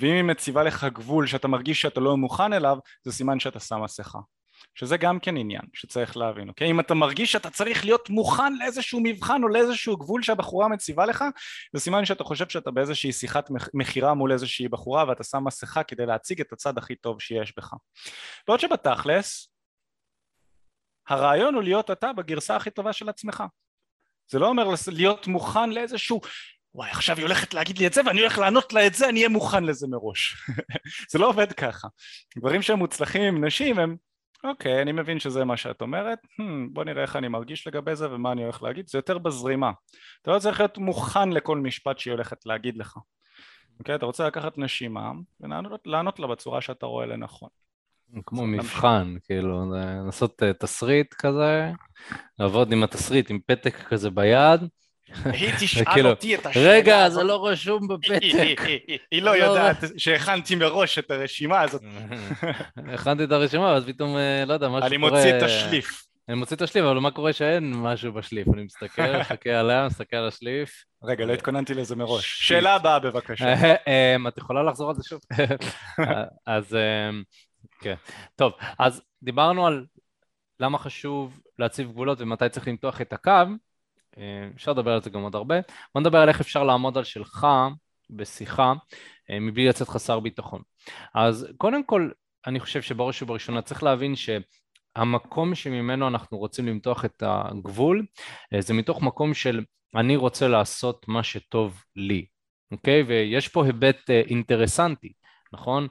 ואם 0.00 0.14
היא 0.14 0.22
מציבה 0.22 0.62
לך 0.62 0.84
גבול 0.84 1.26
שאתה 1.26 1.48
מרגיש 1.48 1.82
שאתה 1.82 2.00
לא 2.00 2.16
מוכן 2.16 2.52
אליו, 2.52 2.78
זה 3.04 3.12
סימן 3.12 3.40
שאתה 3.40 3.60
שם 3.60 3.82
מסכה. 3.84 4.18
שזה 4.74 4.96
גם 4.96 5.18
כן 5.20 5.36
עניין 5.36 5.62
שצריך 5.74 6.16
להבין, 6.16 6.48
אוקיי? 6.48 6.70
אם 6.70 6.80
אתה 6.80 6.94
מרגיש 6.94 7.32
שאתה 7.32 7.50
צריך 7.50 7.84
להיות 7.84 8.10
מוכן 8.10 8.54
לאיזשהו 8.54 9.00
מבחן 9.02 9.42
או 9.42 9.48
לאיזשהו 9.48 9.96
גבול 9.96 10.22
שהבחורה 10.22 10.68
מציבה 10.68 11.06
לך, 11.06 11.24
זה 11.72 11.80
סימן 11.80 12.04
שאתה 12.04 12.24
חושב 12.24 12.48
שאתה 12.48 12.70
באיזושהי 12.70 13.12
שיחת 13.12 13.50
מכירה 13.74 14.14
מול 14.14 14.32
איזושהי 14.32 14.68
בחורה 14.68 15.04
ואתה 15.08 15.24
שם 15.24 15.44
מסכה 15.44 15.82
כדי 15.82 16.06
להציג 16.06 16.40
את 16.40 16.52
הצד 16.52 16.78
הכי 16.78 16.96
טוב 16.96 17.20
שיש 17.20 17.54
בך. 17.56 17.74
בעוד 18.46 18.60
שבתכלס, 18.60 19.48
הרעיון 21.08 21.54
הוא 21.54 21.62
להיות 21.62 21.90
אתה 21.90 22.12
בגרסה 22.12 22.56
הכי 22.56 22.70
טובה 22.70 22.92
של 22.92 23.08
עצמך. 23.08 23.44
זה 24.32 24.38
לא 24.38 24.48
אומר 24.48 24.68
להיות 24.92 25.26
מוכן 25.26 25.70
לאיזשהו 25.70 26.20
וואי 26.74 26.90
עכשיו 26.90 27.16
היא 27.16 27.24
הולכת 27.24 27.54
להגיד 27.54 27.78
לי 27.78 27.86
את 27.86 27.92
זה 27.92 28.00
ואני 28.06 28.20
הולך 28.20 28.38
לענות 28.38 28.72
לה 28.72 28.86
את 28.86 28.94
זה 28.94 29.08
אני 29.08 29.18
אהיה 29.20 29.28
מוכן 29.28 29.64
לזה 29.64 29.86
מראש. 29.90 30.36
זה 31.10 31.18
לא 31.18 31.28
עובד 31.28 31.52
ככה. 31.52 31.88
דברים 32.36 32.62
שהם 32.62 32.78
מוצלחים 32.78 33.22
עם 33.22 33.44
נשים 33.44 33.78
הם 33.78 33.96
אוקיי 34.44 34.82
אני 34.82 34.92
מבין 34.92 35.20
שזה 35.20 35.44
מה 35.44 35.56
שאת 35.56 35.82
אומרת 35.82 36.18
hmm, 36.24 36.44
בוא 36.72 36.84
נראה 36.84 37.02
איך 37.02 37.16
אני 37.16 37.28
מרגיש 37.28 37.66
לגבי 37.66 37.96
זה 37.96 38.12
ומה 38.12 38.32
אני 38.32 38.42
הולך 38.42 38.62
להגיד. 38.62 38.88
זה 38.88 38.98
יותר 38.98 39.18
בזרימה. 39.18 39.70
אתה 40.22 40.30
לא 40.30 40.38
צריך 40.38 40.60
להיות 40.60 40.78
מוכן 40.78 41.30
לכל 41.30 41.58
משפט 41.58 41.98
שהיא 41.98 42.12
הולכת 42.12 42.46
להגיד 42.46 42.76
לך. 42.76 42.96
אוקיי 43.78 43.94
אתה 43.94 44.06
רוצה 44.06 44.26
לקחת 44.26 44.58
נשימה 44.58 45.10
ולענות 45.40 46.18
לה 46.18 46.26
בצורה 46.26 46.60
שאתה 46.60 46.86
רואה 46.86 47.06
לנכון 47.06 47.48
כמו 48.26 48.46
מבחן, 48.46 49.14
כאילו, 49.24 49.72
לעשות 50.06 50.42
אה, 50.42 50.52
תסריט 50.52 51.14
כזה, 51.14 51.70
לעבוד 52.38 52.72
עם 52.72 52.82
התסריט 52.82 53.30
עם 53.30 53.38
פתק 53.46 53.76
כזה 53.88 54.10
ביד, 54.10 54.60
היא 55.24 55.52
תשאל 55.60 56.06
אותי 56.06 56.34
את 56.34 56.46
השאלה 56.46 56.70
רגע, 56.70 57.08
זה 57.08 57.22
לא 57.22 57.46
רשום 57.46 57.88
בפתק. 57.88 58.60
היא 59.10 59.22
לא, 59.22 59.36
לא 59.36 59.44
יודעת 59.44 59.76
שהכנתי 59.96 60.54
מראש 60.54 60.98
את 60.98 61.10
הרשימה 61.10 61.60
הזאת. 61.60 61.82
הכנתי 62.94 63.24
את 63.24 63.32
הרשימה, 63.32 63.72
אז 63.72 63.84
פתאום, 63.86 64.16
אה, 64.16 64.44
לא 64.46 64.52
יודע, 64.52 64.68
משהו 64.68 64.78
קורה... 64.80 64.88
אני 64.88 64.96
מוציא 64.96 65.36
את 65.36 65.42
השליף. 65.42 66.06
אני 66.28 66.36
מוציא 66.36 66.56
את 66.56 66.62
השליף, 66.62 66.84
אבל 66.84 66.98
מה 66.98 67.10
קורה 67.10 67.32
שאין 67.32 67.74
משהו 67.74 68.12
בשליף? 68.12 68.48
אני 68.54 68.62
מסתכל, 68.62 69.18
מסתכל 69.20 69.50
עליה, 69.50 69.86
מסתכל 69.86 70.16
על 70.16 70.28
השליף. 70.28 70.84
רגע, 71.04 71.24
לא 71.24 71.32
התכוננתי 71.32 71.74
לזה 71.74 71.96
מראש. 71.96 72.48
שאלה 72.48 72.74
הבאה 72.74 72.98
בבקשה. 72.98 73.54
אה, 73.88 74.16
את 74.28 74.38
יכולה 74.38 74.62
לחזור 74.62 74.90
על 74.90 74.96
זה 74.96 75.02
שוב? 75.08 75.20
אז 76.46 76.76
כן. 77.82 77.94
טוב, 78.36 78.52
אז 78.78 79.02
דיברנו 79.22 79.66
על 79.66 79.86
למה 80.60 80.78
חשוב 80.78 81.40
להציב 81.58 81.88
גבולות 81.88 82.20
ומתי 82.20 82.48
צריך 82.48 82.68
למתוח 82.68 83.00
את 83.00 83.12
הקו. 83.12 83.30
אה, 84.18 84.48
אפשר 84.54 84.72
לדבר 84.72 84.90
על 84.90 85.02
זה 85.02 85.10
גם 85.10 85.20
עוד 85.20 85.34
הרבה. 85.34 85.54
בוא 85.94 86.00
נדבר 86.00 86.18
על 86.18 86.28
איך 86.28 86.40
אפשר 86.40 86.64
לעמוד 86.64 86.98
על 86.98 87.04
שלך 87.04 87.46
בשיחה 88.10 88.72
אה, 89.30 89.40
מבלי 89.40 89.68
לצאת 89.68 89.88
חסר 89.88 90.20
ביטחון. 90.20 90.62
אז 91.14 91.48
קודם 91.56 91.84
כל, 91.84 92.10
אני 92.46 92.60
חושב 92.60 92.82
שבראש 92.82 93.22
ובראשונה 93.22 93.62
צריך 93.62 93.82
להבין 93.82 94.14
שהמקום 94.16 95.54
שממנו 95.54 96.08
אנחנו 96.08 96.38
רוצים 96.38 96.66
למתוח 96.66 97.04
את 97.04 97.22
הגבול 97.26 98.06
אה, 98.54 98.60
זה 98.60 98.74
מתוך 98.74 99.02
מקום 99.02 99.34
של 99.34 99.64
אני 99.96 100.16
רוצה 100.16 100.48
לעשות 100.48 101.08
מה 101.08 101.22
שטוב 101.22 101.84
לי, 101.96 102.26
אוקיי? 102.72 103.02
ויש 103.02 103.48
פה 103.48 103.64
היבט 103.64 104.10
אינטרסנטי, 104.10 105.12
נכון? 105.52 105.88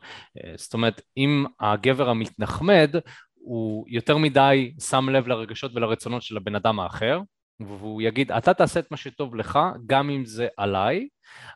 זאת 0.56 0.74
אומרת, 0.74 1.02
אם 1.18 1.46
הגבר 1.60 2.10
המתנחמד 2.10 2.96
הוא 3.34 3.86
יותר 3.90 4.18
מדי 4.18 4.74
שם 4.80 5.10
לב 5.10 5.28
לרגשות 5.28 5.72
ולרצונות 5.76 6.22
של 6.22 6.38
הבן 6.38 6.56
אדם 6.56 6.80
האחר, 6.80 7.20
והוא 7.60 8.02
יגיד 8.02 8.32
אתה 8.32 8.54
תעשה 8.54 8.80
את 8.80 8.92
מה 8.92 8.98
שטוב 8.98 9.36
לך 9.36 9.60
גם 9.88 10.10
אם 10.10 10.26
זה 10.26 10.48
עליי. 10.58 11.08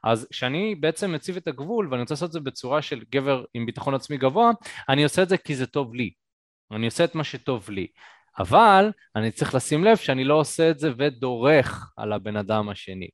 אז 0.03 0.28
כשאני 0.32 0.76
בעצם 0.76 1.12
מציב 1.12 1.38
את 1.38 1.47
הגבול 1.47 1.88
ואני 1.91 2.01
רוצה 2.01 2.14
לעשות 2.14 2.28
את 2.28 2.34
זה 2.34 2.39
בצורה 2.39 2.82
של 2.82 3.03
גבר 3.12 3.43
עם 3.53 3.66
ביטחון 3.66 3.93
עצמי 3.93 4.18
גבוה 4.18 4.51
אני 4.89 5.03
עושה 5.03 5.24
את 5.24 5.30
זה 5.30 5.38
כי 5.38 5.56
זה 5.56 5.68
טוב 5.68 5.95
לי. 5.95 6.12
אני 6.72 6.86
עושה 6.86 7.03
את 7.03 7.16
מה 7.16 7.24
שטוב 7.24 7.70
לי 7.70 7.88
אבל 8.40 8.92
אני 9.16 9.32
צריך 9.32 9.56
לשים 9.56 9.84
לב 9.84 9.98
שאני 9.98 10.24
לא 10.24 10.34
עושה 10.34 10.70
את 10.70 10.80
זה 10.80 10.92
ודורך 10.98 11.94
על 11.98 12.14
הבן 12.14 12.38
אדם 12.38 12.70
השני 12.70 13.08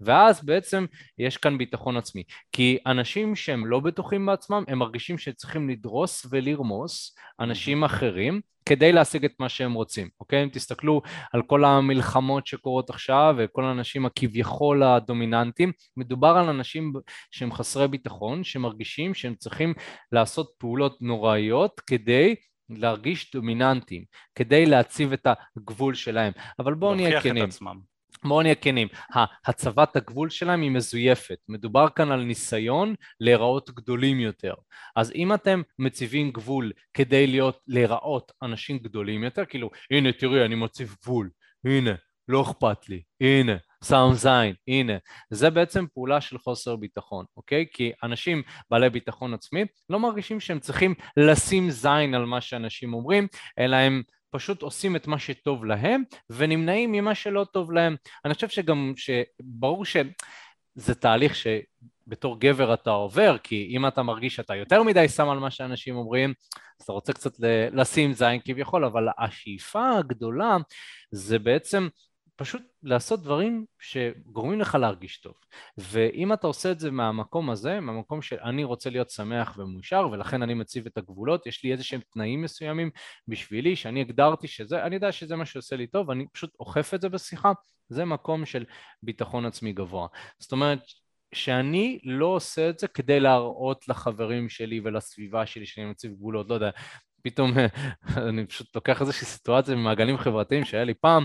ואז 0.00 0.44
בעצם 0.44 0.86
יש 1.18 1.36
כאן 1.36 1.58
ביטחון 1.58 1.96
עצמי 1.96 2.22
כי 2.52 2.78
אנשים 2.86 3.36
שהם 3.36 3.66
לא 3.66 3.80
בטוחים 3.80 4.26
בעצמם 4.26 4.64
הם 4.68 4.78
מרגישים 4.78 5.18
שצריכים 5.18 5.68
לדרוס 5.68 6.26
ולרמוס 6.30 7.16
אנשים 7.40 7.84
אחרים 7.84 8.40
כדי 8.68 8.92
להשיג 8.92 9.24
את 9.24 9.32
מה 9.40 9.48
שהם 9.48 9.72
רוצים, 9.72 10.08
אוקיי? 10.20 10.42
אם 10.42 10.48
תסתכלו 10.48 11.02
על 11.32 11.42
כל 11.42 11.64
המלחמות 11.64 12.46
שקורות 12.46 12.90
עכשיו 12.90 13.34
וכל 13.38 13.64
האנשים 13.64 14.06
הכביכול 14.06 14.82
הדומיננטיים, 14.82 15.72
מדובר 15.96 16.28
על 16.28 16.48
אנשים 16.48 16.92
שהם 17.30 17.52
חסרי 17.52 17.88
ביטחון, 17.88 18.44
שמרגישים 18.44 19.14
שהם 19.14 19.34
צריכים 19.34 19.74
לעשות 20.12 20.50
פעולות 20.58 21.02
נוראיות 21.02 21.80
כדי 21.80 22.34
להרגיש 22.70 23.32
דומיננטיים, 23.32 24.04
כדי 24.34 24.66
להציב 24.66 25.12
את 25.12 25.26
הגבול 25.56 25.94
שלהם. 25.94 26.32
אבל 26.58 26.74
בואו 26.74 26.94
נהיה 26.94 27.20
כנים. 27.20 27.48
בואו 28.24 28.42
נהיה 28.42 28.54
כנים, 28.54 28.88
הצבת 29.46 29.96
הגבול 29.96 30.30
שלהם 30.30 30.62
היא 30.62 30.70
מזויפת, 30.70 31.38
מדובר 31.48 31.88
כאן 31.88 32.12
על 32.12 32.22
ניסיון 32.22 32.94
להיראות 33.20 33.70
גדולים 33.70 34.20
יותר. 34.20 34.54
אז 34.96 35.12
אם 35.12 35.34
אתם 35.34 35.62
מציבים 35.78 36.30
גבול 36.30 36.72
כדי 36.94 37.26
להיות, 37.26 37.58
להיראות 37.66 38.32
אנשים 38.42 38.78
גדולים 38.78 39.24
יותר, 39.24 39.44
כאילו 39.44 39.70
הנה 39.90 40.12
תראי 40.12 40.44
אני 40.44 40.54
מציב 40.54 40.96
גבול, 41.02 41.30
הנה 41.64 41.90
לא 42.28 42.42
אכפת 42.42 42.88
לי, 42.88 43.02
הנה 43.20 43.56
שם 43.84 44.10
זין, 44.12 44.54
הנה, 44.68 44.92
זה 45.30 45.50
בעצם 45.50 45.84
פעולה 45.94 46.20
של 46.20 46.38
חוסר 46.38 46.76
ביטחון, 46.76 47.24
אוקיי? 47.36 47.66
כי 47.72 47.92
אנשים 48.02 48.42
בעלי 48.70 48.90
ביטחון 48.90 49.34
עצמי 49.34 49.64
לא 49.90 50.00
מרגישים 50.00 50.40
שהם 50.40 50.60
צריכים 50.60 50.94
לשים 51.16 51.70
זין 51.70 52.14
על 52.14 52.24
מה 52.24 52.40
שאנשים 52.40 52.94
אומרים, 52.94 53.26
אלא 53.58 53.76
הם 53.76 54.02
פשוט 54.30 54.62
עושים 54.62 54.96
את 54.96 55.06
מה 55.06 55.18
שטוב 55.18 55.64
להם 55.64 56.02
ונמנעים 56.30 56.92
ממה 56.92 57.14
שלא 57.14 57.46
טוב 57.52 57.72
להם. 57.72 57.96
אני 58.24 58.34
חושב 58.34 58.48
שגם, 58.48 58.92
ברור 59.40 59.84
שזה 59.84 60.94
תהליך 61.00 61.34
שבתור 61.36 62.40
גבר 62.40 62.74
אתה 62.74 62.90
עובר, 62.90 63.38
כי 63.38 63.68
אם 63.70 63.86
אתה 63.86 64.02
מרגיש 64.02 64.34
שאתה 64.34 64.56
יותר 64.56 64.82
מדי 64.82 65.08
שם 65.08 65.28
על 65.28 65.38
מה 65.38 65.50
שאנשים 65.50 65.96
אומרים, 65.96 66.34
אז 66.80 66.84
אתה 66.84 66.92
רוצה 66.92 67.12
קצת 67.12 67.32
לשים 67.72 68.12
זין 68.12 68.40
כביכול, 68.44 68.84
אבל 68.84 69.08
השאיפה 69.18 69.98
הגדולה 69.98 70.56
זה 71.10 71.38
בעצם 71.38 71.88
פשוט 72.36 72.62
לעשות 72.82 73.22
דברים 73.22 73.64
שגורמים 73.78 74.60
לך 74.60 74.74
להרגיש 74.74 75.20
טוב. 75.20 75.34
ואם 75.78 76.32
אתה 76.32 76.46
עושה 76.46 76.72
את 76.72 76.80
זה 76.80 76.90
מהמקום 76.90 77.50
הזה, 77.50 77.80
מהמקום 77.80 78.22
שאני 78.22 78.64
רוצה 78.64 78.90
להיות 78.90 79.10
שמח 79.10 79.58
ומאושר, 79.58 80.08
ולכן 80.12 80.42
אני 80.42 80.54
מציב 80.54 80.86
את 80.86 80.98
הגבולות, 80.98 81.46
יש 81.46 81.64
לי 81.64 81.72
איזה 81.72 81.84
שהם 81.84 82.00
תנאים 82.12 82.42
מסוימים 82.42 82.90
בשבילי, 83.28 83.76
שאני 83.76 84.00
הגדרתי 84.00 84.48
שזה, 84.48 84.82
אני 84.82 84.94
יודע 84.94 85.12
שזה 85.12 85.36
מה 85.36 85.46
שעושה 85.46 85.76
לי 85.76 85.86
טוב, 85.86 86.10
אני 86.10 86.26
פשוט 86.32 86.50
אוכף 86.60 86.94
את 86.94 87.00
זה 87.00 87.08
בשיחה, 87.08 87.52
זה 87.88 88.04
מקום 88.04 88.46
של 88.46 88.64
ביטחון 89.02 89.46
עצמי 89.46 89.72
גבוה. 89.72 90.06
זאת 90.38 90.52
אומרת, 90.52 90.80
שאני 91.34 91.98
לא 92.04 92.26
עושה 92.26 92.70
את 92.70 92.78
זה 92.78 92.88
כדי 92.88 93.20
להראות 93.20 93.88
לחברים 93.88 94.48
שלי 94.48 94.80
ולסביבה 94.84 95.46
שלי 95.46 95.66
שאני 95.66 95.86
מציב 95.86 96.12
גבולות, 96.12 96.48
לא 96.48 96.54
יודע, 96.54 96.70
פתאום 97.22 97.52
אני 98.28 98.46
פשוט 98.46 98.74
לוקח 98.74 99.00
איזושהי 99.00 99.26
סיטואציה 99.26 99.74
במעגלים 99.74 100.18
חברתיים 100.18 100.64
שהיה 100.64 100.84
לי 100.84 100.94
פעם, 100.94 101.24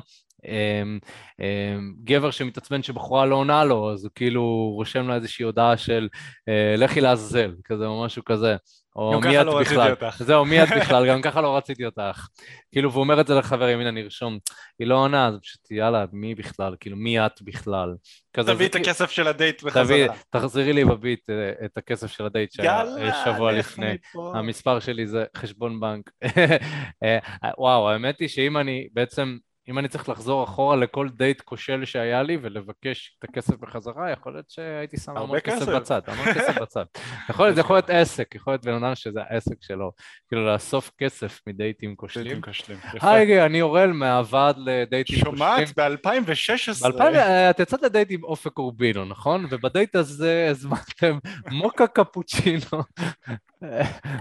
גבר 2.04 2.32
שמתעצבן 2.32 2.84
שבחורה 2.84 3.26
לא 3.26 3.36
עונה 3.36 3.64
לו, 3.64 3.94
אז 3.94 4.04
הוא 4.04 4.12
כאילו 4.16 4.72
רושם 4.76 5.08
לה 5.08 5.16
איזושהי 5.16 5.44
הודעה 5.44 5.78
של 5.78 6.08
אה, 6.50 6.76
לכי 6.78 7.02
לעזאזל, 7.02 7.56
כזה 7.66 7.86
או 7.86 8.06
משהו 8.06 8.26
כזה. 8.26 8.56
או 8.96 9.22
מי 9.22 9.42
את 9.42 9.46
לא 9.46 9.60
בכלל. 9.62 9.94
זהו, 10.18 10.46
מי 10.46 10.64
את 10.64 10.68
בכלל, 10.82 11.06
גם 11.10 11.22
ככה 11.22 11.42
לא 11.42 11.58
רציתי 11.58 11.86
אותך. 11.86 12.28
כאילו, 12.72 12.92
והוא 12.92 13.04
אומר 13.04 13.22
את 13.22 13.28
זה 13.28 13.36
לחברים, 13.36 13.80
הנה 13.80 13.90
אני 13.90 14.02
ארשום, 14.02 14.38
היא 14.80 14.88
לא 14.88 14.96
עונה, 14.96 15.28
אז 15.28 15.40
פשוט 15.42 15.72
יאללה, 15.72 16.06
מי 16.12 16.36
בכלל, 16.36 16.76
כאילו, 16.80 16.98
מי 16.98 17.26
את 17.26 17.42
בכלל. 17.42 17.96
תביא 18.32 18.66
את 18.66 18.76
הכסף 18.76 19.12
של 19.12 19.28
הדייט 19.28 19.64
בחזרה. 19.64 20.08
תחזירי 20.30 20.74
לי 20.74 20.86
בביט 20.86 21.30
אה, 21.30 21.66
את 21.66 21.78
הכסף 21.78 22.12
של 22.12 22.26
הדייט 22.26 22.52
שהיה 22.52 22.84
שבוע 23.26 23.52
לפני. 23.52 23.98
המספר 24.34 24.80
שלי 24.80 25.08
זה 25.08 25.26
חשבון 25.38 25.80
בנק. 25.80 26.12
אה, 27.04 27.20
וואו, 27.58 27.90
האמת 27.90 28.20
היא 28.20 28.28
שאם 28.28 28.58
אני 28.58 28.88
בעצם 28.94 29.38
אם 29.70 29.80
אני 29.80 29.88
צריך 29.88 30.10
לחזור 30.10 30.44
אחורה 30.44 30.76
לכל 30.76 31.10
דייט 31.10 31.42
כושל 31.42 31.86
שהיה 31.86 32.24
לי 32.24 32.38
ולבקש 32.42 33.18
את 33.20 33.30
הכסף 33.30 33.56
בחזרה, 33.56 34.12
יכול 34.12 34.34
להיות 34.34 34.50
שהייתי 34.50 34.98
שם 34.98 35.18
המון 35.18 35.40
כסף 35.40 35.68
בצד, 35.68 36.02
המון 36.08 36.26
כסף 36.36 36.62
בצד. 36.62 36.86
יכול 37.30 37.46
להיות, 37.46 37.56
זה 37.56 37.62
יכול 37.62 37.76
להיות 37.76 37.90
עסק, 37.90 38.36
יכול 38.36 38.54
להיות 38.54 38.66
בן 38.66 38.84
אדם 38.84 38.96
שזה 38.96 39.20
העסק 39.30 39.56
שלו, 39.62 39.92
כאילו 40.28 40.46
לאסוף 40.46 40.92
כסף 40.98 41.40
מדייטים 41.48 41.96
כושלים. 41.96 42.26
דייטים 42.26 42.42
כושלים, 42.42 42.80
היי, 43.02 43.46
אני 43.46 43.62
אורל 43.62 43.92
מהוועד 43.92 44.56
לדייטים 44.58 45.16
כושלים. 45.16 45.38
שומעת? 45.38 45.80
ב-2016. 45.80 47.02
אה, 47.02 47.50
את 47.50 47.60
יצאת 47.60 47.82
לדייט 47.82 48.12
עם 48.12 48.24
אופק 48.24 48.58
אורבינו, 48.58 49.06
נכון? 49.06 49.46
ובדייט 49.50 49.96
הזה 49.96 50.48
הזמנתם 50.50 51.18
מוקה 51.52 51.88
קפוצ'ינו 51.88 52.84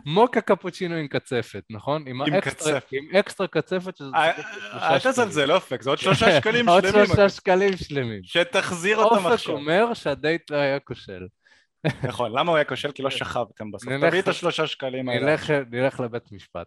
מוקה 0.06 0.40
קפוצ'ינו 0.40 0.94
עם 0.94 1.08
קצפת, 1.08 1.62
נכון? 1.70 2.04
עם 2.06 2.40
קצפת. 2.40 2.92
עם 2.92 3.16
אקסטרה 3.16 3.46
קצפת 3.46 3.96
שזה... 3.96 4.10
אל 4.72 4.98
תזלזל 4.98 5.52
אופק, 5.52 5.82
זה 5.82 5.90
עוד 5.90 5.98
שלושה 5.98 6.26
שקלים 6.40 6.54
שלמים. 6.54 6.68
עוד 6.68 6.84
שלושה 6.92 7.28
שקלים 7.28 7.76
שלמים. 7.76 8.20
שתחזיר 8.24 8.96
אותם 8.96 9.26
עכשיו. 9.26 9.32
אופק 9.32 9.48
אומר 9.48 9.94
שהדייט 9.94 10.50
לא 10.50 10.56
היה 10.56 10.80
כושל. 10.80 11.26
נכון, 12.02 12.32
למה 12.38 12.50
הוא 12.50 12.56
היה 12.56 12.64
כושל? 12.64 12.92
כי 12.92 13.02
לא 13.02 13.10
שכבתם 13.20 13.70
בסוף. 13.70 13.92
תביא 14.00 14.20
את 14.20 14.28
השלושה 14.28 14.66
שקלים 14.66 15.08
האלה. 15.08 15.36
נלך 15.70 16.00
לבית 16.00 16.32
משפט. 16.32 16.66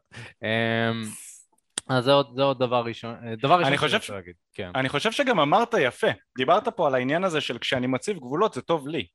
אז 1.90 2.04
זה 2.04 2.12
עוד, 2.12 2.34
זה 2.36 2.44
עוד 2.44 2.60
דבר 2.60 2.84
ראשון, 2.86 3.16
דבר 3.42 3.60
ראשון 3.60 3.78
שאני 3.78 3.98
רוצה 3.98 4.14
להגיד, 4.14 4.34
כן. 4.54 4.72
אני 4.76 4.90
חושב 4.90 5.12
שגם 5.12 5.40
אמרת 5.40 5.74
יפה, 5.80 6.08
דיברת 6.38 6.68
פה 6.68 6.88
על 6.88 6.96
העניין 6.96 7.24
הזה 7.24 7.42
של 7.42 7.58
כשאני 7.58 7.88
מציב 7.88 8.18
גבולות 8.18 8.54
זה 8.54 8.62
טוב 8.62 8.88
לי, 8.88 9.06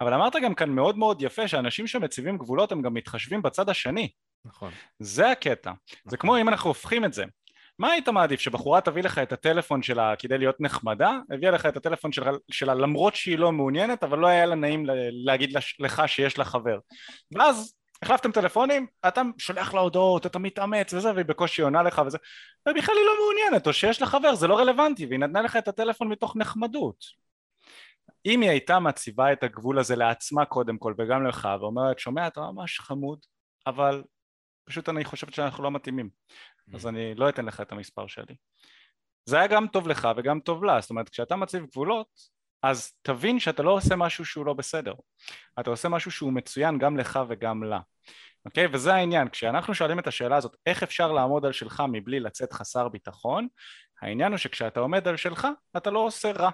אבל 0.00 0.14
אמרת 0.14 0.36
גם 0.42 0.54
כאן 0.54 0.70
מאוד 0.70 0.98
מאוד 0.98 1.22
יפה 1.22 1.48
שאנשים 1.48 1.86
שמציבים 1.86 2.38
גבולות 2.38 2.72
הם 2.72 2.82
גם 2.82 2.94
מתחשבים 2.94 3.42
בצד 3.42 3.68
השני. 3.68 4.08
נכון. 4.44 4.72
זה 4.98 5.30
הקטע, 5.30 5.70
נכון. 5.70 6.10
זה 6.10 6.16
כמו 6.16 6.38
אם 6.38 6.48
אנחנו 6.48 6.70
הופכים 6.70 7.04
את 7.04 7.12
זה, 7.12 7.24
מה 7.78 7.90
היית 7.90 8.08
מעדיף, 8.08 8.40
שבחורה 8.40 8.80
תביא 8.80 9.02
לך 9.02 9.18
את 9.18 9.32
הטלפון 9.32 9.82
שלה 9.82 10.14
כדי 10.18 10.38
להיות 10.38 10.56
נחמדה, 10.60 11.18
הביאה 11.34 11.52
לך 11.52 11.66
את 11.66 11.76
הטלפון 11.76 12.12
שלה, 12.12 12.30
שלה 12.50 12.74
למרות 12.74 13.16
שהיא 13.16 13.38
לא 13.38 13.52
מעוניינת, 13.52 14.04
אבל 14.04 14.18
לא 14.18 14.26
היה 14.26 14.46
לה 14.46 14.54
נעים 14.54 14.86
להגיד 15.24 15.58
לך 15.78 16.02
שיש 16.06 16.38
לה 16.38 16.44
חבר. 16.44 16.78
ואז 17.34 17.74
החלפתם 18.02 18.32
טלפונים, 18.32 18.86
אתה 19.08 19.22
שולח 19.38 19.74
לה 19.74 19.80
הודעות, 19.80 20.26
אתה 20.26 20.38
מתאמץ 20.38 20.94
וזה, 20.94 21.14
והיא 21.14 21.26
בקושי 21.26 21.62
עונה 21.62 21.82
לך 21.82 22.02
וזה, 22.06 22.18
ובכלל 22.68 22.94
היא 22.96 23.06
לא 23.06 23.12
מעוניינת, 23.18 23.66
או 23.66 23.72
שיש 23.72 24.00
לה 24.00 24.06
חבר, 24.06 24.34
זה 24.34 24.46
לא 24.46 24.58
רלוונטי, 24.58 25.06
והיא 25.06 25.18
נתנה 25.18 25.42
לך 25.42 25.56
את 25.56 25.68
הטלפון 25.68 26.08
מתוך 26.08 26.36
נחמדות. 26.36 27.04
אם 28.26 28.40
היא 28.40 28.50
הייתה 28.50 28.78
מציבה 28.78 29.32
את 29.32 29.42
הגבול 29.42 29.78
הזה 29.78 29.96
לעצמה 29.96 30.44
קודם 30.44 30.78
כל, 30.78 30.94
וגם 30.98 31.26
לך, 31.26 31.48
ואומרת, 31.60 31.98
שומע, 31.98 32.26
אתה 32.26 32.40
ממש 32.40 32.80
חמוד, 32.80 33.18
אבל 33.66 34.02
פשוט 34.64 34.88
אני 34.88 35.04
חושבת 35.04 35.34
שאנחנו 35.34 35.64
לא 35.64 35.70
מתאימים, 35.70 36.08
mm. 36.70 36.76
אז 36.76 36.86
אני 36.86 37.14
לא 37.14 37.28
אתן 37.28 37.44
לך 37.44 37.60
את 37.60 37.72
המספר 37.72 38.06
שלי. 38.06 38.34
זה 39.24 39.38
היה 39.38 39.46
גם 39.46 39.66
טוב 39.66 39.88
לך 39.88 40.08
וגם 40.16 40.40
טוב 40.40 40.64
לה, 40.64 40.80
זאת 40.80 40.90
אומרת, 40.90 41.08
כשאתה 41.08 41.36
מציב 41.36 41.66
גבולות, 41.66 42.39
אז 42.62 42.92
תבין 43.02 43.40
שאתה 43.40 43.62
לא 43.62 43.70
עושה 43.70 43.96
משהו 43.96 44.24
שהוא 44.24 44.46
לא 44.46 44.54
בסדר, 44.54 44.94
אתה 45.60 45.70
עושה 45.70 45.88
משהו 45.88 46.10
שהוא 46.10 46.32
מצוין 46.32 46.78
גם 46.78 46.96
לך 46.96 47.18
וגם 47.28 47.64
לה, 47.64 47.80
אוקיי? 48.46 48.66
וזה 48.72 48.94
העניין, 48.94 49.28
כשאנחנו 49.28 49.74
שואלים 49.74 49.98
את 49.98 50.06
השאלה 50.06 50.36
הזאת 50.36 50.56
איך 50.66 50.82
אפשר 50.82 51.12
לעמוד 51.12 51.46
על 51.46 51.52
שלך 51.52 51.82
מבלי 51.92 52.20
לצאת 52.20 52.52
חסר 52.52 52.88
ביטחון, 52.88 53.48
העניין 54.02 54.32
הוא 54.32 54.38
שכשאתה 54.38 54.80
עומד 54.80 55.08
על 55.08 55.16
שלך 55.16 55.48
אתה 55.76 55.90
לא 55.90 55.98
עושה 55.98 56.32
רע, 56.32 56.50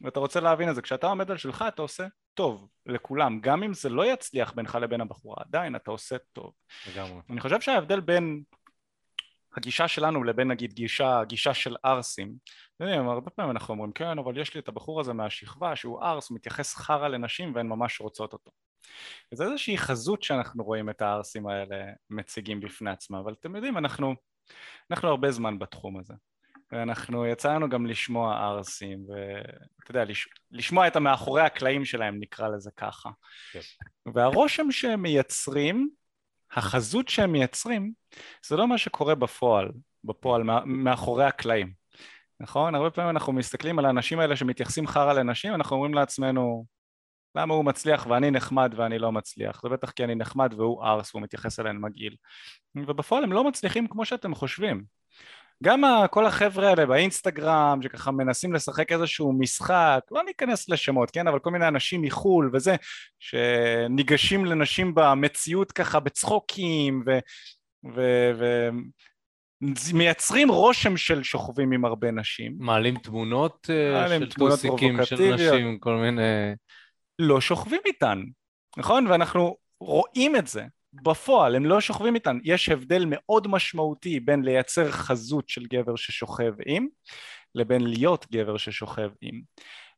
ואתה 0.00 0.20
רוצה 0.20 0.40
להבין 0.40 0.70
את 0.70 0.74
זה, 0.74 0.82
כשאתה 0.82 1.06
עומד 1.06 1.30
על 1.30 1.36
שלך 1.36 1.64
אתה 1.68 1.82
עושה 1.82 2.06
טוב 2.34 2.68
לכולם, 2.86 3.40
גם 3.40 3.62
אם 3.62 3.74
זה 3.74 3.88
לא 3.88 4.12
יצליח 4.12 4.52
בינך 4.52 4.78
לבין 4.80 5.00
הבחורה, 5.00 5.36
עדיין 5.46 5.76
אתה 5.76 5.90
עושה 5.90 6.16
טוב. 6.32 6.52
לגמרי. 6.88 7.20
אני 7.30 7.40
חושב 7.40 7.60
שההבדל 7.60 8.00
בין 8.00 8.42
הגישה 9.58 9.88
שלנו 9.88 10.24
לבין 10.24 10.48
נגיד 10.48 10.72
גישה, 10.72 11.24
גישה 11.24 11.54
של 11.54 11.76
ערסים, 11.82 12.34
הרבה 12.80 13.30
פעמים 13.30 13.50
אנחנו 13.50 13.74
אומרים 13.74 13.92
כן 13.92 14.18
אבל 14.18 14.38
יש 14.38 14.54
לי 14.54 14.60
את 14.60 14.68
הבחור 14.68 15.00
הזה 15.00 15.12
מהשכבה 15.12 15.76
שהוא 15.76 16.02
ערס, 16.02 16.28
הוא 16.28 16.36
מתייחס 16.36 16.74
חרא 16.74 17.08
לנשים 17.08 17.54
והן 17.54 17.66
ממש 17.66 18.00
רוצות 18.00 18.32
אותו. 18.32 18.50
וזה 19.32 19.44
איזושהי 19.44 19.78
חזות 19.78 20.22
שאנחנו 20.22 20.64
רואים 20.64 20.90
את 20.90 21.02
הערסים 21.02 21.46
האלה 21.46 21.76
מציגים 22.10 22.60
בפני 22.60 22.90
עצמם, 22.90 23.16
אבל 23.16 23.32
אתם 23.32 23.56
יודעים 23.56 23.78
אנחנו, 23.78 24.14
אנחנו 24.90 25.08
הרבה 25.08 25.30
זמן 25.30 25.58
בתחום 25.58 25.98
הזה. 25.98 26.14
ואנחנו 26.72 27.26
יצא 27.26 27.54
לנו 27.54 27.68
גם 27.68 27.86
לשמוע 27.86 28.36
ערסים, 28.36 28.98
ואתה 29.08 29.90
יודע, 29.90 30.04
לש... 30.04 30.28
לשמוע 30.50 30.86
את 30.86 30.96
המאחורי 30.96 31.42
הקלעים 31.42 31.84
שלהם 31.84 32.18
נקרא 32.20 32.48
לזה 32.48 32.70
ככה. 32.76 33.10
כן. 33.52 33.60
והרושם 34.14 34.70
שהם 34.70 35.02
מייצרים 35.02 35.90
החזות 36.52 37.08
שהם 37.08 37.32
מייצרים 37.32 37.92
זה 38.46 38.56
לא 38.56 38.68
מה 38.68 38.78
שקורה 38.78 39.14
בפועל, 39.14 39.68
בפועל 40.04 40.42
מאחורי 40.64 41.24
הקלעים, 41.24 41.72
נכון? 42.40 42.74
הרבה 42.74 42.90
פעמים 42.90 43.10
אנחנו 43.10 43.32
מסתכלים 43.32 43.78
על 43.78 43.84
האנשים 43.84 44.20
האלה 44.20 44.36
שמתייחסים 44.36 44.86
חרא 44.86 45.12
לנשים, 45.12 45.54
אנחנו 45.54 45.76
אומרים 45.76 45.94
לעצמנו 45.94 46.64
למה 47.34 47.54
הוא 47.54 47.64
מצליח 47.64 48.06
ואני 48.06 48.30
נחמד 48.30 48.74
ואני 48.76 48.98
לא 48.98 49.12
מצליח? 49.12 49.62
זה 49.62 49.68
בטח 49.68 49.90
כי 49.90 50.04
אני 50.04 50.14
נחמד 50.14 50.54
והוא 50.56 50.84
ארס 50.84 51.14
והוא 51.14 51.22
מתייחס 51.22 51.60
אליהם 51.60 51.84
מגעיל. 51.84 52.16
ובפועל 52.76 53.24
הם 53.24 53.32
לא 53.32 53.44
מצליחים 53.48 53.86
כמו 53.86 54.04
שאתם 54.04 54.34
חושבים. 54.34 54.97
גם 55.64 55.82
כל 56.10 56.26
החבר'ה 56.26 56.68
האלה 56.68 56.86
באינסטגרם 56.86 57.78
שככה 57.82 58.10
מנסים 58.10 58.52
לשחק 58.52 58.92
איזשהו 58.92 59.32
משחק, 59.32 60.00
לא 60.10 60.22
ניכנס 60.26 60.68
לשמות, 60.68 61.10
כן? 61.10 61.28
אבל 61.28 61.38
כל 61.38 61.50
מיני 61.50 61.68
אנשים 61.68 62.02
מחו"ל 62.02 62.50
וזה, 62.52 62.76
שניגשים 63.18 64.44
לנשים 64.44 64.94
במציאות 64.94 65.72
ככה 65.72 66.00
בצחוקים 66.00 67.02
ו... 67.06 67.18
ו... 67.94 68.00
ו... 68.38 68.68
מייצרים 69.94 70.50
רושם 70.50 70.96
של 70.96 71.22
שוכבים 71.22 71.72
עם 71.72 71.84
הרבה 71.84 72.10
נשים. 72.10 72.56
מעלים 72.58 72.98
תמונות 72.98 73.70
אה, 73.70 73.92
מעלים 73.92 74.20
של 74.20 74.30
טוסיקים 74.32 75.04
של 75.04 75.34
נשים, 75.34 75.78
כל 75.78 75.96
מיני... 75.96 76.52
לא 77.18 77.40
שוכבים 77.40 77.80
איתן, 77.86 78.22
נכון? 78.76 79.06
ואנחנו 79.06 79.56
רואים 79.80 80.36
את 80.36 80.46
זה. 80.46 80.64
בפועל 80.92 81.56
הם 81.56 81.64
לא 81.64 81.80
שוכבים 81.80 82.14
איתן, 82.14 82.38
יש 82.44 82.68
הבדל 82.68 83.04
מאוד 83.06 83.48
משמעותי 83.48 84.20
בין 84.20 84.42
לייצר 84.42 84.90
חזות 84.90 85.48
של 85.48 85.66
גבר 85.66 85.96
ששוכב 85.96 86.52
עם 86.66 86.86
לבין 87.54 87.86
להיות 87.86 88.26
גבר 88.32 88.56
ששוכב 88.56 89.10
עם. 89.20 89.40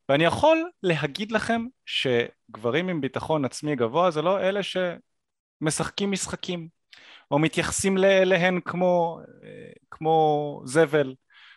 ואני 0.09 0.25
יכול 0.25 0.71
להגיד 0.83 1.33
לכם 1.33 1.67
שגברים 1.87 2.89
עם 2.89 3.01
ביטחון 3.01 3.45
עצמי 3.45 3.77
גבוה 3.77 4.11
זה 4.11 4.23
לא 4.23 4.41
אלה 4.41 4.61
שמשחקים 4.63 6.11
משחקים 6.11 6.69
או 7.31 7.39
מתייחסים 7.39 7.99
אליהן 7.99 8.61
כמו, 8.65 9.21
כמו 9.91 10.63
זבל. 10.65 11.15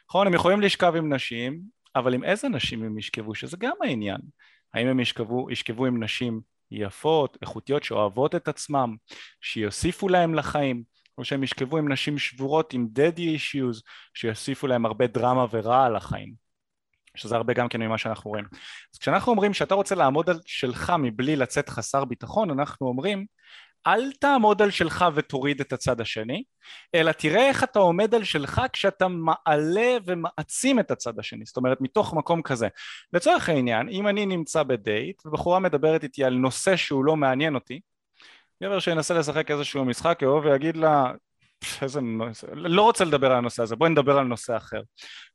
נכון? 0.09 0.27
הם 0.27 0.33
יכולים 0.33 0.61
לשכב 0.61 0.95
עם 0.95 1.13
נשים 1.13 1.61
אבל 1.95 2.13
עם 2.13 2.23
איזה 2.23 2.49
נשים 2.49 2.83
הם 2.83 2.97
ישכבו? 2.97 3.35
שזה 3.35 3.57
גם 3.59 3.75
העניין. 3.81 4.21
האם 4.73 4.87
הם 4.87 4.99
ישכבו, 4.99 5.51
ישכבו 5.51 5.85
עם 5.85 6.03
נשים 6.03 6.41
יפות, 6.73 7.37
איכותיות, 7.41 7.83
שאוהבות 7.83 8.35
את 8.35 8.47
עצמם, 8.47 8.95
שיוסיפו 9.41 10.09
להם 10.09 10.33
לחיים, 10.33 10.83
או 11.17 11.25
שהם 11.25 11.43
ישכבו 11.43 11.77
עם 11.77 11.91
נשים 11.91 12.17
שבורות 12.17 12.73
עם 12.73 12.87
דדי 12.91 13.27
אישיוז, 13.27 13.81
שיוסיפו 14.13 14.67
להם 14.67 14.85
הרבה 14.85 15.07
דרמה 15.07 15.45
ורע 15.51 15.85
על 15.85 15.95
החיים, 15.95 16.33
שזה 17.17 17.35
הרבה 17.35 17.53
גם 17.53 17.69
כן 17.69 17.81
ממה 17.81 17.97
שאנחנו 17.97 18.31
רואים. 18.31 18.45
אז 18.93 18.99
כשאנחנו 18.99 19.31
אומרים 19.31 19.53
שאתה 19.53 19.75
רוצה 19.75 19.95
לעמוד 19.95 20.29
על 20.29 20.39
שלך 20.45 20.93
מבלי 20.99 21.35
לצאת 21.35 21.69
חסר 21.69 22.05
ביטחון, 22.05 22.49
אנחנו 22.49 22.87
אומרים 22.87 23.25
אל 23.87 24.11
תעמוד 24.19 24.61
על 24.61 24.71
שלך 24.71 25.05
ותוריד 25.15 25.59
את 25.59 25.73
הצד 25.73 26.01
השני, 26.01 26.43
אלא 26.95 27.11
תראה 27.11 27.47
איך 27.47 27.63
אתה 27.63 27.79
עומד 27.79 28.15
על 28.15 28.23
שלך 28.23 28.61
כשאתה 28.73 29.07
מעלה 29.07 29.97
ומעצים 30.05 30.79
את 30.79 30.91
הצד 30.91 31.19
השני, 31.19 31.45
זאת 31.45 31.57
אומרת 31.57 31.81
מתוך 31.81 32.13
מקום 32.13 32.41
כזה. 32.41 32.67
לצורך 33.13 33.49
העניין, 33.49 33.89
אם 33.89 34.07
אני 34.07 34.25
נמצא 34.25 34.63
בדייט 34.63 35.25
ובחורה 35.25 35.59
מדברת 35.59 36.03
איתי 36.03 36.23
על 36.23 36.33
נושא 36.33 36.75
שהוא 36.75 37.05
לא 37.05 37.15
מעניין 37.15 37.55
אותי, 37.55 37.79
גבר 38.63 38.79
שינסה 38.79 39.13
לשחק 39.13 39.51
איזשהו 39.51 39.85
משחק 39.85 40.19
יבוא 40.21 40.41
ויגיד 40.41 40.77
לה 40.77 41.11
איזה 41.81 42.01
נושא, 42.01 42.47
לא 42.53 42.81
רוצה 42.81 43.05
לדבר 43.05 43.31
על 43.31 43.37
הנושא 43.37 43.63
הזה, 43.63 43.75
בואי 43.75 43.89
נדבר 43.89 44.17
על 44.17 44.25
נושא 44.25 44.57
אחר. 44.57 44.81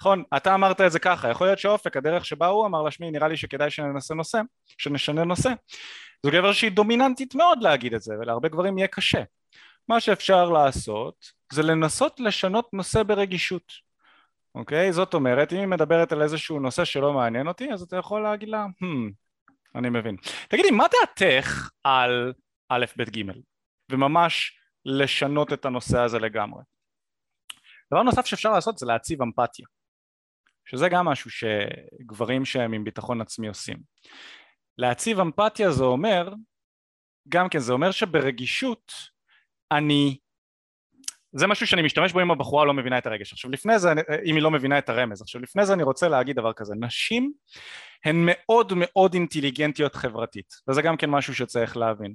נכון, 0.00 0.22
אתה 0.36 0.54
אמרת 0.54 0.80
את 0.80 0.92
זה 0.92 0.98
ככה, 0.98 1.30
יכול 1.30 1.46
להיות 1.46 1.58
שאופק, 1.58 1.96
הדרך 1.96 2.24
שבה 2.24 2.46
הוא 2.46 2.66
אמר 2.66 2.82
לה, 2.82 2.90
שמי, 2.90 3.10
נראה 3.10 3.28
לי 3.28 3.36
שכדאי 3.36 3.70
שננסה 3.70 4.14
נושא, 4.14 4.40
שנשנה 4.78 5.24
נושא. 5.24 5.52
זו 6.22 6.32
גבר 6.32 6.52
שהיא 6.52 6.70
דומיננטית 6.70 7.34
מאוד 7.34 7.62
להגיד 7.62 7.94
את 7.94 8.02
זה, 8.02 8.14
ולהרבה 8.20 8.48
גברים 8.48 8.78
יהיה 8.78 8.88
קשה. 8.88 9.22
מה 9.88 10.00
שאפשר 10.00 10.50
לעשות 10.50 11.14
זה 11.52 11.62
לנסות 11.62 12.20
לשנות 12.20 12.68
נושא 12.72 13.02
ברגישות. 13.02 13.72
אוקיי? 14.54 14.92
זאת 14.92 15.14
אומרת, 15.14 15.52
אם 15.52 15.58
היא 15.58 15.66
מדברת 15.66 16.12
על 16.12 16.22
איזשהו 16.22 16.60
נושא 16.60 16.84
שלא 16.84 17.12
מעניין 17.12 17.48
אותי, 17.48 17.72
אז 17.72 17.82
אתה 17.82 17.96
יכול 17.96 18.22
להגיד 18.22 18.48
לה, 18.48 18.66
hmm, 18.66 19.12
אני 19.74 19.88
מבין. 19.90 20.16
תגידי, 20.48 20.70
מה 20.70 20.84
דעתך 20.92 21.70
על 21.84 22.32
א', 22.68 22.84
ב', 22.96 23.02
ג', 23.02 23.22
וממש 23.90 24.58
לשנות 24.84 25.52
את 25.52 25.64
הנושא 25.64 25.98
הזה 25.98 26.18
לגמרי. 26.18 26.62
דבר 27.92 28.02
נוסף 28.02 28.26
שאפשר 28.26 28.52
לעשות 28.52 28.78
זה 28.78 28.86
להציב 28.86 29.22
אמפתיה, 29.22 29.66
שזה 30.64 30.88
גם 30.88 31.04
משהו 31.04 31.30
שגברים 31.30 32.44
שהם 32.44 32.72
עם 32.72 32.84
ביטחון 32.84 33.20
עצמי 33.20 33.48
עושים. 33.48 33.76
להציב 34.78 35.20
אמפתיה 35.20 35.70
זה 35.70 35.84
אומר, 35.84 36.34
גם 37.28 37.48
כן 37.48 37.58
זה 37.58 37.72
אומר 37.72 37.90
שברגישות 37.90 38.92
אני, 39.72 40.18
זה 41.32 41.46
משהו 41.46 41.66
שאני 41.66 41.82
משתמש 41.82 42.12
בו 42.12 42.20
אם 42.20 42.30
הבחורה 42.30 42.64
לא 42.64 42.74
מבינה 42.74 42.98
את 42.98 43.06
הרגש. 43.06 43.32
עכשיו 43.32 43.50
לפני 43.50 43.78
זה, 43.78 43.92
אם 44.24 44.34
היא 44.34 44.42
לא 44.42 44.50
מבינה 44.50 44.78
את 44.78 44.88
הרמז, 44.88 45.22
עכשיו 45.22 45.40
לפני 45.40 45.66
זה 45.66 45.72
אני 45.72 45.82
רוצה 45.82 46.08
להגיד 46.08 46.36
דבר 46.36 46.52
כזה, 46.52 46.74
נשים 46.80 47.32
הן 48.04 48.16
מאוד 48.26 48.72
מאוד 48.76 49.14
אינטליגנטיות 49.14 49.94
חברתית, 49.94 50.54
וזה 50.68 50.82
גם 50.82 50.96
כן 50.96 51.10
משהו 51.10 51.34
שצריך 51.34 51.76
להבין. 51.76 52.14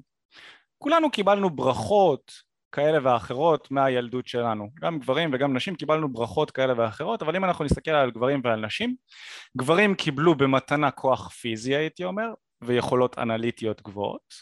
כולנו 0.78 1.12
קיבלנו 1.12 1.50
ברכות 1.50 2.32
כאלה 2.72 3.00
ואחרות 3.04 3.72
מהילדות 3.72 4.28
שלנו 4.28 4.70
גם 4.82 5.00
גברים 5.00 5.30
וגם 5.34 5.56
נשים 5.56 5.76
קיבלנו 5.76 6.14
ברכות 6.14 6.52
כאלה 6.52 6.74
ואחרות 6.78 7.22
אבל 7.22 7.36
אם 7.36 7.46
אנחנו 7.46 7.66
נסתכל 7.66 7.92
על 7.92 8.12
גברים 8.12 8.42
ועל 8.44 8.66
נשים 8.66 8.96
גברים 9.58 9.96
קיבלו 9.96 10.36
במתנה 10.36 10.92
כוח 10.92 11.30
פיזי 11.30 11.76
הייתי 11.76 12.04
אומר 12.04 12.34
ויכולות 12.66 13.20
אנליטיות 13.20 13.82
גבוהות. 13.82 14.34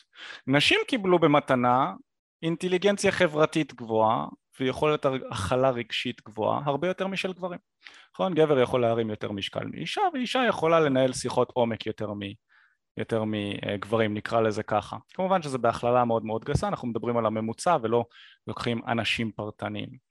נשים 0.48 0.80
קיבלו 0.88 1.20
במתנה 1.20 1.94
אינטליגנציה 2.44 3.12
חברתית 3.12 3.74
גבוהה 3.74 4.28
ויכולת 4.60 5.06
הכלה 5.32 5.70
רגשית 5.70 6.22
גבוהה 6.26 6.62
הרבה 6.66 6.88
יותר 6.88 7.08
משל 7.08 7.34
גברים. 7.34 7.60
נכון? 8.14 8.34
גבר 8.34 8.60
יכול 8.60 8.82
להרים 8.82 9.10
יותר 9.10 9.32
משקל 9.32 9.66
מאישה 9.66 10.02
ואישה 10.14 10.44
יכולה 10.48 10.80
לנהל 10.80 11.14
שיחות 11.14 11.52
עומק 11.54 11.86
יותר 11.86 12.14
מ... 12.14 12.20
יותר 12.98 13.24
מגברים 13.26 14.14
נקרא 14.14 14.42
לזה 14.42 14.64
ככה. 14.64 14.98
כמובן 15.14 15.42
שזה 15.42 15.58
בהכללה 15.58 16.06
מאוד 16.06 16.26
מאוד 16.26 16.46
גסה 16.46 16.68
אנחנו 16.68 16.88
מדברים 16.88 17.18
על 17.18 17.26
הממוצע 17.26 17.78
ולא 17.82 18.06
לוקחים 18.48 18.82
אנשים 18.88 19.32
פרטניים 19.32 20.11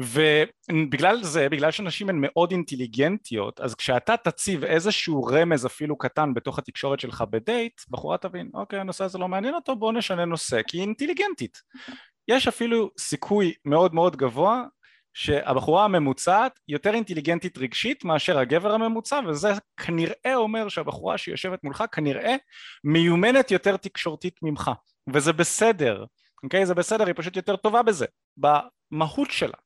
ובגלל 0.00 1.22
זה, 1.22 1.48
בגלל 1.48 1.70
שנשים 1.70 2.08
הן 2.08 2.16
מאוד 2.20 2.50
אינטליגנטיות, 2.50 3.60
אז 3.60 3.74
כשאתה 3.74 4.16
תציב 4.16 4.64
איזשהו 4.64 5.24
רמז 5.24 5.66
אפילו 5.66 5.98
קטן 5.98 6.34
בתוך 6.34 6.58
התקשורת 6.58 7.00
שלך 7.00 7.24
בדייט, 7.30 7.80
בחורה 7.88 8.18
תבין, 8.18 8.50
אוקיי, 8.54 8.80
הנושא 8.80 9.04
הזה 9.04 9.18
לא 9.18 9.28
מעניין 9.28 9.54
אותו, 9.54 9.76
בואו 9.76 9.92
נשנה 9.92 10.24
נושא, 10.24 10.60
כי 10.66 10.76
היא 10.76 10.82
אינטליגנטית. 10.82 11.58
יש 12.28 12.48
אפילו 12.48 12.90
סיכוי 12.98 13.52
מאוד 13.64 13.94
מאוד 13.94 14.16
גבוה 14.16 14.64
שהבחורה 15.14 15.84
הממוצעת 15.84 16.60
יותר 16.68 16.94
אינטליגנטית 16.94 17.58
רגשית 17.58 18.04
מאשר 18.04 18.38
הגבר 18.38 18.72
הממוצע 18.72 19.20
וזה 19.28 19.52
כנראה 19.76 20.34
אומר 20.34 20.68
שהבחורה 20.68 21.18
שיושבת 21.18 21.64
מולך 21.64 21.84
כנראה 21.92 22.36
מיומנת 22.84 23.50
יותר 23.50 23.76
תקשורתית 23.76 24.38
ממך 24.42 24.70
וזה 25.12 25.32
בסדר, 25.32 26.04
אוקיי? 26.44 26.66
זה 26.66 26.74
בסדר, 26.74 27.06
היא 27.06 27.14
פשוט 27.16 27.36
יותר 27.36 27.56
טובה 27.56 27.82
בזה, 27.82 28.06
במהות 28.36 29.30
שלה 29.30 29.58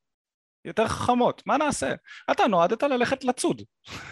יותר 0.65 0.89
חכמות, 0.89 1.43
מה 1.47 1.57
נעשה? 1.57 1.95
אתה 2.31 2.47
נועדת 2.47 2.83
ללכת 2.83 3.25
לצוד, 3.25 3.63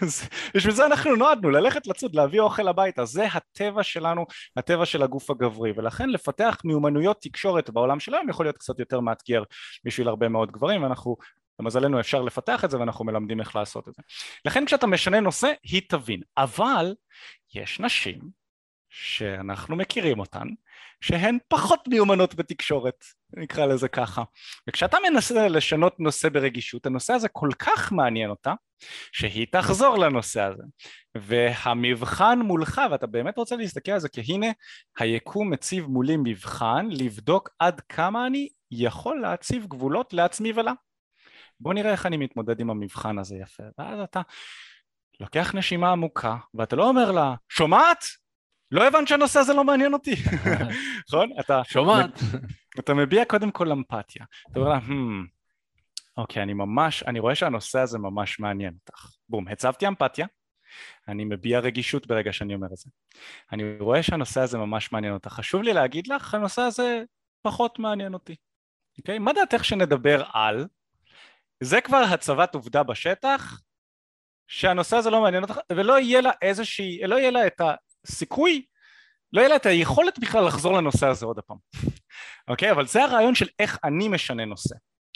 בשביל 0.55 0.73
זה 0.73 0.85
אנחנו 0.85 1.15
נועדנו, 1.15 1.49
ללכת 1.49 1.87
לצוד, 1.87 2.15
להביא 2.15 2.39
אוכל 2.39 2.67
הביתה, 2.67 3.05
זה 3.05 3.25
הטבע 3.33 3.83
שלנו, 3.83 4.25
הטבע 4.57 4.85
של 4.85 5.03
הגוף 5.03 5.29
הגברי, 5.29 5.71
ולכן 5.75 6.09
לפתח 6.09 6.57
מיומנויות 6.63 7.21
תקשורת 7.21 7.69
בעולם 7.69 7.99
שלנו 7.99 8.29
יכול 8.29 8.45
להיות 8.45 8.57
קצת 8.57 8.79
יותר 8.79 8.99
מאתגר 8.99 9.43
בשביל 9.83 10.07
הרבה 10.07 10.29
מאוד 10.29 10.51
גברים, 10.51 10.83
ואנחנו, 10.83 11.15
למזלנו 11.59 11.99
אפשר 11.99 12.21
לפתח 12.21 12.65
את 12.65 12.71
זה 12.71 12.79
ואנחנו 12.79 13.05
מלמדים 13.05 13.39
איך 13.39 13.55
לעשות 13.55 13.87
את 13.87 13.93
זה. 13.93 14.01
לכן 14.45 14.65
כשאתה 14.65 14.87
משנה 14.87 15.19
נושא, 15.19 15.53
היא 15.63 15.81
תבין, 15.89 16.21
אבל 16.37 16.95
יש 17.55 17.79
נשים 17.79 18.19
שאנחנו 18.89 19.75
מכירים 19.75 20.19
אותן, 20.19 20.47
שהן 21.01 21.37
פחות 21.47 21.87
מיומנות 21.87 22.35
בתקשורת, 22.35 23.05
נקרא 23.37 23.65
לזה 23.65 23.87
ככה. 23.87 24.23
וכשאתה 24.69 24.97
מנסה 25.09 25.47
לשנות 25.47 25.99
נושא 25.99 26.29
ברגישות, 26.29 26.85
הנושא 26.85 27.13
הזה 27.13 27.27
כל 27.27 27.49
כך 27.59 27.91
מעניין 27.91 28.29
אותה, 28.29 28.53
שהיא 29.11 29.47
תחזור 29.51 29.97
לנושא 29.97 30.41
הזה. 30.41 30.63
והמבחן 31.17 32.39
מולך, 32.39 32.81
ואתה 32.91 33.07
באמת 33.07 33.37
רוצה 33.37 33.55
להסתכל 33.55 33.91
על 33.91 33.99
זה, 33.99 34.09
כי 34.09 34.21
הנה 34.27 34.47
היקום 34.97 35.49
מציב 35.49 35.85
מולי 35.85 36.17
מבחן 36.17 36.87
לבדוק 36.91 37.49
עד 37.59 37.81
כמה 37.89 38.27
אני 38.27 38.49
יכול 38.71 39.21
להציב 39.21 39.65
גבולות 39.67 40.13
לעצמי 40.13 40.51
ולה. 40.51 40.73
בוא 41.59 41.73
נראה 41.73 41.91
איך 41.91 42.05
אני 42.05 42.17
מתמודד 42.17 42.59
עם 42.59 42.69
המבחן 42.69 43.19
הזה 43.19 43.35
יפה. 43.35 43.63
ואז 43.77 43.99
אתה 43.99 44.21
לוקח 45.19 45.55
נשימה 45.55 45.91
עמוקה, 45.91 46.37
ואתה 46.53 46.75
לא 46.75 46.87
אומר 46.87 47.11
לה, 47.11 47.35
שומעת? 47.49 48.05
לא 48.73 48.87
הבנת 48.87 49.07
שהנושא 49.07 49.39
הזה 49.39 49.53
לא 49.53 49.63
מעניין 49.63 49.93
אותי, 49.93 50.15
נכון? 51.07 51.29
אתה 51.39 51.61
שומעת. 51.63 52.19
אתה 52.79 52.93
מביע 52.93 53.25
קודם 53.25 53.51
כל 53.51 53.71
אמפתיה. 53.71 54.25
אתה 54.51 54.59
אומר 54.59 54.69
לה, 54.69 54.77
hmm, 54.77 55.27
אוקיי, 56.17 56.43
אני 56.43 56.53
ממש, 56.53 57.03
אני 57.03 57.19
רואה 57.19 57.35
שהנושא 57.35 57.79
הזה 57.79 57.99
ממש 57.99 58.39
מעניין 58.39 58.73
אותך. 58.79 59.07
בום, 59.29 59.47
הצבתי 59.47 59.87
אמפתיה, 59.87 60.25
אני 61.07 61.25
מביע 61.25 61.59
רגישות 61.59 62.07
ברגע 62.07 62.33
שאני 62.33 62.55
אומר 62.55 62.67
את 62.67 62.77
זה. 62.77 62.89
אני 63.51 63.77
רואה 63.79 64.03
שהנושא 64.03 64.41
הזה 64.41 64.57
ממש 64.57 64.91
מעניין 64.91 65.13
אותך. 65.13 65.29
חשוב 65.29 65.63
לי 65.63 65.73
להגיד 65.73 66.07
לך, 66.07 66.33
הנושא 66.33 66.61
הזה 66.61 67.03
פחות 67.41 67.79
מעניין 67.79 68.13
אותי. 68.13 68.35
אוקיי? 68.97 69.19
מה 69.19 69.33
דעתך 69.33 69.65
שנדבר 69.65 70.23
על? 70.33 70.67
זה 71.63 71.81
כבר 71.81 72.03
הצבת 72.13 72.55
עובדה 72.55 72.83
בשטח, 72.83 73.61
שהנושא 74.47 74.97
הזה 74.97 75.09
לא 75.09 75.21
מעניין 75.21 75.43
אותך, 75.43 75.59
ולא 75.71 75.99
יהיה 75.99 76.21
לה 76.21 76.31
איזושהי, 76.41 77.01
לא 77.07 77.15
יהיה 77.15 77.31
לה 77.31 77.47
את 77.47 77.61
סיכוי, 78.07 78.65
לא 79.33 79.39
יהיה 79.39 79.49
לה 79.49 79.55
את 79.55 79.65
היכולת 79.65 80.19
בכלל 80.19 80.45
לחזור 80.45 80.73
לנושא 80.73 81.07
הזה 81.07 81.25
עוד 81.25 81.39
הפעם. 81.39 81.57
אוקיי? 82.47 82.71
אבל 82.71 82.87
זה 82.87 83.03
הרעיון 83.03 83.35
של 83.35 83.47
איך 83.59 83.79
אני 83.83 84.07
משנה 84.07 84.45
נושא, 84.45 84.75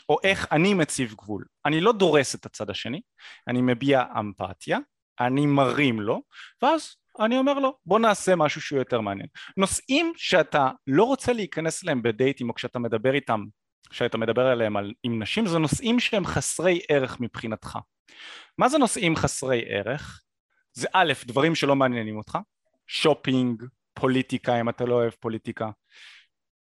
או 0.09 0.17
איך 0.23 0.47
אני 0.51 0.73
מציב 0.73 1.13
גבול. 1.13 1.45
אני 1.65 1.81
לא 1.81 1.91
דורס 1.91 2.35
את 2.35 2.45
הצד 2.45 2.69
השני, 2.69 3.01
אני 3.47 3.61
מביע 3.61 4.03
אמפתיה, 4.19 4.77
אני 5.19 5.45
מרים 5.45 6.01
לו, 6.01 6.21
ואז 6.61 6.95
אני 7.19 7.37
אומר 7.37 7.53
לו 7.53 7.77
בוא 7.85 7.99
נעשה 7.99 8.35
משהו 8.35 8.61
שהוא 8.61 8.79
יותר 8.79 9.01
מעניין. 9.01 9.27
נושאים 9.57 10.13
שאתה 10.15 10.69
לא 10.87 11.03
רוצה 11.03 11.33
להיכנס 11.33 11.83
אליהם 11.83 12.01
בדייטים 12.01 12.49
או 12.49 12.55
כשאתה 12.55 12.79
מדבר 12.79 13.13
איתם, 13.13 13.43
כשאתה 13.89 14.17
מדבר 14.17 14.45
עליהם 14.47 14.77
על, 14.77 14.93
עם 15.03 15.21
נשים, 15.21 15.47
זה 15.47 15.59
נושאים 15.59 15.99
שהם 15.99 16.25
חסרי 16.25 16.79
ערך 16.89 17.19
מבחינתך. 17.19 17.77
מה 18.57 18.69
זה 18.69 18.77
נושאים 18.77 19.15
חסרי 19.15 19.63
ערך? 19.67 20.21
זה 20.73 20.87
א', 20.93 21.13
דברים 21.25 21.55
שלא 21.55 21.75
מעניינים 21.75 22.17
אותך, 22.17 22.37
שופינג, 22.87 23.63
פוליטיקה 23.93 24.59
אם 24.59 24.69
אתה 24.69 24.85
לא 24.85 24.95
אוהב 24.95 25.11
פוליטיקה, 25.19 25.69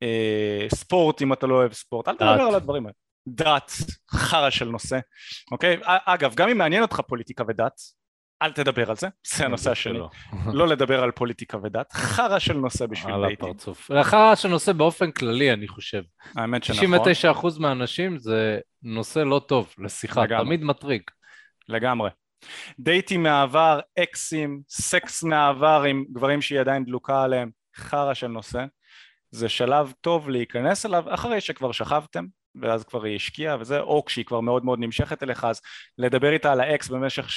אה, 0.04 0.68
ספורט 0.76 1.22
אם 1.22 1.34
אתה 1.34 1.48
לא 1.48 1.56
אוהב 1.56 1.74
ספורט, 1.74 2.08
אל 2.08 2.16
תדבר 2.16 2.42
על 2.42 2.56
הדברים 2.56 2.86
האלה. 2.86 2.94
דת, 3.28 3.72
חרא 4.12 4.50
של 4.50 4.66
נושא, 4.66 5.00
אוקיי? 5.52 5.78
אגב, 5.86 6.36
גם 6.36 6.50
אם 6.50 6.58
מעניין 6.58 6.82
אותך 6.82 7.02
פוליטיקה 7.08 7.44
ודת, 7.48 7.82
אל 8.42 8.52
תדבר 8.52 8.90
על 8.90 8.96
זה, 8.96 9.08
זה 9.28 9.46
הנושא 9.46 9.72
השני. 9.72 10.00
לא 10.54 10.68
לדבר 10.68 11.04
על 11.04 11.12
פוליטיקה 11.12 11.58
ודת, 11.64 11.94
חרא 11.94 12.40
של 12.40 12.54
נושא 12.54 12.86
בשביל 12.86 13.14
דייטים. 13.28 13.46
על 13.46 13.52
הפרצוף. 13.52 13.92
חרא 14.04 14.36
של 14.36 14.50
נושא 14.50 14.74
באופן 14.74 15.12
כללי, 15.12 15.54
אני 15.54 15.68
חושב. 15.68 16.02
האמת 16.36 16.64
שנכון. 16.64 17.12
99% 17.44 17.60
מהאנשים 17.60 18.18
זה 18.18 18.60
נושא 18.84 19.20
לא 19.20 19.42
טוב 19.48 19.74
לשיחה, 19.78 20.24
תמיד 20.28 20.64
מטריג. 20.64 21.02
לגמרי. 21.70 22.10
דייטים 22.80 23.24
מהעבר, 23.24 23.80
אקסים, 24.00 24.62
סקס 24.70 25.24
מהעבר 25.24 25.84
עם 25.84 26.06
גברים 26.12 26.42
שהיא 26.42 26.60
עדיין 26.60 26.86
דלוקה 26.86 27.24
עליהם, 27.24 27.50
חרא 27.76 28.14
של 28.14 28.28
נושא. 28.28 28.66
זה 29.32 29.50
שלב 29.50 29.94
טוב 30.02 30.30
להיכנס 30.30 30.86
אליו 30.86 31.14
אחרי 31.14 31.42
שכבר 31.42 31.72
שכבתם 31.72 32.26
ואז 32.62 32.84
כבר 32.84 33.04
היא 33.04 33.16
השקיעה 33.16 33.58
וזה, 33.60 33.80
או 33.80 34.06
כשהיא 34.06 34.26
כבר 34.26 34.40
מאוד 34.40 34.66
מאוד 34.66 34.80
נמשכת 34.80 35.24
אליך 35.24 35.44
אז 35.44 35.62
לדבר 35.98 36.34
איתה 36.34 36.52
על 36.52 36.60
האקס 36.60 36.90
במשך 36.90 37.28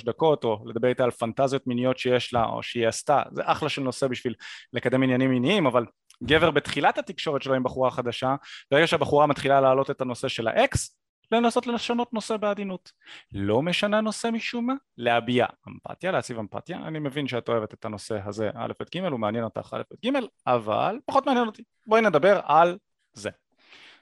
2-3 0.00 0.04
דקות 0.04 0.44
או 0.44 0.64
לדבר 0.66 0.88
איתה 0.88 1.04
על 1.04 1.10
פנטזיות 1.10 1.66
מיניות 1.66 1.98
שיש 1.98 2.34
לה 2.34 2.44
או 2.44 2.62
שהיא 2.62 2.88
עשתה, 2.88 3.22
זה 3.32 3.42
אחלה 3.44 3.68
של 3.68 3.82
נושא 3.82 4.06
בשביל 4.06 4.34
לקדם 4.72 5.02
עניינים 5.02 5.30
מיניים 5.30 5.66
אבל 5.66 5.84
גבר 6.24 6.50
בתחילת 6.50 6.98
התקשורת 6.98 7.42
שלו 7.42 7.54
עם 7.54 7.62
בחורה 7.62 7.90
חדשה, 7.90 8.34
ברגע 8.70 8.86
שהבחורה 8.86 9.26
מתחילה 9.26 9.60
להעלות 9.60 9.90
את 9.90 10.00
הנושא 10.00 10.28
של 10.28 10.48
האקס 10.48 10.99
לנסות 11.32 11.66
לשנות 11.66 12.12
נושא 12.12 12.36
בעדינות. 12.36 12.92
לא 13.32 13.62
משנה 13.62 14.00
נושא 14.00 14.28
משום 14.32 14.66
מה, 14.66 14.74
להביע 14.96 15.46
אמפתיה, 15.68 16.12
להציב 16.12 16.38
אמפתיה. 16.38 16.78
אני 16.78 16.98
מבין 16.98 17.28
שאת 17.28 17.48
אוהבת 17.48 17.74
את 17.74 17.84
הנושא 17.84 18.18
הזה 18.24 18.50
א' 18.54 18.72
עד 18.80 18.88
ג', 18.96 19.04
הוא 19.04 19.20
מעניין 19.20 19.44
אותך 19.44 19.74
א' 19.74 19.82
עד 19.90 20.12
ג', 20.12 20.18
אבל 20.46 20.98
פחות 21.06 21.26
מעניין 21.26 21.46
אותי. 21.46 21.62
בואי 21.86 22.00
נדבר 22.00 22.40
על 22.44 22.78
זה. 23.12 23.30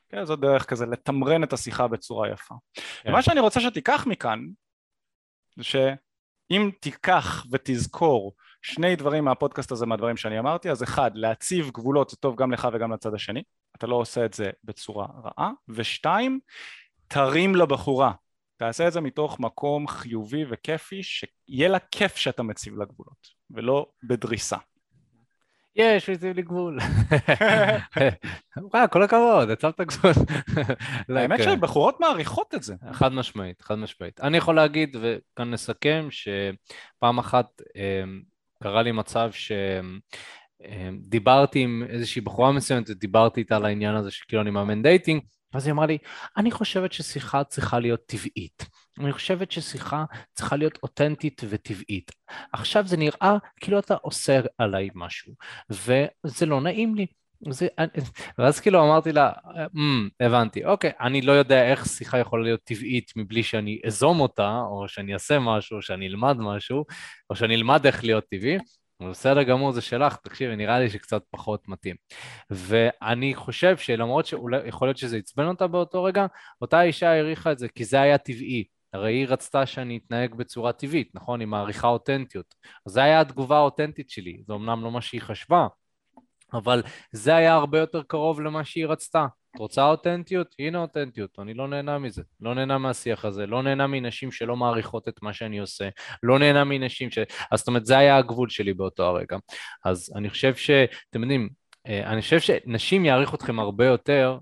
כן, 0.08 0.24
זו 0.24 0.36
דרך 0.36 0.64
כזה 0.64 0.86
לתמרן 0.86 1.44
את 1.44 1.52
השיחה 1.52 1.88
בצורה 1.88 2.28
יפה. 2.28 2.54
כן. 2.74 3.10
ומה 3.10 3.22
שאני 3.22 3.40
רוצה 3.40 3.60
שתיקח 3.60 4.06
מכאן, 4.06 4.46
זה 5.56 5.64
שאם 5.64 6.70
תיקח 6.80 7.44
ותזכור 7.52 8.34
שני 8.62 8.96
דברים 8.96 9.24
מהפודקאסט 9.24 9.72
הזה 9.72 9.86
מהדברים 9.86 10.16
שאני 10.16 10.38
אמרתי, 10.38 10.70
אז 10.70 10.82
אחד, 10.82 11.10
להציב 11.14 11.70
גבולות 11.70 12.10
זה 12.10 12.16
טוב 12.16 12.36
גם 12.36 12.52
לך 12.52 12.68
וגם 12.72 12.92
לצד 12.92 13.14
השני, 13.14 13.42
אתה 13.76 13.86
לא 13.86 13.96
עושה 13.96 14.24
את 14.24 14.34
זה 14.34 14.50
בצורה 14.64 15.06
רעה, 15.24 15.50
ושתיים, 15.68 16.40
תרים 17.08 17.54
לבחורה, 17.54 18.12
תעשה 18.56 18.88
את 18.88 18.92
זה 18.92 19.00
מתוך 19.00 19.40
מקום 19.40 19.88
חיובי 19.88 20.44
וכיפי, 20.50 21.02
שיהיה 21.02 21.68
לה 21.68 21.78
כיף 21.78 22.16
שאתה 22.16 22.42
מציב 22.42 22.76
לה 22.76 22.84
גבולות, 22.84 23.28
ולא 23.50 23.86
בדריסה. 24.02 24.56
יש, 25.76 26.08
יש 26.08 26.22
לי 26.22 26.42
גבול. 26.42 26.78
וואי, 28.56 28.86
כל 28.90 29.02
הכבוד, 29.02 29.50
הצבת 29.50 29.80
גבול. 29.80 30.12
האמת 31.16 31.40
שבחורות 31.42 32.00
מעריכות 32.00 32.54
את 32.54 32.62
זה. 32.62 32.74
חד 32.92 33.12
משמעית, 33.12 33.62
חד 33.62 33.74
משמעית. 33.74 34.20
אני 34.20 34.36
יכול 34.36 34.56
להגיד, 34.56 34.96
וכאן 35.00 35.50
נסכם, 35.50 36.08
שפעם 36.10 37.18
אחת 37.18 37.62
אמ, 37.76 38.22
קרה 38.62 38.82
לי 38.82 38.92
מצב 38.92 39.30
שדיברתי 40.62 41.64
אמ, 41.64 41.82
עם 41.82 41.82
איזושהי 41.88 42.20
בחורה 42.20 42.52
מסוימת 42.52 42.90
ודיברתי 42.90 43.40
איתה 43.40 43.56
על 43.56 43.64
העניין 43.64 43.94
הזה 43.94 44.10
שכאילו 44.10 44.42
אני 44.42 44.50
מאמן 44.50 44.82
dating, 44.82 45.22
ואז 45.52 45.66
היא 45.66 45.72
אמרה 45.72 45.86
לי, 45.86 45.98
אני 46.36 46.50
חושבת 46.50 46.92
ששיחה 46.92 47.44
צריכה 47.44 47.78
להיות 47.78 48.00
טבעית. 48.06 48.66
אני 49.00 49.12
חושבת 49.12 49.52
ששיחה 49.52 50.04
צריכה 50.34 50.56
להיות 50.56 50.78
אותנטית 50.82 51.42
וטבעית. 51.48 52.12
עכשיו 52.52 52.86
זה 52.86 52.96
נראה 52.96 53.36
כאילו 53.60 53.78
אתה 53.78 53.94
אוסר 54.04 54.40
עליי 54.58 54.88
משהו, 54.94 55.34
וזה 55.70 56.46
לא 56.46 56.60
נעים 56.60 56.94
לי. 56.94 57.06
זה, 57.50 57.66
ואז 58.38 58.60
כאילו 58.60 58.84
אמרתי 58.84 59.12
לה, 59.12 59.32
אמ, 59.56 60.10
הבנתי, 60.20 60.64
אוקיי, 60.64 60.90
אני 61.00 61.22
לא 61.22 61.32
יודע 61.32 61.70
איך 61.70 61.86
שיחה 61.86 62.18
יכולה 62.18 62.42
להיות 62.42 62.60
טבעית 62.64 63.12
מבלי 63.16 63.42
שאני 63.42 63.80
אזום 63.86 64.20
אותה, 64.20 64.60
או 64.70 64.88
שאני 64.88 65.14
אעשה 65.14 65.38
משהו, 65.38 65.76
או 65.76 65.82
שאני 65.82 66.06
אלמד 66.08 66.36
משהו, 66.38 66.84
או 67.30 67.36
שאני 67.36 67.54
אלמד 67.54 67.86
איך 67.86 68.04
להיות 68.04 68.24
טבעי, 68.30 68.58
בסדר 69.02 69.42
גמור, 69.42 69.72
זה 69.72 69.80
שלך, 69.80 70.16
תקשיבי, 70.16 70.56
נראה 70.56 70.78
לי 70.80 70.90
שקצת 70.90 71.22
פחות 71.30 71.68
מתאים. 71.68 71.96
ואני 72.50 73.34
חושב 73.34 73.76
שלמרות 73.76 74.26
שאולי, 74.26 74.68
יכול 74.68 74.88
להיות 74.88 74.96
שזה 74.96 75.16
עצבן 75.16 75.46
אותה 75.46 75.66
באותו 75.66 76.04
רגע, 76.04 76.26
אותה 76.60 76.82
אישה 76.82 77.10
העריכה 77.10 77.52
את 77.52 77.58
זה 77.58 77.68
כי 77.68 77.84
זה 77.84 78.00
היה 78.00 78.18
טבעי. 78.18 78.64
הרי 78.92 79.14
היא 79.14 79.26
רצתה 79.28 79.66
שאני 79.66 79.96
אתנהג 79.96 80.34
בצורה 80.34 80.72
טבעית, 80.72 81.10
נכון? 81.14 81.40
היא 81.40 81.48
מעריכה 81.48 81.88
אותנטיות. 81.88 82.54
אז 82.86 82.92
זו 82.92 83.00
הייתה 83.00 83.20
התגובה 83.20 83.56
האותנטית 83.56 84.10
שלי, 84.10 84.42
זה 84.46 84.54
אמנם 84.54 84.84
לא 84.84 84.90
מה 84.90 85.00
שהיא 85.00 85.20
חשבה, 85.20 85.66
אבל 86.52 86.82
זה 87.12 87.36
היה 87.36 87.54
הרבה 87.54 87.78
יותר 87.78 88.02
קרוב 88.02 88.40
למה 88.40 88.64
שהיא 88.64 88.86
רצתה. 88.86 89.26
את 89.54 89.60
רוצה 89.60 89.86
אותנטיות? 89.86 90.54
הנה 90.58 90.78
אותנטיות, 90.78 91.38
אני 91.38 91.54
לא 91.54 91.68
נהנה 91.68 91.98
מזה, 91.98 92.22
לא 92.40 92.54
נהנה 92.54 92.78
מהשיח 92.78 93.24
הזה, 93.24 93.46
לא 93.46 93.62
נהנה 93.62 93.86
מנשים 93.86 94.32
שלא 94.32 94.56
מעריכות 94.56 95.08
את 95.08 95.22
מה 95.22 95.32
שאני 95.32 95.58
עושה, 95.58 95.88
לא 96.22 96.38
נהנה 96.38 96.64
מנשים 96.64 97.10
ש... 97.10 97.18
אז 97.50 97.58
זאת 97.58 97.68
אומרת, 97.68 97.86
זה 97.86 97.98
היה 97.98 98.16
הגבול 98.16 98.48
שלי 98.48 98.74
באותו 98.74 99.04
הרגע. 99.04 99.36
אז 99.84 100.12
אני 100.16 100.30
חושב 100.30 100.54
ש... 100.54 100.70
אתם 101.10 101.22
יודעים, 101.22 101.48
אה, 101.86 102.12
אני 102.12 102.22
חושב 102.22 102.40
שנשים 102.40 103.04
יעריכו 103.04 103.36
אתכם 103.36 103.58
הרבה 103.58 103.86
יותר 103.86 104.38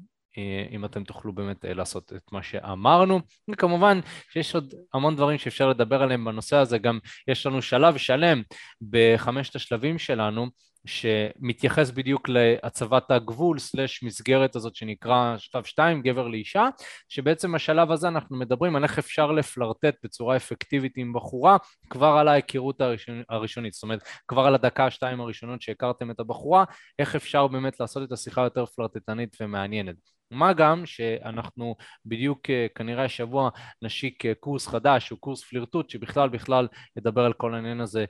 אם 0.70 0.84
אתם 0.84 1.04
תוכלו 1.04 1.32
באמת 1.32 1.64
לעשות 1.68 2.12
את 2.16 2.32
מה 2.32 2.42
שאמרנו. 2.42 3.20
וכמובן 3.50 4.00
שיש 4.30 4.54
עוד 4.54 4.74
המון 4.94 5.16
דברים 5.16 5.38
שאפשר 5.38 5.68
לדבר 5.68 6.02
עליהם 6.02 6.24
בנושא 6.24 6.56
הזה, 6.56 6.78
גם 6.78 6.98
יש 7.28 7.46
לנו 7.46 7.62
שלב 7.62 7.96
שלם 7.96 8.42
בחמשת 8.90 9.56
השלבים 9.56 9.98
שלנו, 9.98 10.46
שמתייחס 10.86 11.90
בדיוק 11.90 12.28
להצבת 12.28 13.10
הגבול 13.10 13.58
סלש 13.58 14.02
מסגרת 14.02 14.56
הזאת 14.56 14.74
שנקרא 14.74 15.34
שלב 15.38 15.64
2, 15.64 16.02
גבר 16.02 16.28
לאישה, 16.28 16.68
שבעצם 17.08 17.54
השלב 17.54 17.90
הזה 17.90 18.08
אנחנו 18.08 18.36
מדברים 18.36 18.76
על 18.76 18.82
איך 18.82 18.98
אפשר 18.98 19.32
לפלרטט 19.32 19.94
בצורה 20.04 20.36
אפקטיבית 20.36 20.92
עם 20.96 21.12
בחורה 21.12 21.56
כבר 21.90 22.16
על 22.20 22.28
ההיכרות 22.28 22.80
הראשון, 22.80 23.22
הראשונית, 23.28 23.72
זאת 23.72 23.82
אומרת 23.82 24.00
כבר 24.28 24.42
על 24.42 24.54
הדקה 24.54 24.90
שתיים 24.90 25.20
הראשונות 25.20 25.62
שהכרתם 25.62 26.10
את 26.10 26.20
הבחורה, 26.20 26.64
איך 26.98 27.16
אפשר 27.16 27.46
באמת 27.46 27.80
לעשות 27.80 28.02
את 28.02 28.12
השיחה 28.12 28.42
יותר 28.42 28.66
פלרטטנית 28.66 29.36
ומעניינת. 29.40 30.16
מה 30.30 30.52
גם 30.52 30.86
שאנחנו 30.86 31.76
בדיוק 32.06 32.50
אה, 32.50 32.66
כנראה 32.74 33.04
השבוע 33.04 33.50
נשיק 33.82 34.26
אה, 34.26 34.34
קורס 34.34 34.66
חדש, 34.66 35.10
הוא 35.10 35.18
קורס 35.18 35.44
פלירטוט, 35.44 35.90
שבכלל 35.90 36.28
בכלל 36.28 36.68
ידבר 36.96 37.24
על 37.24 37.32
כל 37.32 37.54
העניין 37.54 37.80
הזה 37.80 38.04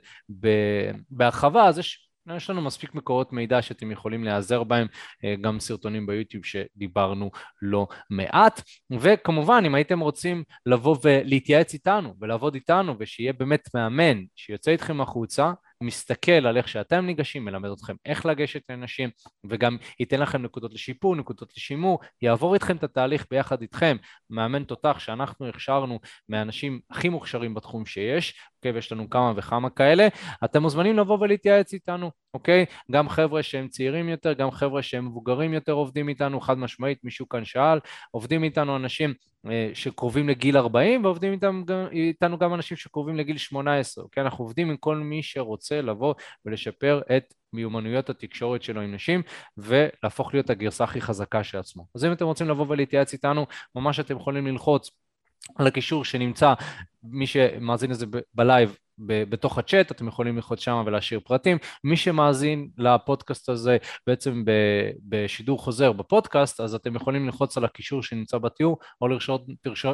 בהרחבה, 1.09 1.65
אז 1.67 1.79
יש 1.79 2.06
יש 2.35 2.49
לנו 2.49 2.61
מספיק 2.61 2.95
מקורות 2.95 3.33
מידע 3.33 3.61
שאתם 3.61 3.91
יכולים 3.91 4.23
להיעזר 4.23 4.63
בהם, 4.63 4.87
אה, 5.23 5.35
גם 5.41 5.59
סרטונים 5.59 6.07
ביוטיוב 6.07 6.45
שדיברנו 6.45 7.31
לא 7.61 7.87
מעט. 8.09 8.61
וכמובן, 8.99 9.63
אם 9.65 9.75
הייתם 9.75 9.99
רוצים 9.99 10.43
לבוא 10.65 10.97
ולהתייעץ 11.03 11.73
איתנו 11.73 12.13
ולעבוד 12.21 12.55
איתנו 12.55 12.95
ושיהיה 12.99 13.33
באמת 13.33 13.69
מאמן 13.75 14.23
שיוצא 14.35 14.71
איתכם 14.71 15.01
החוצה, 15.01 15.51
מסתכל 15.83 16.31
על 16.31 16.57
איך 16.57 16.67
שאתם 16.67 17.05
ניגשים, 17.05 17.45
מלמד 17.45 17.69
אתכם 17.69 17.95
איך 18.05 18.25
לגשת 18.25 18.61
לנשים, 18.69 19.09
וגם 19.49 19.77
ייתן 19.99 20.19
לכם 20.19 20.41
נקודות 20.41 20.73
לשיפור, 20.73 21.15
נקודות 21.15 21.53
לשימור, 21.57 21.99
יעבור 22.21 22.53
איתכם 22.53 22.75
את 22.75 22.83
התהליך 22.83 23.25
ביחד 23.31 23.61
איתכם, 23.61 23.97
מאמן 24.29 24.63
תותח 24.63 24.99
שאנחנו 24.99 25.47
הכשרנו 25.47 25.99
מהאנשים 26.29 26.79
הכי 26.89 27.09
מוכשרים 27.09 27.53
בתחום 27.53 27.85
שיש, 27.85 28.33
אוקיי, 28.57 28.71
ויש 28.71 28.91
לנו 28.91 29.09
כמה 29.09 29.33
וכמה 29.35 29.69
כאלה, 29.69 30.07
אתם 30.45 30.61
מוזמנים 30.61 30.97
לבוא 30.97 31.17
ולהתייעץ 31.21 31.73
איתנו, 31.73 32.11
אוקיי? 32.33 32.65
גם 32.91 33.09
חבר'ה 33.09 33.43
שהם 33.43 33.67
צעירים 33.67 34.09
יותר, 34.09 34.33
גם 34.33 34.51
חבר'ה 34.51 34.83
שהם 34.83 35.05
מבוגרים 35.05 35.53
יותר 35.53 35.71
עובדים 35.71 36.09
איתנו, 36.09 36.41
חד 36.41 36.57
משמעית, 36.57 37.03
מישהו 37.03 37.29
כאן 37.29 37.45
שאל, 37.45 37.79
עובדים 38.11 38.43
איתנו 38.43 38.75
אנשים 38.75 39.13
אה, 39.49 39.69
שקרובים 39.73 40.29
לגיל 40.29 40.57
40 40.57 41.03
ועובדים 41.03 41.33
איתנו, 41.33 41.63
איתנו 41.91 42.37
גם 42.37 42.53
אנשים 42.53 42.77
שקרובים 42.77 43.15
לגיל 43.15 43.37
18, 43.37 44.03
אוקיי? 44.03 44.23
אנחנו 44.23 44.45
עובדים 44.45 44.69
עם 44.69 44.77
כל 44.77 44.97
מי 44.97 45.23
שרוצה 45.23 45.81
לבוא 45.81 46.13
ולשפר 46.45 47.01
את 47.17 47.33
מיומנויות 47.53 48.09
התקשורת 48.09 48.63
שלו 48.63 48.81
עם 48.81 48.93
נשים 48.93 49.21
ולהפוך 49.57 50.33
להיות 50.33 50.49
הגרסה 50.49 50.83
הכי 50.83 51.01
חזקה 51.01 51.43
של 51.43 51.57
עצמו. 51.57 51.85
אז 51.95 52.05
אם 52.05 52.11
אתם 52.11 52.25
רוצים 52.25 52.49
לבוא 52.49 52.65
ולהתייעץ 52.69 53.13
איתנו, 53.13 53.45
ממש 53.75 53.99
אתם 53.99 54.15
יכולים 54.15 54.47
ללחוץ 54.47 54.91
על 55.55 55.67
הקישור 55.67 56.05
שנמצא, 56.05 56.53
מי 57.03 57.27
שמאזין 57.27 57.91
לזה 57.91 58.05
בלייב 58.33 58.77
בתוך 58.99 59.57
הצ'אט, 59.57 59.91
אתם 59.91 60.07
יכולים 60.07 60.35
ללחוץ 60.35 60.59
שם 60.59 60.83
ולהשאיר 60.85 61.19
פרטים. 61.19 61.57
מי 61.83 61.97
שמאזין 61.97 62.69
לפודקאסט 62.77 63.49
הזה 63.49 63.77
בעצם 64.07 64.43
בשידור 65.09 65.59
חוזר 65.59 65.91
בפודקאסט, 65.91 66.59
אז 66.59 66.75
אתם 66.75 66.95
יכולים 66.95 67.25
ללחוץ 67.25 67.57
על 67.57 67.65
הקישור 67.65 68.03
שנמצא 68.03 68.37
בתיאור, 68.37 68.77
או 69.01 69.07
לרשות 69.07 69.45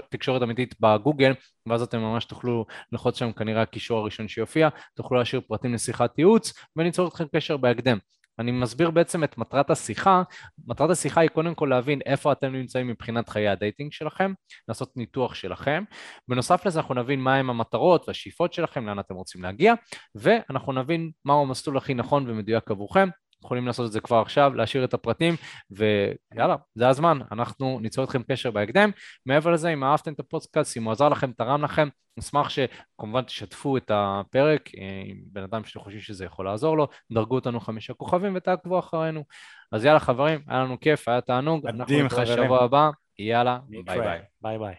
תקשורת 0.10 0.42
אמיתית 0.42 0.76
בגוגל, 0.80 1.34
ואז 1.70 1.82
אתם 1.82 2.00
ממש 2.00 2.26
תוכלו 2.26 2.66
ללחוץ 2.92 3.18
שם 3.18 3.32
כנראה 3.32 3.62
הקישור 3.62 4.00
הראשון 4.00 4.28
שיופיע, 4.28 4.70
תוכלו 4.96 5.18
להשאיר 5.18 5.42
פרטים 5.48 5.74
לשיחת 5.74 6.20
ייעוץ, 6.20 6.54
וניצור 6.76 7.08
אתכם 7.08 7.26
קשר 7.36 7.58
בהקדם. 7.58 7.98
אני 8.40 8.52
מסביר 8.52 8.92
בעצם 8.92 9.24
את 9.24 9.38
מטרת 9.38 9.70
השיחה. 9.70 10.24
מטרת 10.68 10.90
השיחה 10.90 11.22
היא 11.22 11.30
קודם 11.30 11.56
כל 11.56 11.66
להבין 11.66 12.00
איפה 12.06 12.32
אתם 12.32 12.52
נמצאים 12.52 12.88
מבחינת 12.88 13.30
חיי 13.30 13.48
ה 13.48 13.54
dating 13.54 13.92
שלכם, 13.92 14.34
לעשות 14.68 14.98
ניתוח 14.98 15.36
שלכם. 15.36 15.84
בנוסף 16.28 16.66
לזה 16.66 16.80
אנחנו 16.80 16.96
נבין 16.96 17.20
מהם 17.20 17.50
המטרות 17.50 18.08
והשאיפות 18.08 18.54
שלכם, 18.54 18.86
לאן 18.86 19.00
אתם 19.00 19.16
רוצים 19.16 19.44
להגיע, 19.44 19.74
ואנחנו 20.16 20.74
נבין 20.74 21.12
מהו 21.26 21.42
המסלול 21.42 21.78
הכי 21.78 21.94
נכון 21.94 22.30
ומדויק 22.30 22.72
עבורכם. 22.72 23.10
יכולים 23.44 23.68
לעשות 23.68 23.86
את 23.86 23.92
זה 23.92 24.00
כבר 24.00 24.22
עכשיו, 24.22 24.54
להשאיר 24.56 24.84
את 24.84 24.94
הפרטים, 24.94 25.36
ויאללה, 25.72 26.56
זה 26.76 26.90
הזמן, 26.90 27.20
אנחנו 27.32 27.80
ניצור 27.82 28.04
איתכם 28.04 28.24
קשר 28.24 28.52
בהקדם. 28.52 28.90
מעבר 29.26 29.52
לזה, 29.52 29.70
אם 29.70 29.84
אהבתם 29.84 30.14
את 30.14 30.20
הפודקאסט, 30.20 30.78
אם 30.78 30.84
הוא 30.84 30.92
עזר 30.92 31.10
לכם, 31.10 31.32
תרם 31.32 31.64
לכם, 31.64 31.88
נשמח 32.18 32.50
שכמובן 32.50 33.22
תשתפו 33.22 33.78
את 33.78 33.92
הפרק 33.94 34.70
אה, 34.78 35.04
עם 35.06 35.18
בן 35.26 35.44
אדם 35.44 35.64
שאתם 35.64 35.80
חושבים 35.80 36.02
שזה 36.02 36.26
יכול 36.26 36.46
לעזור 36.46 36.78
לו, 36.78 36.88
דרגו 37.12 37.36
אותנו 37.36 37.60
חמישה 37.60 37.94
כוכבים 37.94 38.34
ותעקבו 38.36 38.80
אחרינו. 38.80 39.24
אז 39.72 39.86
יאללה 39.86 40.00
חברים, 40.00 40.40
היה 40.48 40.60
לנו 40.60 40.80
כיף, 40.80 41.08
היה 41.08 41.22
תענוג. 41.22 41.68
אנחנו 41.68 42.04
נתראה 42.04 42.26
שבוע 42.26 42.64
הבא, 42.64 42.90
יאללה, 43.20 43.60
ביי 43.70 44.00
ביי. 44.00 44.20
ביי 44.42 44.60
ביי. 44.60 44.76